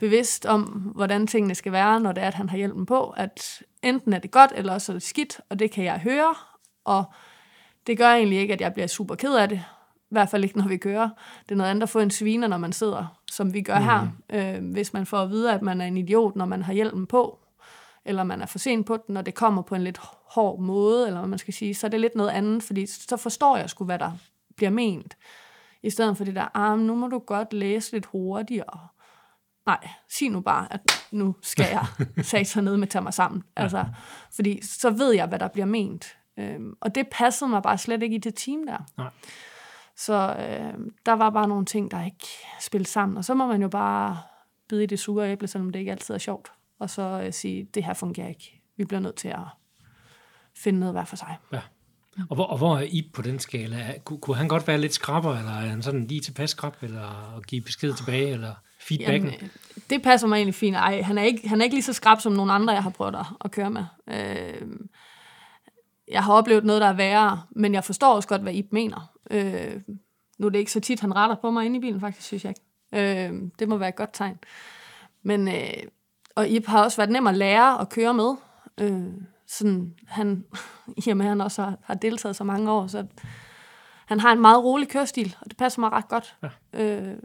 bevidst 0.00 0.46
om, 0.46 0.62
hvordan 0.94 1.26
tingene 1.26 1.54
skal 1.54 1.72
være, 1.72 2.00
når 2.00 2.12
det 2.12 2.22
er, 2.22 2.28
at 2.28 2.34
han 2.34 2.48
har 2.48 2.56
hjælpen 2.56 2.86
på, 2.86 3.10
at 3.10 3.62
enten 3.82 4.12
er 4.12 4.18
det 4.18 4.30
godt, 4.30 4.52
eller 4.54 4.72
også 4.72 4.92
er 4.92 4.94
det 4.94 5.02
skidt, 5.02 5.40
og 5.48 5.58
det 5.58 5.70
kan 5.70 5.84
jeg 5.84 5.98
høre, 5.98 6.34
og 6.84 7.04
det 7.86 7.98
gør 7.98 8.08
egentlig 8.08 8.38
ikke, 8.38 8.54
at 8.54 8.60
jeg 8.60 8.74
bliver 8.74 8.86
super 8.86 9.14
ked 9.14 9.34
af 9.34 9.48
det, 9.48 9.62
i 10.00 10.10
hvert 10.10 10.28
fald 10.28 10.44
ikke, 10.44 10.58
når 10.58 10.68
vi 10.68 10.76
kører. 10.76 11.08
Det 11.42 11.52
er 11.52 11.56
noget 11.56 11.70
andet 11.70 11.82
at 11.82 11.88
få 11.88 11.98
en 11.98 12.10
sviner, 12.10 12.48
når 12.48 12.58
man 12.58 12.72
sidder, 12.72 13.20
som 13.30 13.54
vi 13.54 13.62
gør 13.62 13.78
mm. 13.78 13.84
her. 13.84 14.08
Øh, 14.32 14.70
hvis 14.72 14.92
man 14.92 15.06
får 15.06 15.18
at 15.18 15.30
vide, 15.30 15.52
at 15.52 15.62
man 15.62 15.80
er 15.80 15.86
en 15.86 15.96
idiot, 15.96 16.36
når 16.36 16.46
man 16.46 16.62
har 16.62 16.72
hjælpen 16.72 17.06
på, 17.06 17.38
eller 18.04 18.22
man 18.22 18.42
er 18.42 18.46
for 18.46 18.58
sent 18.58 18.86
på 18.86 18.96
den, 19.06 19.14
når 19.14 19.22
det 19.22 19.34
kommer 19.34 19.62
på 19.62 19.74
en 19.74 19.84
lidt 19.84 20.00
hård 20.34 20.60
måde, 20.60 21.06
eller 21.06 21.20
hvad 21.20 21.28
man 21.28 21.38
skal 21.38 21.54
sige, 21.54 21.74
så 21.74 21.86
er 21.86 21.88
det 21.88 22.00
lidt 22.00 22.14
noget 22.14 22.30
andet, 22.30 22.62
fordi 22.62 22.86
så 22.86 23.16
forstår 23.16 23.56
jeg 23.56 23.70
sgu, 23.70 23.84
hvad 23.84 23.98
der 23.98 24.12
bliver 24.56 24.70
ment. 24.70 25.16
I 25.82 25.90
stedet 25.90 26.16
for 26.16 26.24
det 26.24 26.34
der, 26.34 26.56
ah, 26.56 26.78
nu 26.78 26.94
må 26.94 27.08
du 27.08 27.18
godt 27.18 27.52
læse 27.52 27.92
lidt 27.92 28.06
hurtigere. 28.06 28.88
Nej, 29.66 29.88
sig 30.08 30.28
nu 30.28 30.40
bare, 30.40 30.72
at 30.72 30.80
nu 31.10 31.36
skal 31.42 31.66
jeg 31.70 32.46
sig 32.46 32.62
ned 32.62 32.76
med 32.76 32.86
at 32.86 32.90
tage 32.90 33.02
mig 33.02 33.14
sammen. 33.14 33.42
Altså, 33.56 33.84
fordi 34.34 34.66
så 34.66 34.90
ved 34.90 35.12
jeg, 35.12 35.26
hvad 35.26 35.38
der 35.38 35.48
bliver 35.48 35.66
ment. 35.66 36.16
Øhm, 36.38 36.74
og 36.80 36.94
det 36.94 37.08
passede 37.12 37.50
mig 37.50 37.62
bare 37.62 37.78
slet 37.78 38.02
ikke 38.02 38.16
i 38.16 38.18
det 38.18 38.34
team 38.34 38.66
der. 38.66 38.78
Nej. 38.96 39.10
Så 39.96 40.36
øh, 40.38 40.90
der 41.06 41.12
var 41.12 41.30
bare 41.30 41.48
nogle 41.48 41.64
ting, 41.64 41.90
der 41.90 42.04
ikke 42.04 42.26
spillede 42.60 42.90
sammen. 42.90 43.18
Og 43.18 43.24
så 43.24 43.34
må 43.34 43.46
man 43.46 43.62
jo 43.62 43.68
bare 43.68 44.18
bide 44.68 44.82
i 44.82 44.86
det 44.86 44.98
sure 44.98 45.30
æble, 45.32 45.46
selvom 45.46 45.70
det 45.70 45.78
ikke 45.78 45.90
altid 45.92 46.14
er 46.14 46.18
sjovt. 46.18 46.52
Og 46.78 46.90
så 46.90 47.22
øh, 47.24 47.32
sige, 47.32 47.68
det 47.74 47.84
her 47.84 47.94
fungerer 47.94 48.28
ikke. 48.28 48.62
Vi 48.76 48.84
bliver 48.84 49.00
nødt 49.00 49.16
til 49.16 49.28
at 49.28 49.44
finde 50.56 50.80
noget 50.80 50.94
hver 50.94 51.04
for 51.04 51.16
sig. 51.16 51.36
Ja. 51.52 51.60
Og 52.28 52.34
hvor, 52.34 52.44
og 52.44 52.58
hvor 52.58 52.76
er 52.76 52.82
I 52.82 53.10
på 53.14 53.22
den 53.22 53.38
skala? 53.38 53.98
Kunne, 54.04 54.20
kunne 54.20 54.36
han 54.36 54.48
godt 54.48 54.66
være 54.66 54.78
lidt 54.78 54.94
skrabber, 54.94 55.36
eller 55.36 55.50
er 55.50 55.66
han 55.66 55.82
sådan 55.82 56.06
lige 56.06 56.20
tilpas 56.20 56.50
skrab, 56.50 56.82
eller 56.82 57.40
give 57.40 57.62
besked 57.62 57.94
tilbage, 57.94 58.30
eller... 58.30 58.54
Feedbacken? 58.80 59.30
Jamen, 59.30 59.40
øh, 59.42 59.48
det 59.90 60.02
passer 60.02 60.28
mig 60.28 60.36
egentlig 60.36 60.54
fint. 60.54 60.76
Ej, 60.76 61.02
han 61.02 61.18
er 61.18 61.22
ikke, 61.22 61.48
han 61.48 61.60
er 61.60 61.64
ikke 61.64 61.76
lige 61.76 61.84
så 61.84 61.92
skrab 61.92 62.20
som 62.20 62.32
nogle 62.32 62.52
andre, 62.52 62.72
jeg 62.72 62.82
har 62.82 62.90
prøvet 62.90 63.14
at, 63.14 63.26
at 63.44 63.50
køre 63.50 63.70
med. 63.70 63.84
Øh, 64.08 64.68
jeg 66.08 66.24
har 66.24 66.32
oplevet 66.32 66.64
noget, 66.64 66.82
der 66.82 66.88
er 66.88 66.92
værre, 66.92 67.42
men 67.50 67.74
jeg 67.74 67.84
forstår 67.84 68.14
også 68.14 68.28
godt, 68.28 68.42
hvad 68.42 68.54
I 68.54 68.68
mener. 68.70 69.12
Øh, 69.30 69.80
nu 70.38 70.46
er 70.46 70.50
det 70.50 70.58
ikke 70.58 70.72
så 70.72 70.80
tit, 70.80 71.00
han 71.00 71.16
retter 71.16 71.36
på 71.36 71.50
mig 71.50 71.66
inde 71.66 71.76
i 71.76 71.80
bilen, 71.80 72.00
faktisk, 72.00 72.26
synes 72.26 72.44
jeg 72.44 72.50
ikke. 72.50 73.30
Øh, 73.32 73.42
det 73.58 73.68
må 73.68 73.76
være 73.76 73.88
et 73.88 73.96
godt 73.96 74.10
tegn. 74.12 74.38
Men, 75.22 75.48
øh, 75.48 75.82
og 76.34 76.48
Ip 76.48 76.66
har 76.66 76.84
også 76.84 76.96
været 76.96 77.10
nem 77.10 77.26
at 77.26 77.36
lære 77.36 77.80
at 77.80 77.88
køre 77.88 78.14
med. 78.14 78.34
Øh, 78.80 79.12
sådan, 79.46 79.94
han, 80.06 80.44
i 81.06 81.10
og 81.10 81.16
med, 81.16 81.26
han 81.26 81.40
også 81.40 81.62
har, 81.62 81.78
har 81.82 81.94
deltaget 81.94 82.36
så 82.36 82.44
mange 82.44 82.70
år, 82.70 82.86
så 82.86 83.06
han 84.06 84.20
har 84.20 84.32
en 84.32 84.40
meget 84.40 84.64
rolig 84.64 84.88
kørestil, 84.88 85.36
og 85.40 85.50
det 85.50 85.56
passer 85.56 85.80
mig 85.80 85.92
ret 85.92 86.08
godt. 86.08 86.36
Ja. 86.42 86.48
Øh, 86.72 87.16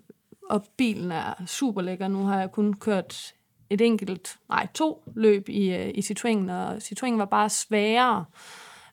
og 0.50 0.66
bilen 0.78 1.12
er 1.12 1.46
super 1.46 1.82
lækker. 1.82 2.08
Nu 2.08 2.24
har 2.24 2.40
jeg 2.40 2.52
kun 2.52 2.74
kørt 2.74 3.34
et 3.70 3.82
enkelt, 3.82 4.38
nej, 4.50 4.68
to 4.74 5.12
løb 5.16 5.50
i, 5.50 5.74
øh, 5.76 5.92
i 5.96 6.00
Citroën, 6.00 6.52
og 6.52 6.78
Citroën 6.78 7.16
var 7.16 7.26
bare 7.26 7.50
sværere, 7.50 8.26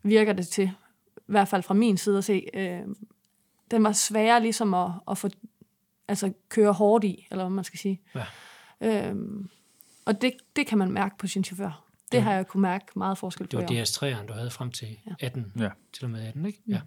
virker 0.02 0.32
det 0.32 0.48
til. 0.48 0.70
I 1.16 1.20
hvert 1.26 1.48
fald 1.48 1.62
fra 1.62 1.74
min 1.74 1.96
side 1.96 2.18
at 2.18 2.24
se. 2.24 2.46
Øh, 2.54 2.80
den 3.70 3.84
var 3.84 3.92
sværere 3.92 4.42
ligesom 4.42 4.74
at, 4.74 4.90
at 5.10 5.18
få, 5.18 5.28
altså 6.08 6.32
køre 6.48 6.72
hårdt 6.72 7.04
i, 7.04 7.26
eller 7.30 7.44
hvad 7.44 7.54
man 7.54 7.64
skal 7.64 7.78
sige. 7.78 8.00
Ja. 8.14 8.24
Øhm, 8.80 9.48
og 10.04 10.22
det, 10.22 10.32
det 10.56 10.66
kan 10.66 10.78
man 10.78 10.90
mærke 10.90 11.18
på 11.18 11.26
sin 11.26 11.44
chauffør. 11.44 11.84
Det 12.12 12.18
ja. 12.18 12.22
har 12.22 12.34
jeg 12.34 12.46
kunne 12.46 12.60
mærke 12.60 12.86
meget 12.96 13.18
forskel 13.18 13.46
på. 13.46 13.60
Det 13.60 13.76
var 13.76 13.82
DS3'eren, 13.82 14.26
du 14.26 14.32
havde 14.32 14.50
frem 14.50 14.70
til 14.70 14.98
18, 15.20 15.52
ja. 15.58 15.68
til 15.92 16.04
og 16.04 16.10
med 16.10 16.26
18, 16.26 16.46
ikke? 16.46 16.58
Ja. 16.68 16.80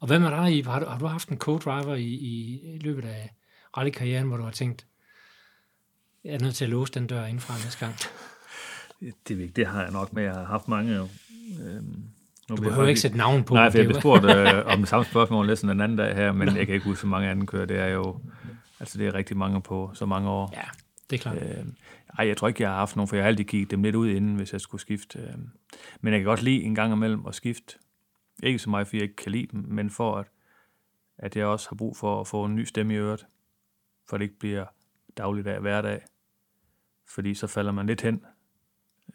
Og 0.00 0.06
hvad 0.06 0.18
med 0.18 0.30
dig, 0.30 0.64
Har 0.64 0.80
du, 0.80 0.86
har 0.86 0.98
du 0.98 1.06
haft 1.06 1.28
en 1.28 1.38
co-driver 1.38 1.94
i, 1.94 2.14
i 2.74 2.78
løbet 2.78 3.04
af 3.04 3.30
rallykarrieren, 3.76 4.26
hvor 4.26 4.36
du 4.36 4.42
har 4.42 4.50
tænkt, 4.50 4.86
jeg 6.24 6.34
er 6.34 6.38
nødt 6.38 6.54
til 6.54 6.64
at 6.64 6.70
låse 6.70 6.92
den 6.92 7.06
dør 7.06 7.24
indfra 7.24 7.54
næste 7.64 7.78
gang? 7.78 7.94
Det, 9.00 9.14
det, 9.28 9.56
det 9.56 9.66
har 9.66 9.82
jeg 9.82 9.90
nok 9.90 10.12
med. 10.12 10.22
Jeg 10.22 10.34
har 10.34 10.44
haft 10.44 10.68
mange... 10.68 10.94
Øh, 10.94 11.82
nu 12.48 12.56
du 12.56 12.62
behøver 12.62 12.88
ikke 12.88 13.00
sætte 13.00 13.16
navn 13.16 13.44
på. 13.44 13.54
Nej, 13.54 13.70
for 13.70 13.78
jeg 13.78 13.86
blev 13.86 14.00
spurgt 14.00 14.24
øh, 14.24 14.66
om 14.72 14.78
det 14.78 14.88
samme 14.88 15.04
spørgsmål 15.04 15.46
næsten 15.46 15.70
en 15.70 15.80
anden 15.80 15.98
dag 15.98 16.14
her, 16.14 16.32
men 16.32 16.56
jeg 16.56 16.66
kan 16.66 16.74
ikke 16.74 16.84
huske, 16.84 17.00
så 17.00 17.06
mange 17.06 17.28
anden 17.28 17.46
kører. 17.46 17.66
Det 17.66 17.78
er 17.78 17.86
jo... 17.86 18.20
Altså, 18.80 18.98
det 18.98 19.06
er 19.06 19.14
rigtig 19.14 19.36
mange 19.36 19.62
på 19.62 19.90
så 19.94 20.06
mange 20.06 20.30
år. 20.30 20.52
Ja, 20.56 20.62
det 21.10 21.16
er 21.16 21.20
klart. 21.20 21.36
Øh, 21.36 21.64
ej, 22.18 22.26
jeg 22.26 22.36
tror 22.36 22.48
ikke, 22.48 22.62
jeg 22.62 22.70
har 22.70 22.76
haft 22.76 22.96
nogen, 22.96 23.08
for 23.08 23.16
jeg 23.16 23.24
har 23.24 23.28
altid 23.28 23.44
kigget 23.44 23.70
dem 23.70 23.82
lidt 23.82 23.94
ud 23.94 24.08
inden, 24.08 24.36
hvis 24.36 24.52
jeg 24.52 24.60
skulle 24.60 24.80
skifte. 24.80 25.18
Øh. 25.18 25.34
Men 26.00 26.12
jeg 26.12 26.20
kan 26.20 26.26
godt 26.26 26.42
lide 26.42 26.62
en 26.62 26.74
gang 26.74 26.92
imellem 26.92 27.26
at 27.26 27.34
skifte. 27.34 27.78
Ikke 28.42 28.58
så 28.58 28.70
meget, 28.70 28.86
fordi 28.86 28.96
jeg 28.96 29.02
ikke 29.02 29.16
kan 29.16 29.32
lide 29.32 29.46
dem, 29.52 29.64
men 29.68 29.90
for 29.90 30.16
at, 30.16 30.26
at 31.18 31.36
jeg 31.36 31.46
også 31.46 31.68
har 31.68 31.76
brug 31.76 31.96
for 31.96 32.20
at 32.20 32.26
få 32.26 32.44
en 32.44 32.54
ny 32.54 32.64
stemme 32.64 32.94
i 32.94 32.96
øret, 32.96 33.26
for 34.08 34.18
det 34.18 34.24
ikke 34.24 34.38
bliver 34.38 34.64
dagligdag 35.16 35.60
hverdag. 35.60 36.00
Fordi 37.08 37.34
så 37.34 37.46
falder 37.46 37.72
man 37.72 37.86
lidt 37.86 38.00
hen, 38.00 38.24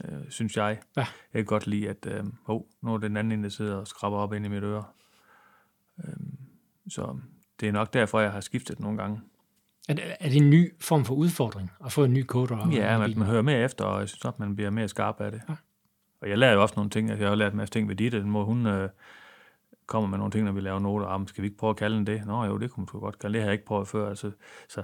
øh, 0.04 0.30
synes 0.30 0.58
jeg. 0.58 0.80
Ja. 0.98 1.06
Jeg 1.34 1.40
kan 1.40 1.46
godt 1.46 1.68
lide, 1.68 1.90
at 1.90 2.06
øh, 2.06 2.24
oh, 2.46 2.62
nu 2.82 2.94
er 2.94 2.98
det 2.98 3.10
den 3.10 3.18
anden, 3.18 3.44
der 3.44 3.50
sidder 3.50 3.76
og 3.76 3.88
skraber 3.88 4.18
op 4.18 4.34
ind 4.34 4.46
i 4.46 4.50
mit 4.50 4.64
øre. 4.64 4.84
Øh, 6.04 6.14
så 6.90 7.20
det 7.60 7.68
er 7.68 7.72
nok 7.72 7.94
derfor, 7.94 8.20
jeg 8.20 8.32
har 8.32 8.42
skiftet 8.42 8.80
nogle 8.80 8.98
gange. 8.98 9.22
Er 9.90 9.94
det, 9.94 10.04
er 10.20 10.30
det 10.30 10.38
en 10.38 10.50
ny 10.50 10.74
form 10.82 11.06
for 11.06 11.14
udfordring 11.16 11.72
at 11.86 11.92
få 11.92 12.04
en 12.04 12.14
ny 12.14 12.26
coder? 12.26 12.70
Ja, 12.72 12.98
man, 12.98 13.14
man 13.18 13.28
hører 13.28 13.42
mere 13.42 13.60
efter, 13.60 13.86
og 13.86 14.00
jeg 14.00 14.10
synes 14.10 14.26
at 14.26 14.40
man 14.40 14.56
bliver 14.56 14.70
mere 14.70 14.88
skarp 14.88 15.22
af 15.22 15.32
det. 15.32 15.42
Ja. 15.50 15.56
Og 16.22 16.30
jeg 16.30 16.38
lærer 16.38 16.54
jo 16.54 16.62
også 16.62 16.74
nogle 16.76 16.90
ting. 16.90 17.10
Altså, 17.10 17.24
jeg 17.24 17.32
har 17.32 17.36
lært 17.36 17.52
en 17.54 17.58
masse 17.58 17.74
ting 17.74 17.90
ved 17.90 17.96
Ditte. 17.96 18.20
Den 18.20 18.30
må 18.30 18.46
hun 18.46 18.66
øh, 18.68 18.90
kommer 19.86 20.10
med 20.10 20.18
nogle 20.18 20.32
ting, 20.32 20.46
når 20.46 20.52
vi 20.52 20.62
laver 20.62 20.80
noter. 20.80 21.06
Om, 21.06 21.28
skal 21.28 21.42
vi 21.42 21.48
ikke 21.48 21.58
prøve 21.58 21.70
at 21.70 21.78
kalde 21.78 21.96
den 21.96 22.08
det? 22.08 22.26
Nå 22.26 22.46
jo, 22.46 22.58
det 22.58 22.72
kunne 22.72 22.88
man 22.94 23.02
godt 23.02 23.20
kalde. 23.20 23.34
Det 23.34 23.42
har 23.42 23.48
jeg 23.48 23.54
ikke 23.54 23.66
prøvet 23.66 23.88
før. 23.88 24.10
Altså, 24.10 24.32
så, 24.70 24.84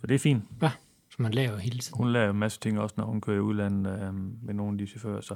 så 0.00 0.06
det 0.06 0.14
er 0.14 0.18
fint. 0.18 0.44
Ja, 0.62 0.70
så 1.10 1.16
man 1.22 1.34
lærer 1.34 1.50
jo 1.50 1.56
hele 1.56 1.78
tiden. 1.78 1.96
Hun 1.96 2.12
lærer 2.12 2.30
en 2.30 2.36
masse 2.36 2.60
ting 2.60 2.80
også, 2.80 2.94
når 2.98 3.04
hun 3.04 3.20
kører 3.20 3.36
i 3.36 3.40
udlandet 3.40 4.02
øh, 4.02 4.14
med 4.42 4.54
nogle 4.54 4.72
af 4.72 4.78
de 4.78 4.86
chauffører. 4.86 5.20
Så, 5.20 5.34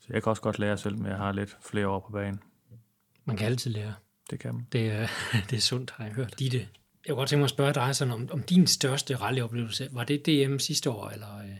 så 0.00 0.06
jeg 0.10 0.22
kan 0.22 0.30
også 0.30 0.42
godt 0.42 0.58
lære 0.58 0.78
selv, 0.78 0.98
men 0.98 1.06
jeg 1.06 1.16
har 1.16 1.32
lidt 1.32 1.56
flere 1.60 1.88
år 1.88 2.00
på 2.00 2.12
banen. 2.12 2.40
Man 3.24 3.36
kan 3.36 3.46
altid 3.46 3.70
lære. 3.70 3.94
Det 4.30 4.40
kan 4.40 4.54
man. 4.54 4.66
Det, 4.72 4.86
er, 4.92 5.06
det 5.50 5.56
er 5.56 5.60
sundt, 5.60 5.90
har 5.90 6.04
jeg 6.04 6.14
hørt. 6.14 6.34
Ditte, 6.38 6.58
jeg 6.58 6.68
kunne 7.08 7.16
godt 7.16 7.28
tænke 7.28 7.40
mig 7.40 7.44
at 7.44 7.50
spørge 7.50 7.74
dig 7.74 7.96
sådan 7.96 8.14
om, 8.14 8.28
om 8.32 8.42
din 8.42 8.66
største 8.66 9.16
rallyoplevelse. 9.16 9.88
Var 9.92 10.04
det 10.04 10.26
DM 10.26 10.58
sidste 10.58 10.90
år, 10.90 11.08
eller... 11.08 11.38
Øh? 11.38 11.56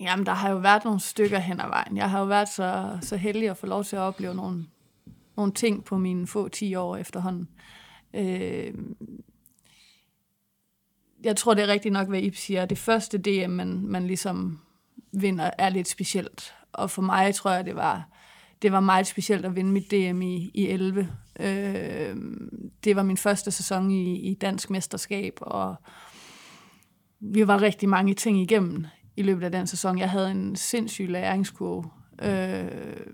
Jamen, 0.00 0.26
der 0.26 0.32
har 0.32 0.50
jo 0.50 0.56
været 0.56 0.84
nogle 0.84 1.00
stykker 1.00 1.38
hen 1.38 1.60
ad 1.60 1.68
vejen. 1.68 1.96
Jeg 1.96 2.10
har 2.10 2.18
jo 2.18 2.26
været 2.26 2.48
så, 2.48 2.98
så 3.02 3.16
heldig 3.16 3.50
at 3.50 3.56
få 3.56 3.66
lov 3.66 3.84
til 3.84 3.96
at 3.96 4.00
opleve 4.00 4.34
nogle, 4.34 4.66
nogle 5.38 5.52
ting 5.52 5.84
på 5.84 5.98
mine 5.98 6.26
få 6.26 6.48
10 6.48 6.74
år 6.74 6.96
efterhånden. 6.96 7.48
Øh, 8.14 8.74
jeg 11.24 11.36
tror, 11.36 11.54
det 11.54 11.62
er 11.62 11.68
rigtigt 11.68 11.92
nok, 11.92 12.08
hvad 12.08 12.22
I 12.22 12.30
siger. 12.30 12.64
Det 12.64 12.78
første 12.78 13.18
DM, 13.18 13.50
man, 13.50 13.86
man 13.86 14.06
ligesom 14.06 14.60
vinder, 15.12 15.50
er 15.58 15.68
lidt 15.68 15.88
specielt. 15.88 16.54
Og 16.72 16.90
for 16.90 17.02
mig 17.02 17.34
tror 17.34 17.50
jeg, 17.50 17.64
det 17.64 17.76
var, 17.76 18.08
det 18.62 18.72
var 18.72 18.80
meget 18.80 19.06
specielt 19.06 19.44
at 19.44 19.56
vinde 19.56 19.72
mit 19.72 19.90
DM 19.90 20.22
i, 20.22 20.50
i 20.54 20.66
11. 20.66 21.08
Øh, 21.40 22.16
det 22.84 22.96
var 22.96 23.02
min 23.02 23.16
første 23.16 23.50
sæson 23.50 23.90
i, 23.90 24.30
i 24.30 24.34
dansk 24.34 24.70
mesterskab, 24.70 25.38
og 25.40 25.76
vi 27.20 27.46
var 27.46 27.62
rigtig 27.62 27.88
mange 27.88 28.14
ting 28.14 28.40
igennem 28.40 28.86
i 29.16 29.22
løbet 29.22 29.44
af 29.44 29.52
den 29.52 29.66
sæson. 29.66 29.98
Jeg 29.98 30.10
havde 30.10 30.30
en 30.30 30.56
sindssyg 30.56 31.08
læringskurve. 31.08 31.90
Øh, 32.22 33.06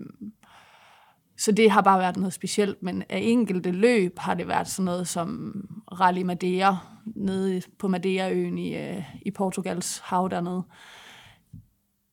så 1.37 1.51
det 1.51 1.71
har 1.71 1.81
bare 1.81 1.99
været 1.99 2.17
noget 2.17 2.33
specielt, 2.33 2.83
men 2.83 3.03
af 3.09 3.19
enkelte 3.23 3.71
løb 3.71 4.19
har 4.19 4.33
det 4.33 4.47
været 4.47 4.67
sådan 4.67 4.85
noget 4.85 5.07
som 5.07 5.53
Rally 5.91 6.21
Madeira, 6.21 6.77
nede 7.05 7.61
på 7.79 7.87
Madeiraøen 7.87 8.57
i, 8.57 8.75
øh, 8.77 9.03
i 9.21 9.31
Portugals 9.31 9.99
hav 9.99 10.27
dernede. 10.31 10.63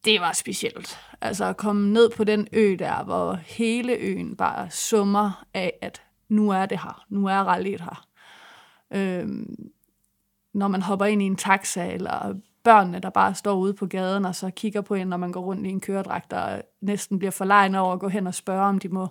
Det 0.05 0.21
var 0.21 0.33
specielt. 0.33 0.99
Altså 1.21 1.45
at 1.45 1.57
komme 1.57 1.93
ned 1.93 2.11
på 2.11 2.25
den 2.25 2.49
ø 2.53 2.77
der, 2.79 3.05
hvor 3.05 3.35
hele 3.35 3.93
øen 3.93 4.37
bare 4.37 4.71
summer 4.71 5.45
af, 5.55 5.73
at 5.83 6.03
nu 6.29 6.51
er 6.51 6.67
det 6.67 6.79
her, 6.79 7.05
nu 7.09 7.27
er 7.27 7.39
rallyet 7.39 7.81
her. 7.81 8.07
Øhm, 8.95 9.71
når 10.55 10.69
man 10.69 10.83
hopper 10.83 11.07
ind 11.07 11.23
i 11.23 11.25
en 11.25 11.37
taxa, 11.37 11.93
eller 11.93 12.35
børnene, 12.65 12.99
der 12.99 13.11
bare 13.11 13.35
står 13.35 13.55
ude 13.55 13.75
på 13.75 13.87
gaden, 13.87 14.25
og 14.25 14.35
så 14.35 14.51
kigger 14.51 14.81
på 14.81 14.95
en, 14.95 15.07
når 15.07 15.17
man 15.17 15.33
går 15.33 15.41
rundt 15.41 15.67
i 15.67 15.71
en 15.71 15.81
køredragt, 15.81 16.33
og 16.33 16.63
næsten 16.81 17.19
bliver 17.19 17.31
forlegnet 17.31 17.81
over 17.81 17.93
at 17.93 18.01
gå 18.01 18.09
hen 18.09 18.27
og 18.27 18.35
spørge, 18.35 18.65
om 18.65 18.79
de 18.79 18.89
må 18.89 19.07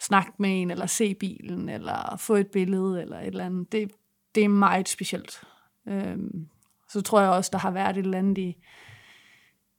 snakke 0.00 0.32
med 0.38 0.62
en, 0.62 0.70
eller 0.70 0.86
se 0.86 1.14
bilen, 1.14 1.68
eller 1.68 2.16
få 2.18 2.34
et 2.34 2.46
billede, 2.46 3.02
eller 3.02 3.18
et 3.20 3.26
eller 3.26 3.44
andet. 3.44 3.72
Det, 3.72 3.90
det 4.34 4.44
er 4.44 4.48
meget 4.48 4.88
specielt. 4.88 5.40
Øhm, 5.88 6.48
så 6.88 7.00
tror 7.00 7.20
jeg 7.20 7.30
også, 7.30 7.50
der 7.52 7.58
har 7.58 7.70
været 7.70 7.96
et 7.96 8.04
eller 8.04 8.18
andet 8.18 8.38
i, 8.38 8.56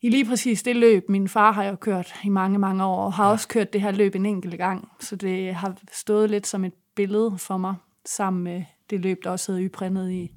i 0.02 0.10
lige 0.10 0.26
præcis 0.26 0.64
det 0.64 0.76
løb. 0.76 1.10
Min 1.10 1.28
far 1.28 1.52
har 1.52 1.64
jo 1.64 1.76
kørt 1.76 2.16
i 2.24 2.30
mange, 2.30 2.60
mange 2.60 2.86
år, 2.86 3.06
og 3.06 3.14
har 3.14 3.26
ja. 3.26 3.32
også 3.32 3.48
kørt 3.48 3.74
det 3.74 3.82
her 3.82 3.92
løb 3.92 4.16
en 4.16 4.26
enkelt 4.26 4.58
gang. 4.58 4.90
Så 5.00 5.16
det 5.16 5.56
har 5.56 5.78
stået 5.92 6.30
lidt 6.30 6.48
som 6.48 6.66
et 6.66 6.74
billede 6.96 7.38
for 7.38 7.58
mig, 7.58 7.76
sammen 8.06 8.44
med 8.44 8.64
det 8.90 9.00
løb, 9.00 9.24
der 9.24 9.30
også 9.30 9.52
hedder 9.52 9.70
Yprendet 9.70 10.12
i, 10.12 10.32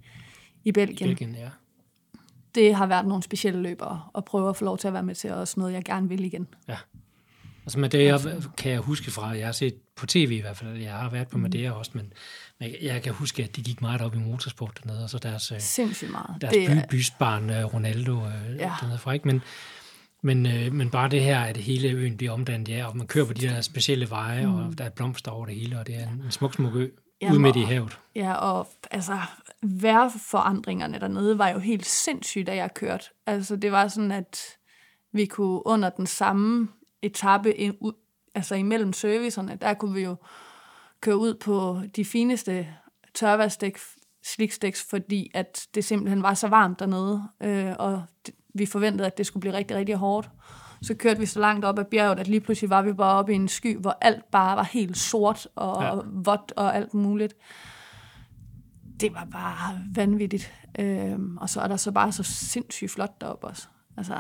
i 0.65 0.73
Belgien. 0.73 1.09
Belgien, 1.09 1.35
ja. 1.35 1.51
Det 2.55 2.75
har 2.75 2.87
været 2.87 3.07
nogle 3.07 3.23
specielle 3.23 3.63
løber, 3.63 4.11
og 4.15 4.25
prøve 4.25 4.49
at 4.49 4.57
få 4.57 4.65
lov 4.65 4.79
til 4.79 4.89
at 4.89 4.95
være 4.95 5.03
med 5.03 5.15
til 5.15 5.33
også 5.33 5.61
noget, 5.61 5.73
jeg 5.73 5.85
gerne 5.85 6.09
vil 6.09 6.25
igen. 6.25 6.49
Ja. 6.69 6.77
Altså 7.67 7.79
med 7.79 7.89
det 7.89 8.05
jeg, 8.05 8.21
kan 8.57 8.73
jeg 8.73 8.81
huske 8.81 9.11
fra, 9.11 9.29
jeg 9.29 9.47
har 9.47 9.53
set 9.53 9.75
på 9.97 10.07
tv 10.07 10.33
i 10.33 10.41
hvert 10.41 10.57
fald, 10.57 10.77
jeg 10.77 10.93
har 10.93 11.11
været 11.11 11.29
på 11.29 11.37
mm. 11.37 11.43
Madeira 11.43 11.73
også, 11.73 11.91
men, 11.95 12.13
men 12.61 12.75
jeg 12.83 13.03
kan 13.03 13.13
huske, 13.13 13.45
at 13.45 13.57
de 13.57 13.63
gik 13.63 13.81
meget 13.81 14.01
op 14.01 14.15
i 14.15 14.19
motorsport 14.19 14.81
dernede, 14.85 15.05
og 15.05 15.11
så 15.11 15.19
deres, 15.19 15.53
øh, 15.53 15.61
Sindssygt 15.61 16.11
meget. 16.11 16.37
deres 16.41 16.55
det 16.55 16.69
by, 16.69 16.97
bysbarn 16.97 17.51
øh, 17.51 17.65
Ronaldo 17.65 18.27
øh, 18.27 18.57
ja. 18.59 18.73
dernede 18.81 18.99
fra, 18.99 19.13
ikke? 19.13 19.29
Men, 19.29 19.43
men, 20.23 20.47
øh, 20.47 20.73
men 20.73 20.91
bare 20.91 21.09
det 21.09 21.23
her, 21.23 21.41
at 21.41 21.57
hele 21.57 21.89
øen 21.89 22.17
bliver 22.17 22.33
omdannet, 22.33 22.69
ja, 22.69 22.87
og 22.87 22.97
man 22.97 23.07
kører 23.07 23.27
på 23.27 23.33
de 23.33 23.41
der 23.41 23.61
specielle 23.61 24.11
veje, 24.11 24.47
mm. 24.47 24.55
og 24.55 24.79
der 24.79 24.85
er 24.85 24.91
blomster 24.91 25.31
over 25.31 25.47
det 25.47 25.55
hele, 25.55 25.79
og 25.79 25.87
det 25.87 25.97
er 25.97 26.09
en 26.09 26.31
smuk, 26.31 26.55
smuk 26.55 26.75
ø 26.75 26.89
ude 27.31 27.39
midt 27.39 27.57
i 27.57 27.63
havet. 27.63 27.99
Ja, 28.15 28.33
og 28.33 28.69
altså, 28.91 29.19
vejrforandringerne 29.63 30.99
dernede 31.01 31.39
var 31.39 31.49
jo 31.49 31.59
helt 31.59 31.87
sindssygt, 31.87 32.47
da 32.47 32.57
jeg 32.57 32.75
kørte. 32.75 33.05
Altså, 33.27 33.57
det 33.57 33.73
var 33.73 33.89
sådan, 33.89 34.13
at 34.13 34.39
vi 35.13 35.27
kunne 35.27 35.67
under 35.67 35.91
den 35.91 36.07
samme 36.07 36.69
etape, 37.03 37.55
altså 38.35 38.55
imellem 38.55 38.93
servicerne, 38.93 39.59
der 39.61 39.75
kunne 39.75 39.95
vi 39.95 40.03
jo 40.03 40.17
køre 41.01 41.17
ud 41.17 41.35
på 41.35 41.81
de 41.97 42.05
fineste 42.05 42.67
tørværsdæk, 43.15 43.79
slikstæks, 44.25 44.87
fordi 44.91 45.31
at 45.35 45.67
det 45.75 45.85
simpelthen 45.85 46.23
var 46.23 46.35
så 46.35 46.49
varmt 46.49 46.79
dernede, 46.79 47.23
øh, 47.43 47.75
og 47.79 48.03
vi 48.55 48.67
forventede, 48.67 49.07
at 49.07 49.19
det 49.19 49.27
skulle 49.27 49.41
blive 49.41 49.55
rigtig, 49.55 49.77
rigtig 49.77 49.95
hårdt. 49.95 50.31
Så 50.83 50.95
kørte 50.95 51.21
vi 51.21 51.27
så 51.27 51.41
langt 51.41 51.65
op 51.65 51.79
ad 51.79 51.85
bjerget, 51.85 52.19
at 52.19 52.29
lige 52.29 52.41
pludselig 52.41 52.71
var 52.71 52.83
vi 52.83 52.93
bare 52.93 53.19
oppe 53.19 53.33
i 53.33 53.37
en 53.37 53.49
sky, 53.49 53.79
hvor 53.79 53.99
alt 54.01 54.31
bare 54.31 54.57
var 54.57 54.63
helt 54.63 54.97
sort 54.97 55.49
og 55.55 55.83
ja. 55.83 55.95
vådt 56.05 56.53
og 56.57 56.77
alt 56.77 56.95
muligt. 56.95 57.35
Det 59.01 59.15
var 59.15 59.25
bare 59.25 59.81
vanvittigt. 59.95 60.53
Øhm, 60.79 61.37
og 61.37 61.51
så 61.51 61.61
er 61.61 61.69
der 61.69 61.77
så 61.77 61.93
bare 61.93 62.13
så 62.13 62.23
sindssygt 62.23 62.91
flot 62.91 63.21
deroppe 63.21 63.47
også. 63.47 63.67
Altså, 63.97 64.15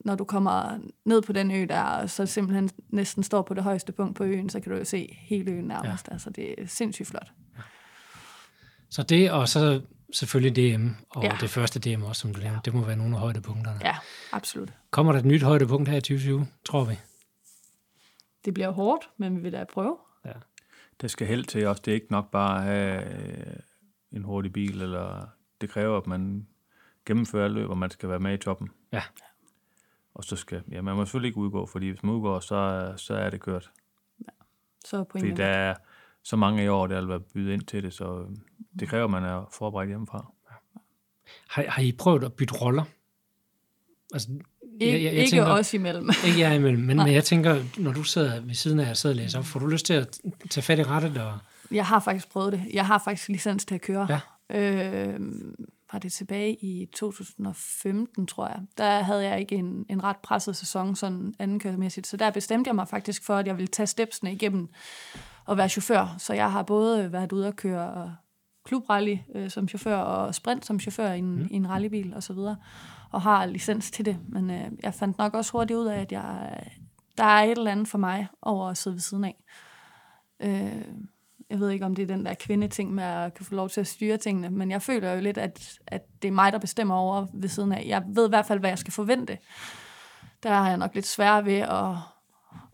når 0.00 0.14
du 0.14 0.24
kommer 0.24 0.78
ned 1.04 1.22
på 1.22 1.32
den 1.32 1.50
ø 1.50 1.66
der, 1.68 1.82
og 1.82 2.10
så 2.10 2.26
simpelthen 2.26 2.70
næsten 2.88 3.22
står 3.22 3.42
på 3.42 3.54
det 3.54 3.62
højeste 3.62 3.92
punkt 3.92 4.16
på 4.16 4.24
øen, 4.24 4.50
så 4.50 4.60
kan 4.60 4.72
du 4.72 4.78
jo 4.78 4.84
se 4.84 5.18
hele 5.20 5.50
øen 5.50 5.64
nærmest. 5.64 6.08
Ja. 6.08 6.12
Altså, 6.12 6.30
det 6.30 6.54
er 6.58 6.66
sindssygt 6.66 7.08
flot. 7.08 7.32
Ja. 7.56 7.62
Så 8.90 9.02
det, 9.02 9.30
og 9.30 9.48
så 9.48 9.80
selvfølgelig 10.12 10.76
DM, 10.76 10.88
og 11.10 11.22
ja. 11.22 11.28
Ja. 11.28 11.36
det 11.40 11.50
første 11.50 11.78
DM 11.80 12.02
også, 12.02 12.20
som 12.20 12.34
du 12.34 12.40
nævnte. 12.40 12.60
Det 12.64 12.74
må 12.74 12.84
være 12.84 12.96
nogle 12.96 13.14
af 13.14 13.20
højdepunkterne. 13.20 13.80
Ja, 13.84 13.96
absolut. 14.32 14.72
Kommer 14.90 15.12
der 15.12 15.18
et 15.18 15.24
nyt 15.26 15.42
højdepunkt 15.42 15.88
her 15.88 15.96
i 15.96 16.00
2020, 16.00 16.46
tror 16.64 16.84
vi? 16.84 16.98
Det 18.44 18.54
bliver 18.54 18.70
hårdt, 18.70 19.08
men 19.16 19.36
vi 19.36 19.40
vil 19.42 19.52
da 19.52 19.64
prøve. 19.72 19.96
Det 21.00 21.10
skal 21.10 21.26
held 21.26 21.44
til 21.44 21.66
også. 21.66 21.82
Det 21.84 21.90
er 21.90 21.94
ikke 21.94 22.10
nok 22.10 22.30
bare 22.30 22.58
at 22.58 22.64
have 22.64 23.02
øh, 23.02 23.56
en 24.12 24.22
hurtig 24.24 24.52
bil, 24.52 24.82
eller 24.82 25.26
det 25.60 25.70
kræver, 25.70 25.96
at 25.98 26.06
man 26.06 26.46
gennemfører 27.06 27.48
løb, 27.48 27.70
og 27.70 27.78
man 27.78 27.90
skal 27.90 28.08
være 28.08 28.18
med 28.20 28.34
i 28.34 28.36
toppen. 28.36 28.68
Ja. 28.92 29.02
Og 30.14 30.24
så 30.24 30.36
skal, 30.36 30.62
ja, 30.70 30.82
man 30.82 30.96
må 30.96 31.04
selvfølgelig 31.04 31.28
ikke 31.28 31.38
udgå, 31.38 31.66
fordi 31.66 31.88
hvis 31.88 32.02
man 32.02 32.12
udgår, 32.14 32.40
så, 32.40 32.54
er- 32.54 32.96
så 32.96 33.14
er 33.14 33.30
det 33.30 33.40
kørt. 33.40 33.70
Så 34.84 34.96
er 34.96 35.04
Fordi 35.10 35.30
der 35.30 35.46
er 35.46 35.74
så 36.22 36.36
mange 36.36 36.64
i 36.64 36.68
år, 36.68 36.86
der 36.86 37.00
vil 37.00 37.08
være 37.08 37.20
bydet 37.20 37.52
ind 37.52 37.62
til 37.62 37.82
det, 37.82 37.94
så 37.94 38.26
det 38.78 38.88
kræver, 38.88 39.04
at 39.04 39.10
man 39.10 39.24
er 39.24 39.48
forberedt 39.52 39.88
hjemmefra. 39.88 40.32
Har, 41.48 41.64
har 41.68 41.82
I 41.82 41.92
prøvet 41.92 42.24
at 42.24 42.32
bytte 42.32 42.54
roller? 42.54 42.84
Altså, 44.12 44.28
Ikke, 44.80 45.12
ikke 45.12 45.30
tænker, 45.30 45.46
os 45.46 45.74
imellem. 45.74 46.10
Ikke 46.26 46.40
jeg 46.40 46.56
imellem, 46.56 46.82
men, 46.82 46.96
men 46.96 47.08
jeg 47.08 47.24
tænker, 47.24 47.80
når 47.82 47.92
du 47.92 48.02
sidder 48.02 48.40
ved 48.40 48.54
siden 48.54 48.80
af 48.80 48.90
og 48.90 48.96
sidder 48.96 49.14
og 49.16 49.20
læser 49.22 49.38
op, 49.38 49.44
får 49.44 49.60
du 49.60 49.66
lyst 49.66 49.86
til 49.86 49.94
at 49.94 50.20
tage 50.50 50.62
fat 50.62 50.78
i 50.78 50.82
rettet? 50.82 51.18
Og, 51.18 51.38
Jeg 51.70 51.86
har 51.86 52.00
faktisk 52.00 52.30
prøvet 52.30 52.52
det. 52.52 52.62
Jeg 52.72 52.86
har 52.86 52.98
faktisk 52.98 53.28
licens 53.28 53.64
til 53.64 53.74
at 53.74 53.80
køre. 53.80 54.08
Ja. 54.10 54.20
Øh, 54.50 55.20
var 55.92 55.98
det 55.98 56.12
tilbage 56.12 56.54
i 56.64 56.86
2015, 56.94 58.26
tror 58.26 58.48
jeg. 58.48 58.60
Der 58.78 59.02
havde 59.02 59.28
jeg 59.28 59.40
ikke 59.40 59.54
en, 59.54 59.86
en 59.88 60.04
ret 60.04 60.16
presset 60.16 60.56
sæson, 60.56 60.96
sådan 60.96 61.34
andenkøremæssigt. 61.38 62.06
Så 62.06 62.16
der 62.16 62.30
bestemte 62.30 62.68
jeg 62.68 62.74
mig 62.74 62.88
faktisk 62.88 63.24
for, 63.24 63.36
at 63.36 63.46
jeg 63.46 63.56
ville 63.56 63.68
tage 63.68 63.86
stepsene 63.86 64.32
igennem 64.32 64.68
og 65.44 65.56
være 65.56 65.68
chauffør. 65.68 66.14
Så 66.18 66.34
jeg 66.34 66.52
har 66.52 66.62
både 66.62 67.12
været 67.12 67.32
ude 67.32 67.48
og 67.48 67.56
køre 67.56 68.16
klubrally 68.64 69.16
øh, 69.34 69.50
som 69.50 69.68
chauffør 69.68 69.96
og 69.96 70.34
sprint 70.34 70.66
som 70.66 70.80
chauffør 70.80 71.12
i 71.12 71.18
en, 71.18 71.36
mm. 71.36 71.48
i 71.50 71.54
en 71.54 71.68
rallybil 71.68 72.14
og 72.14 72.22
så 72.22 72.32
videre. 72.32 72.56
Og 73.10 73.22
har 73.22 73.46
licens 73.46 73.90
til 73.90 74.04
det. 74.04 74.18
Men 74.28 74.50
øh, 74.50 74.70
jeg 74.82 74.94
fandt 74.94 75.18
nok 75.18 75.34
også 75.34 75.52
hurtigt 75.52 75.78
ud 75.78 75.86
af, 75.86 76.00
at 76.00 76.12
jeg, 76.12 76.60
der 77.18 77.24
er 77.24 77.42
et 77.42 77.58
eller 77.58 77.70
andet 77.70 77.88
for 77.88 77.98
mig 77.98 78.28
over 78.42 78.68
at 78.68 78.76
sidde 78.76 78.94
ved 78.94 79.00
siden 79.00 79.24
af. 79.24 79.44
Øh, 80.42 80.84
jeg 81.50 81.60
ved 81.60 81.70
ikke, 81.70 81.84
om 81.84 81.94
det 81.94 82.02
er 82.02 82.06
den 82.06 82.26
der 82.26 82.34
kvindeting 82.34 82.94
med 82.94 83.04
at 83.04 83.34
kunne 83.34 83.46
få 83.46 83.54
lov 83.54 83.68
til 83.68 83.80
at 83.80 83.86
styre 83.86 84.16
tingene, 84.16 84.50
men 84.50 84.70
jeg 84.70 84.82
føler 84.82 85.12
jo 85.12 85.20
lidt, 85.20 85.38
at, 85.38 85.78
at 85.86 86.22
det 86.22 86.28
er 86.28 86.32
mig, 86.32 86.52
der 86.52 86.58
bestemmer 86.58 86.94
over 86.94 87.26
ved 87.34 87.48
siden 87.48 87.72
af. 87.72 87.84
Jeg 87.86 88.02
ved 88.06 88.26
i 88.26 88.28
hvert 88.28 88.46
fald, 88.46 88.60
hvad 88.60 88.70
jeg 88.70 88.78
skal 88.78 88.92
forvente. 88.92 89.38
Der 90.42 90.52
har 90.52 90.68
jeg 90.68 90.78
nok 90.78 90.94
lidt 90.94 91.06
svært 91.06 91.44
ved 91.44 91.58
at, 91.58 91.94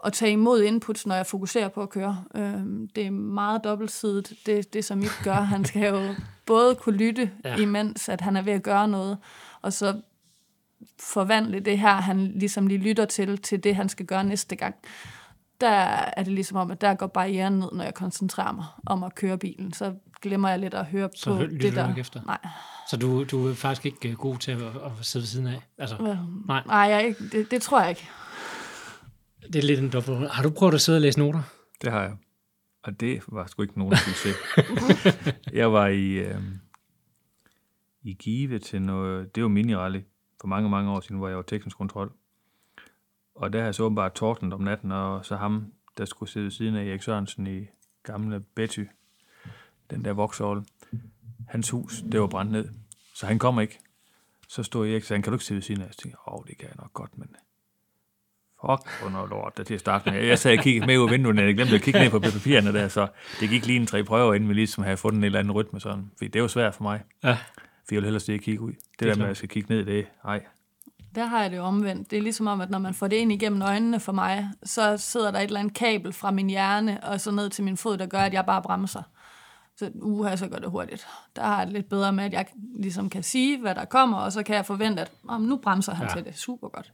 at 0.06 0.12
tage 0.12 0.32
imod 0.32 0.62
inputs, 0.62 1.06
når 1.06 1.14
jeg 1.14 1.26
fokuserer 1.26 1.68
på 1.68 1.82
at 1.82 1.90
køre. 1.90 2.24
Øhm, 2.34 2.88
det 2.88 3.06
er 3.06 3.10
meget 3.10 3.64
dobbeltsidigt, 3.64 4.32
det, 4.46 4.72
det 4.72 4.84
som 4.84 5.02
Ip 5.02 5.24
gør. 5.24 5.34
Han 5.34 5.64
skal 5.64 5.94
jo 5.94 6.14
både 6.46 6.74
kunne 6.74 6.96
lytte, 6.96 7.30
ja. 7.44 7.56
imens 7.56 8.08
at 8.08 8.20
han 8.20 8.36
er 8.36 8.42
ved 8.42 8.52
at 8.52 8.62
gøre 8.62 8.88
noget, 8.88 9.18
og 9.62 9.72
så 9.72 10.00
forvandle 11.00 11.60
det 11.60 11.78
her, 11.78 11.94
han 11.94 12.18
ligesom 12.18 12.66
lige 12.66 12.80
lytter 12.80 13.04
til, 13.04 13.38
til 13.38 13.64
det, 13.64 13.76
han 13.76 13.88
skal 13.88 14.06
gøre 14.06 14.24
næste 14.24 14.56
gang 14.56 14.74
der 15.60 15.68
er 16.16 16.22
det 16.22 16.32
ligesom 16.32 16.56
om, 16.56 16.70
at 16.70 16.80
der 16.80 16.94
går 16.94 17.06
barrieren 17.06 17.52
ned, 17.58 17.68
når 17.72 17.84
jeg 17.84 17.94
koncentrerer 17.94 18.52
mig 18.52 18.64
om 18.86 19.04
at 19.04 19.14
køre 19.14 19.38
bilen. 19.38 19.72
Så 19.72 19.94
glemmer 20.22 20.48
jeg 20.48 20.58
lidt 20.58 20.74
at 20.74 20.86
høre 20.86 21.08
Så 21.16 21.30
på 21.30 21.36
hø- 21.36 21.46
det 21.46 21.72
der. 21.74 21.88
ikke 21.88 22.00
efter? 22.00 22.20
Nej, 22.26 22.38
så 22.90 22.96
du, 22.96 23.24
du 23.24 23.48
er 23.48 23.54
faktisk 23.54 23.86
ikke 23.86 24.08
øh, 24.08 24.14
god 24.16 24.36
til 24.38 24.52
at, 24.52 24.62
at 24.62 24.92
sidde 25.02 25.22
ved 25.22 25.26
siden 25.26 25.46
af? 25.46 25.60
Altså, 25.78 25.96
øh, 26.00 26.46
Nej. 26.46 26.62
nej 26.66 26.76
jeg 26.76 27.04
ikke, 27.06 27.28
det, 27.32 27.50
det 27.50 27.62
tror 27.62 27.80
jeg 27.80 27.88
ikke. 27.90 28.08
det 29.52 29.56
er 29.56 29.62
lidt 29.62 29.80
en 29.80 29.90
dobbelt. 29.92 30.30
Har 30.30 30.42
du 30.42 30.50
prøvet 30.50 30.74
at 30.74 30.80
sidde 30.80 30.96
og 30.96 31.02
læse 31.02 31.18
noter? 31.18 31.42
Det 31.82 31.92
har 31.92 32.00
jeg. 32.02 32.16
Og 32.82 33.00
det 33.00 33.22
var 33.28 33.46
sgu 33.46 33.62
ikke 33.62 33.78
nogen 33.78 33.96
succes. 33.96 34.36
jeg 35.52 35.72
var 35.72 35.86
i, 35.86 36.10
øh, 36.10 36.40
i 38.02 38.12
Give 38.14 38.58
til 38.58 38.82
noget, 38.82 39.34
det 39.34 39.42
var 39.42 39.48
mini-rally 39.48 40.00
for 40.40 40.46
mange, 40.46 40.68
mange 40.70 40.90
år 40.90 41.00
siden, 41.00 41.16
hvor 41.16 41.28
jeg 41.28 41.36
var 41.36 41.42
teknisk 41.42 41.76
kontrol. 41.76 42.12
Og 43.34 43.52
der 43.52 43.64
jeg 43.64 43.74
så 43.74 43.82
åbenbart 43.82 44.14
tordnet 44.14 44.52
om 44.52 44.60
natten, 44.60 44.92
og 44.92 45.24
så 45.26 45.36
ham, 45.36 45.72
der 45.98 46.04
skulle 46.04 46.30
sidde 46.30 46.44
ved 46.44 46.50
siden 46.50 46.76
af 46.76 46.84
Erik 46.84 47.02
Sørensen 47.02 47.46
i 47.46 47.66
gamle 48.02 48.40
Betty, 48.40 48.84
den 49.90 50.04
der 50.04 50.12
Vauxhall, 50.12 50.62
hans 51.48 51.70
hus, 51.70 52.04
det 52.12 52.20
var 52.20 52.26
brændt 52.26 52.52
ned. 52.52 52.68
Så 53.14 53.26
han 53.26 53.38
kom 53.38 53.60
ikke. 53.60 53.78
Så 54.48 54.62
stod 54.62 54.88
Erik 54.88 55.02
og 55.02 55.06
sagde, 55.06 55.22
kan 55.22 55.30
du 55.32 55.34
ikke 55.36 55.44
sidde 55.44 55.56
ved 55.56 55.62
siden 55.62 55.82
af? 55.82 55.86
Jeg 55.86 55.94
tænkte, 55.96 56.18
åh, 56.28 56.44
det 56.46 56.58
kan 56.58 56.68
jeg 56.68 56.76
nok 56.78 56.92
godt, 56.92 57.18
men 57.18 57.28
fuck, 58.60 59.00
hvor 59.00 59.08
noget 59.10 59.30
lort, 59.30 59.56
der 59.56 59.64
til 59.64 59.74
at 59.74 59.80
starte 59.80 60.10
med. 60.10 60.20
Jeg 60.24 60.38
sad 60.38 60.58
og 60.58 60.64
kiggede 60.64 60.86
med 60.86 60.98
ud 60.98 61.04
af 61.04 61.10
vinduet, 61.10 61.38
og 61.38 61.44
jeg 61.46 61.54
glemte 61.54 61.74
at 61.74 61.82
kigge 61.82 62.00
ned 62.00 62.10
på 62.10 62.18
papirerne 62.18 62.72
der, 62.72 62.88
så 62.88 63.08
det 63.40 63.48
gik 63.48 63.66
lige 63.66 63.76
en 63.80 63.86
tre 63.86 64.04
prøver, 64.04 64.34
inden 64.34 64.48
vi 64.48 64.54
ligesom 64.54 64.84
havde 64.84 64.96
fundet 64.96 65.18
en 65.18 65.24
eller 65.24 65.38
anden 65.38 65.52
rytme 65.52 65.80
sådan. 65.80 66.10
Fordi 66.16 66.28
det 66.28 66.36
er 66.36 66.42
jo 66.42 66.48
svært 66.48 66.74
for 66.74 66.82
mig, 66.82 67.02
Ja. 67.24 67.32
for 67.32 67.94
jeg 67.94 67.96
vil 67.96 68.04
hellere 68.04 68.20
se 68.20 68.32
at 68.34 68.40
kigge 68.40 68.60
ud. 68.60 68.72
Det, 68.72 68.80
det 69.00 69.08
der 69.08 69.14
med, 69.16 69.24
at 69.24 69.28
jeg 69.28 69.36
skal 69.36 69.48
kigge 69.48 69.74
ned, 69.74 69.84
det 69.84 70.06
nej. 70.24 70.44
Der 71.14 71.24
har 71.24 71.42
jeg 71.42 71.50
det 71.50 71.56
jo 71.56 71.62
omvendt. 71.62 72.10
Det 72.10 72.18
er 72.18 72.22
ligesom 72.22 72.46
om, 72.46 72.60
at 72.60 72.70
når 72.70 72.78
man 72.78 72.94
får 72.94 73.08
det 73.08 73.16
ind 73.16 73.32
igennem 73.32 73.62
øjnene 73.62 74.00
for 74.00 74.12
mig, 74.12 74.48
så 74.62 74.96
sidder 74.96 75.30
der 75.30 75.38
et 75.38 75.44
eller 75.44 75.60
andet 75.60 75.74
kabel 75.74 76.12
fra 76.12 76.30
min 76.30 76.50
hjerne 76.50 77.04
og 77.04 77.20
så 77.20 77.30
ned 77.30 77.50
til 77.50 77.64
min 77.64 77.76
fod, 77.76 77.98
der 77.98 78.06
gør, 78.06 78.18
at 78.20 78.32
jeg 78.32 78.46
bare 78.46 78.62
bremser. 78.62 79.02
Så 79.76 79.90
uha, 79.94 80.36
så 80.36 80.48
går 80.48 80.58
det 80.58 80.70
hurtigt. 80.70 81.06
Der 81.36 81.42
har 81.42 81.58
jeg 81.58 81.66
det 81.66 81.72
lidt 81.74 81.88
bedre 81.88 82.12
med, 82.12 82.24
at 82.24 82.32
jeg 82.32 82.46
ligesom 82.78 83.10
kan 83.10 83.22
sige, 83.22 83.60
hvad 83.60 83.74
der 83.74 83.84
kommer, 83.84 84.18
og 84.18 84.32
så 84.32 84.42
kan 84.42 84.56
jeg 84.56 84.66
forvente, 84.66 85.02
at 85.02 85.12
om, 85.28 85.40
nu 85.40 85.56
bremser 85.56 85.94
han 85.94 86.06
Ja. 86.06 86.10
ja. 86.10 86.22
til 86.22 86.32
det. 86.32 86.38
Super 86.40 86.68
godt. 86.68 86.92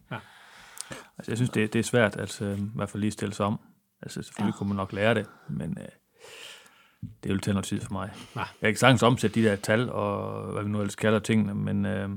Altså, 1.18 1.30
jeg 1.32 1.36
synes, 1.38 1.50
det, 1.50 1.72
det 1.72 1.78
er 1.78 1.82
svært, 1.82 2.16
altså, 2.16 2.44
i 2.44 2.70
hvert 2.74 2.90
fald 2.90 3.00
lige 3.00 3.10
stille 3.10 3.34
sig 3.34 3.46
om. 3.46 3.60
Altså, 4.02 4.22
selvfølgelig 4.22 4.52
ja. 4.52 4.54
Ja. 4.54 4.58
kunne 4.58 4.68
man 4.68 4.76
nok 4.76 4.92
lære 4.92 5.14
det, 5.14 5.26
men 5.48 5.78
øh, 5.80 5.88
det 7.22 7.30
vil 7.32 7.40
tage 7.40 7.54
noget 7.54 7.64
tid 7.66 7.80
for 7.80 7.92
mig. 7.92 8.10
Nej. 8.34 8.46
Jeg 8.62 8.70
kan 8.72 8.76
sagtens 8.76 9.02
omsætte 9.02 9.40
de 9.40 9.46
der 9.46 9.56
tal, 9.56 9.90
og 9.90 10.42
hvad 10.52 10.62
vi 10.62 10.68
nu 10.68 10.78
ellers 10.80 10.96
kalder 10.96 11.18
tingene, 11.18 11.54
men 11.54 11.86
øh, 11.86 12.08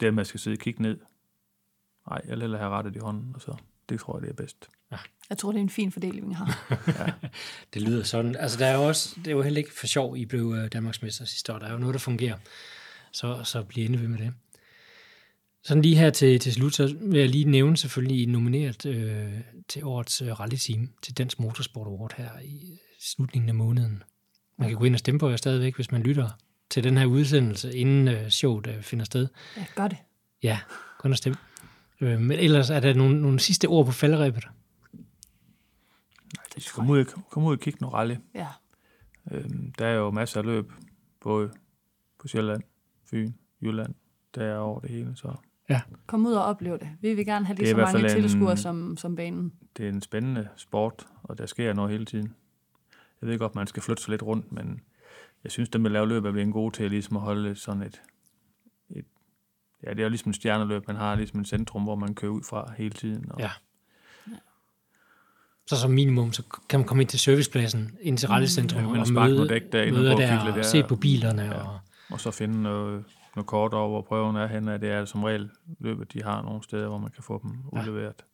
det 0.00 0.06
at 0.06 0.16
jeg 0.16 0.26
skal 0.26 0.40
sidde 0.40 0.54
og 0.54 0.58
kigge 0.58 0.82
ned, 0.82 0.98
nej, 2.10 2.20
jeg 2.24 2.38
hellere 2.38 2.58
have 2.58 2.70
rettet 2.70 2.96
i 2.96 2.98
hånden, 2.98 3.32
og 3.34 3.40
så 3.40 3.56
det 3.88 4.00
tror 4.00 4.16
jeg, 4.16 4.22
det 4.22 4.30
er 4.30 4.34
bedst. 4.34 4.68
Jeg 5.30 5.38
tror, 5.38 5.52
det 5.52 5.58
er 5.58 5.62
en 5.62 5.70
fin 5.70 5.92
fordeling, 5.92 6.28
vi 6.28 6.34
har. 6.34 6.74
Det 7.74 7.82
lyder 7.82 8.02
sådan. 8.02 8.36
Altså, 8.36 8.58
der 8.58 8.66
er 8.66 8.74
jo 8.74 8.88
også, 8.88 9.14
det 9.16 9.26
er 9.26 9.30
jo 9.32 9.42
heller 9.42 9.58
ikke 9.58 9.72
for 9.72 9.86
sjov, 9.86 10.16
I 10.16 10.26
blev 10.26 10.54
øh, 10.58 10.72
Danmarksmester 10.72 11.24
sidste 11.24 11.54
år. 11.54 11.58
Der 11.58 11.66
er 11.66 11.72
jo 11.72 11.78
noget, 11.78 11.92
der 11.92 11.98
fungerer. 11.98 12.36
Så, 13.12 13.44
så 13.44 13.62
bliv 13.62 13.84
endelig 13.84 14.00
ved 14.00 14.08
med 14.08 14.18
det. 14.18 14.32
Sådan 15.62 15.82
lige 15.82 15.96
her 15.96 16.10
til, 16.10 16.40
til 16.40 16.52
slut, 16.52 16.74
så 16.74 16.96
vil 17.00 17.20
jeg 17.20 17.28
lige 17.28 17.44
nævne 17.44 17.76
selvfølgelig, 17.76 18.16
I 18.16 18.22
er 18.22 18.28
nomineret 18.28 18.86
øh, 18.86 19.32
til 19.68 19.84
årets 19.84 20.22
øh, 20.22 20.40
rally-team 20.40 20.88
til 21.02 21.18
Dansk 21.18 21.40
Motorsport 21.40 21.86
Award 21.86 22.14
her 22.16 22.30
i 22.44 22.78
slutningen 23.00 23.48
af 23.48 23.54
måneden. 23.54 24.02
Man 24.58 24.68
kan 24.68 24.78
gå 24.78 24.84
ind 24.84 24.94
og 24.94 24.98
stemme 24.98 25.18
på 25.18 25.28
jer 25.28 25.36
stadigvæk, 25.36 25.76
hvis 25.76 25.92
man 25.92 26.02
lytter 26.02 26.28
til 26.70 26.84
den 26.84 26.96
her 26.96 27.06
udsendelse, 27.06 27.76
inden 27.76 28.08
øh, 28.08 28.28
showet 28.28 28.66
øh, 28.66 28.82
finder 28.82 29.04
sted. 29.04 29.28
Ja, 29.56 29.64
gør 29.74 29.88
det. 29.88 29.98
Ja, 30.42 30.58
gå 30.98 31.08
ind 31.08 31.12
og 31.12 31.18
stemme. 31.18 31.38
Øh, 32.00 32.20
men 32.20 32.38
ellers 32.38 32.70
er 32.70 32.80
der 32.80 32.94
nogle, 32.94 33.22
nogle 33.22 33.40
sidste 33.40 33.66
ord 33.66 33.86
på 33.86 33.92
falderæbet. 33.92 34.48
De 36.56 36.60
skal 36.60 36.74
komme 36.74 36.92
ud, 36.92 37.04
komme 37.30 37.48
ud 37.48 37.54
og 37.54 37.60
kigge 37.60 37.78
noget 37.80 37.94
rally. 37.94 38.16
Ja. 38.34 38.48
Øhm, 39.30 39.72
der 39.78 39.86
er 39.86 39.94
jo 39.94 40.10
masser 40.10 40.40
af 40.40 40.46
løb, 40.46 40.72
både 41.20 41.50
på 42.18 42.28
Sjælland, 42.28 42.62
Fyn, 43.10 43.32
Jylland, 43.62 43.94
der 44.34 44.44
er 44.44 44.58
over 44.58 44.80
det 44.80 44.90
hele, 44.90 45.16
så 45.16 45.36
Kom 46.06 46.26
ud 46.26 46.32
og 46.32 46.44
opleve 46.44 46.78
det. 46.78 46.88
Vi 47.00 47.14
vil 47.14 47.26
gerne 47.26 47.46
have 47.46 47.56
Det 47.56 47.62
lige 47.62 47.70
så 47.70 47.76
mange 47.76 48.08
tilskuere 48.08 48.56
som, 48.56 48.96
som 48.96 49.16
banen. 49.16 49.52
det 49.76 49.84
er 49.84 49.88
en 49.88 50.02
spændende 50.02 50.48
sport, 50.56 51.06
og 51.22 51.38
der 51.38 51.46
sker 51.46 51.72
noget 51.72 51.90
hele 51.90 52.04
tiden. 52.04 52.34
Jeg 53.20 53.28
ved 53.28 53.38
godt, 53.38 53.54
man 53.54 53.66
skal 53.66 53.82
flytte 53.82 54.02
sig 54.02 54.10
lidt 54.10 54.22
rundt, 54.22 54.52
men 54.52 54.80
jeg 55.44 55.52
synes, 55.52 55.68
dem, 55.68 55.82
der 55.82 55.90
laver 55.90 56.06
løb, 56.06 56.24
er 56.24 56.32
blevet 56.32 56.52
gode 56.52 56.74
til 56.74 56.84
at, 56.84 56.90
ligesom 56.90 57.16
at 57.16 57.22
holde 57.22 57.54
sådan 57.54 57.82
et... 57.82 58.02
Ja, 59.86 59.90
det 59.90 59.98
er 59.98 60.02
jo 60.02 60.08
ligesom 60.08 60.30
et 60.30 60.36
stjerneløb. 60.36 60.86
Man 60.86 60.96
har 60.96 61.14
ligesom 61.14 61.40
et 61.40 61.48
centrum, 61.48 61.82
hvor 61.82 61.94
man 61.94 62.14
kører 62.14 62.32
ud 62.32 62.42
fra 62.42 62.72
hele 62.78 62.90
tiden. 62.90 63.32
Og 63.32 63.40
Ja. 63.40 63.50
Så 65.66 65.76
som 65.76 65.90
minimum, 65.90 66.32
så 66.32 66.42
kan 66.68 66.80
man 66.80 66.86
komme 66.86 67.02
ind 67.02 67.08
til 67.08 67.18
servicepladsen, 67.18 67.96
ind 68.00 68.18
til 68.18 68.28
rallycentrum 68.28 68.80
Ja, 68.82 68.86
og 69.00 69.08
møde, 69.12 69.34
noget 69.34 69.50
dæk 69.50 69.72
derinde 69.72 69.92
møde 69.98 70.08
gå 70.10 70.14
og 70.14 70.18
der, 70.22 70.40
og 70.50 70.56
der. 70.56 70.62
se 70.62 70.82
på 70.82 70.96
bilerne. 70.96 71.42
Ja. 71.42 71.52
Og, 71.62 71.78
og 72.10 72.20
så 72.20 72.30
finde 72.30 72.62
noget, 72.62 73.04
noget 73.36 73.46
kort 73.46 73.74
over, 73.74 73.88
hvor 73.88 74.00
prøven 74.02 74.36
er 74.36 74.46
henne. 74.46 74.78
Det 74.78 74.90
er 74.90 75.04
som 75.04 75.24
regel 75.24 75.50
løbet, 75.80 76.12
de 76.12 76.22
har 76.22 76.42
nogle 76.42 76.62
steder, 76.62 76.88
hvor 76.88 76.98
man 76.98 77.10
kan 77.10 77.22
få 77.22 77.40
dem 77.42 77.50
Ja. 77.72 77.78
udleveret. 77.80 78.24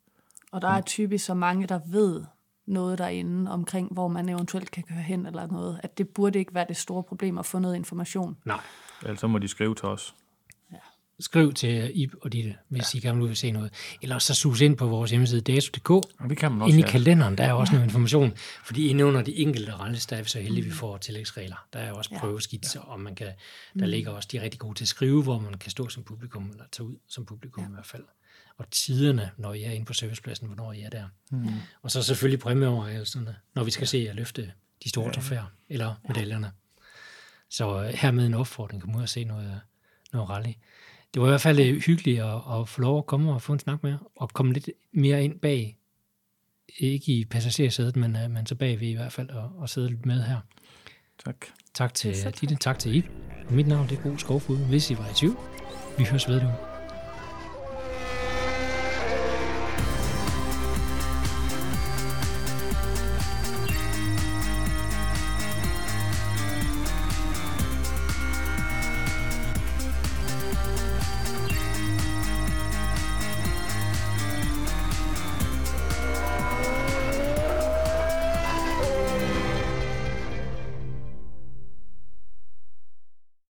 Og 0.52 0.62
der 0.62 0.68
er 0.68 0.80
typisk 0.80 1.24
så 1.24 1.34
mange, 1.34 1.66
der 1.66 1.80
ved 1.86 2.24
noget 2.66 2.98
derinde 2.98 3.50
omkring, 3.50 3.92
hvor 3.92 4.08
man 4.08 4.28
eventuelt 4.28 4.70
kan 4.70 4.82
køre 4.82 4.98
hen 5.02 5.26
eller 5.26 5.46
noget. 5.46 5.80
At 5.82 5.98
det 5.98 6.08
burde 6.08 6.38
ikke 6.38 6.54
være 6.54 6.64
det 6.68 6.76
store 6.76 7.02
problem 7.02 7.38
at 7.38 7.46
få 7.46 7.58
noget 7.58 7.76
information. 7.76 8.36
nej, 8.44 8.60
Ellers 9.02 9.20
så 9.20 9.26
må 9.26 9.38
de 9.38 9.48
skrive 9.48 9.74
til 9.74 9.84
os. 9.88 10.14
Skriv 11.20 11.54
til 11.54 11.90
Ib 11.94 12.14
og 12.22 12.32
Ditte, 12.32 12.56
hvis 12.68 12.94
ja. 12.94 12.98
I 12.98 13.00
gerne 13.00 13.26
vil 13.26 13.36
se 13.36 13.50
noget. 13.50 13.72
Eller 14.02 14.18
så 14.18 14.34
sus 14.34 14.60
ind 14.60 14.76
på 14.76 14.86
vores 14.86 15.10
hjemmeside 15.10 15.40
dato.dk. 15.40 16.28
Det 16.28 16.38
kan 16.38 16.52
man 16.52 16.62
også, 16.62 16.72
Inde 16.72 16.80
i 16.80 16.84
ja. 16.84 16.90
kalenderen, 16.90 17.38
der 17.38 17.44
er 17.44 17.52
også 17.52 17.72
noget 17.72 17.86
information. 17.86 18.32
Fordi 18.64 18.88
inde 18.88 19.04
under 19.04 19.22
de 19.22 19.36
enkelte 19.36 19.72
rallies, 19.72 20.06
der 20.06 20.16
er 20.16 20.22
vi 20.22 20.28
så 20.28 20.40
heldige, 20.40 20.64
at 20.64 20.66
vi 20.66 20.70
får 20.74 20.96
tillægsregler. 20.98 21.66
Der 21.72 21.78
er 21.78 21.92
også 21.92 22.10
Ja. 22.12 22.18
prøveskitser, 22.18 22.80
og 22.80 23.00
man 23.00 23.14
kan, 23.14 23.28
der 23.78 23.86
ligger 23.86 24.10
også 24.10 24.28
de 24.32 24.42
rigtig 24.42 24.60
gode 24.60 24.74
til 24.74 24.84
at 24.84 24.88
skrive, 24.88 25.22
hvor 25.22 25.38
man 25.38 25.54
kan 25.54 25.70
stå 25.70 25.88
som 25.88 26.02
publikum, 26.02 26.50
eller 26.50 26.64
tage 26.72 26.86
ud 26.86 26.96
som 27.08 27.24
publikum 27.26 27.64
i 27.64 27.74
hvert 27.74 27.86
fald. 27.86 28.04
Og 28.58 28.70
tiderne, 28.70 29.30
når 29.36 29.52
I 29.54 29.62
er 29.62 29.70
inde 29.70 29.86
på 29.86 29.92
servicepladsen, 29.92 30.46
hvornår 30.46 30.72
I 30.72 30.80
er 30.80 30.90
der. 30.90 31.04
Mm. 31.30 31.48
Og 31.82 31.90
så 31.90 32.02
selvfølgelig 32.02 32.40
præmieoverrækkelserne, 32.40 33.36
når 33.54 33.64
vi 33.64 33.70
skal 33.70 33.86
se 33.86 33.98
jer 34.06 34.12
løfte 34.14 34.52
de 34.84 34.88
store 34.88 35.12
trofæer, 35.12 35.44
eller 35.68 35.94
medaljerne. 36.08 36.52
Så 37.50 37.82
øh, 37.82 37.88
hermed 37.94 38.26
en 38.26 38.34
opfordring, 38.34 38.82
kom 38.82 38.96
ud 38.96 39.02
og 39.02 39.08
se 39.08 39.24
noget, 39.24 39.60
noget 40.12 40.30
rally. 40.30 40.52
Det 41.14 41.22
var 41.22 41.28
i 41.28 41.30
hvert 41.30 41.40
fald 41.40 41.60
øh, 41.60 41.82
hyggeligt 41.82 42.20
at, 42.20 42.40
at 42.52 42.68
få 42.68 42.80
lov 42.80 42.98
at 42.98 43.06
komme 43.06 43.32
og 43.32 43.42
få 43.42 43.52
en 43.52 43.58
snak 43.58 43.82
med, 43.82 43.94
og 44.16 44.30
komme 44.30 44.52
lidt 44.52 44.70
mere 44.92 45.24
ind 45.24 45.38
bag, 45.40 45.76
ikke 46.78 47.12
i 47.12 47.24
passagersædet, 47.24 47.96
men, 47.96 48.16
øh, 48.16 48.30
men 48.30 48.46
så 48.46 48.54
bagved 48.54 48.88
i 48.88 48.94
hvert 48.94 49.12
fald, 49.12 49.30
og, 49.30 49.50
og 49.58 49.68
sidde 49.68 49.88
lidt 49.88 50.06
med 50.06 50.22
her. 50.22 50.40
Tak. 51.24 51.46
Tak 51.74 51.94
til 51.94 52.14
tak. 52.14 52.40
Ditte, 52.40 52.54
tak 52.54 52.78
til 52.78 52.94
Ib. 52.94 53.04
Mit 53.50 53.66
navn 53.66 53.88
det 53.88 53.98
er 53.98 54.02
Bo 54.02 54.16
Skovfod, 54.16 54.68
hvis 54.68 54.90
I 54.90 54.98
var 54.98 55.08
i 55.10 55.14
tvivl. 55.14 55.36
Vi 55.98 56.04
høres 56.04 56.28
ved 56.28 56.42
nu. 56.42 56.69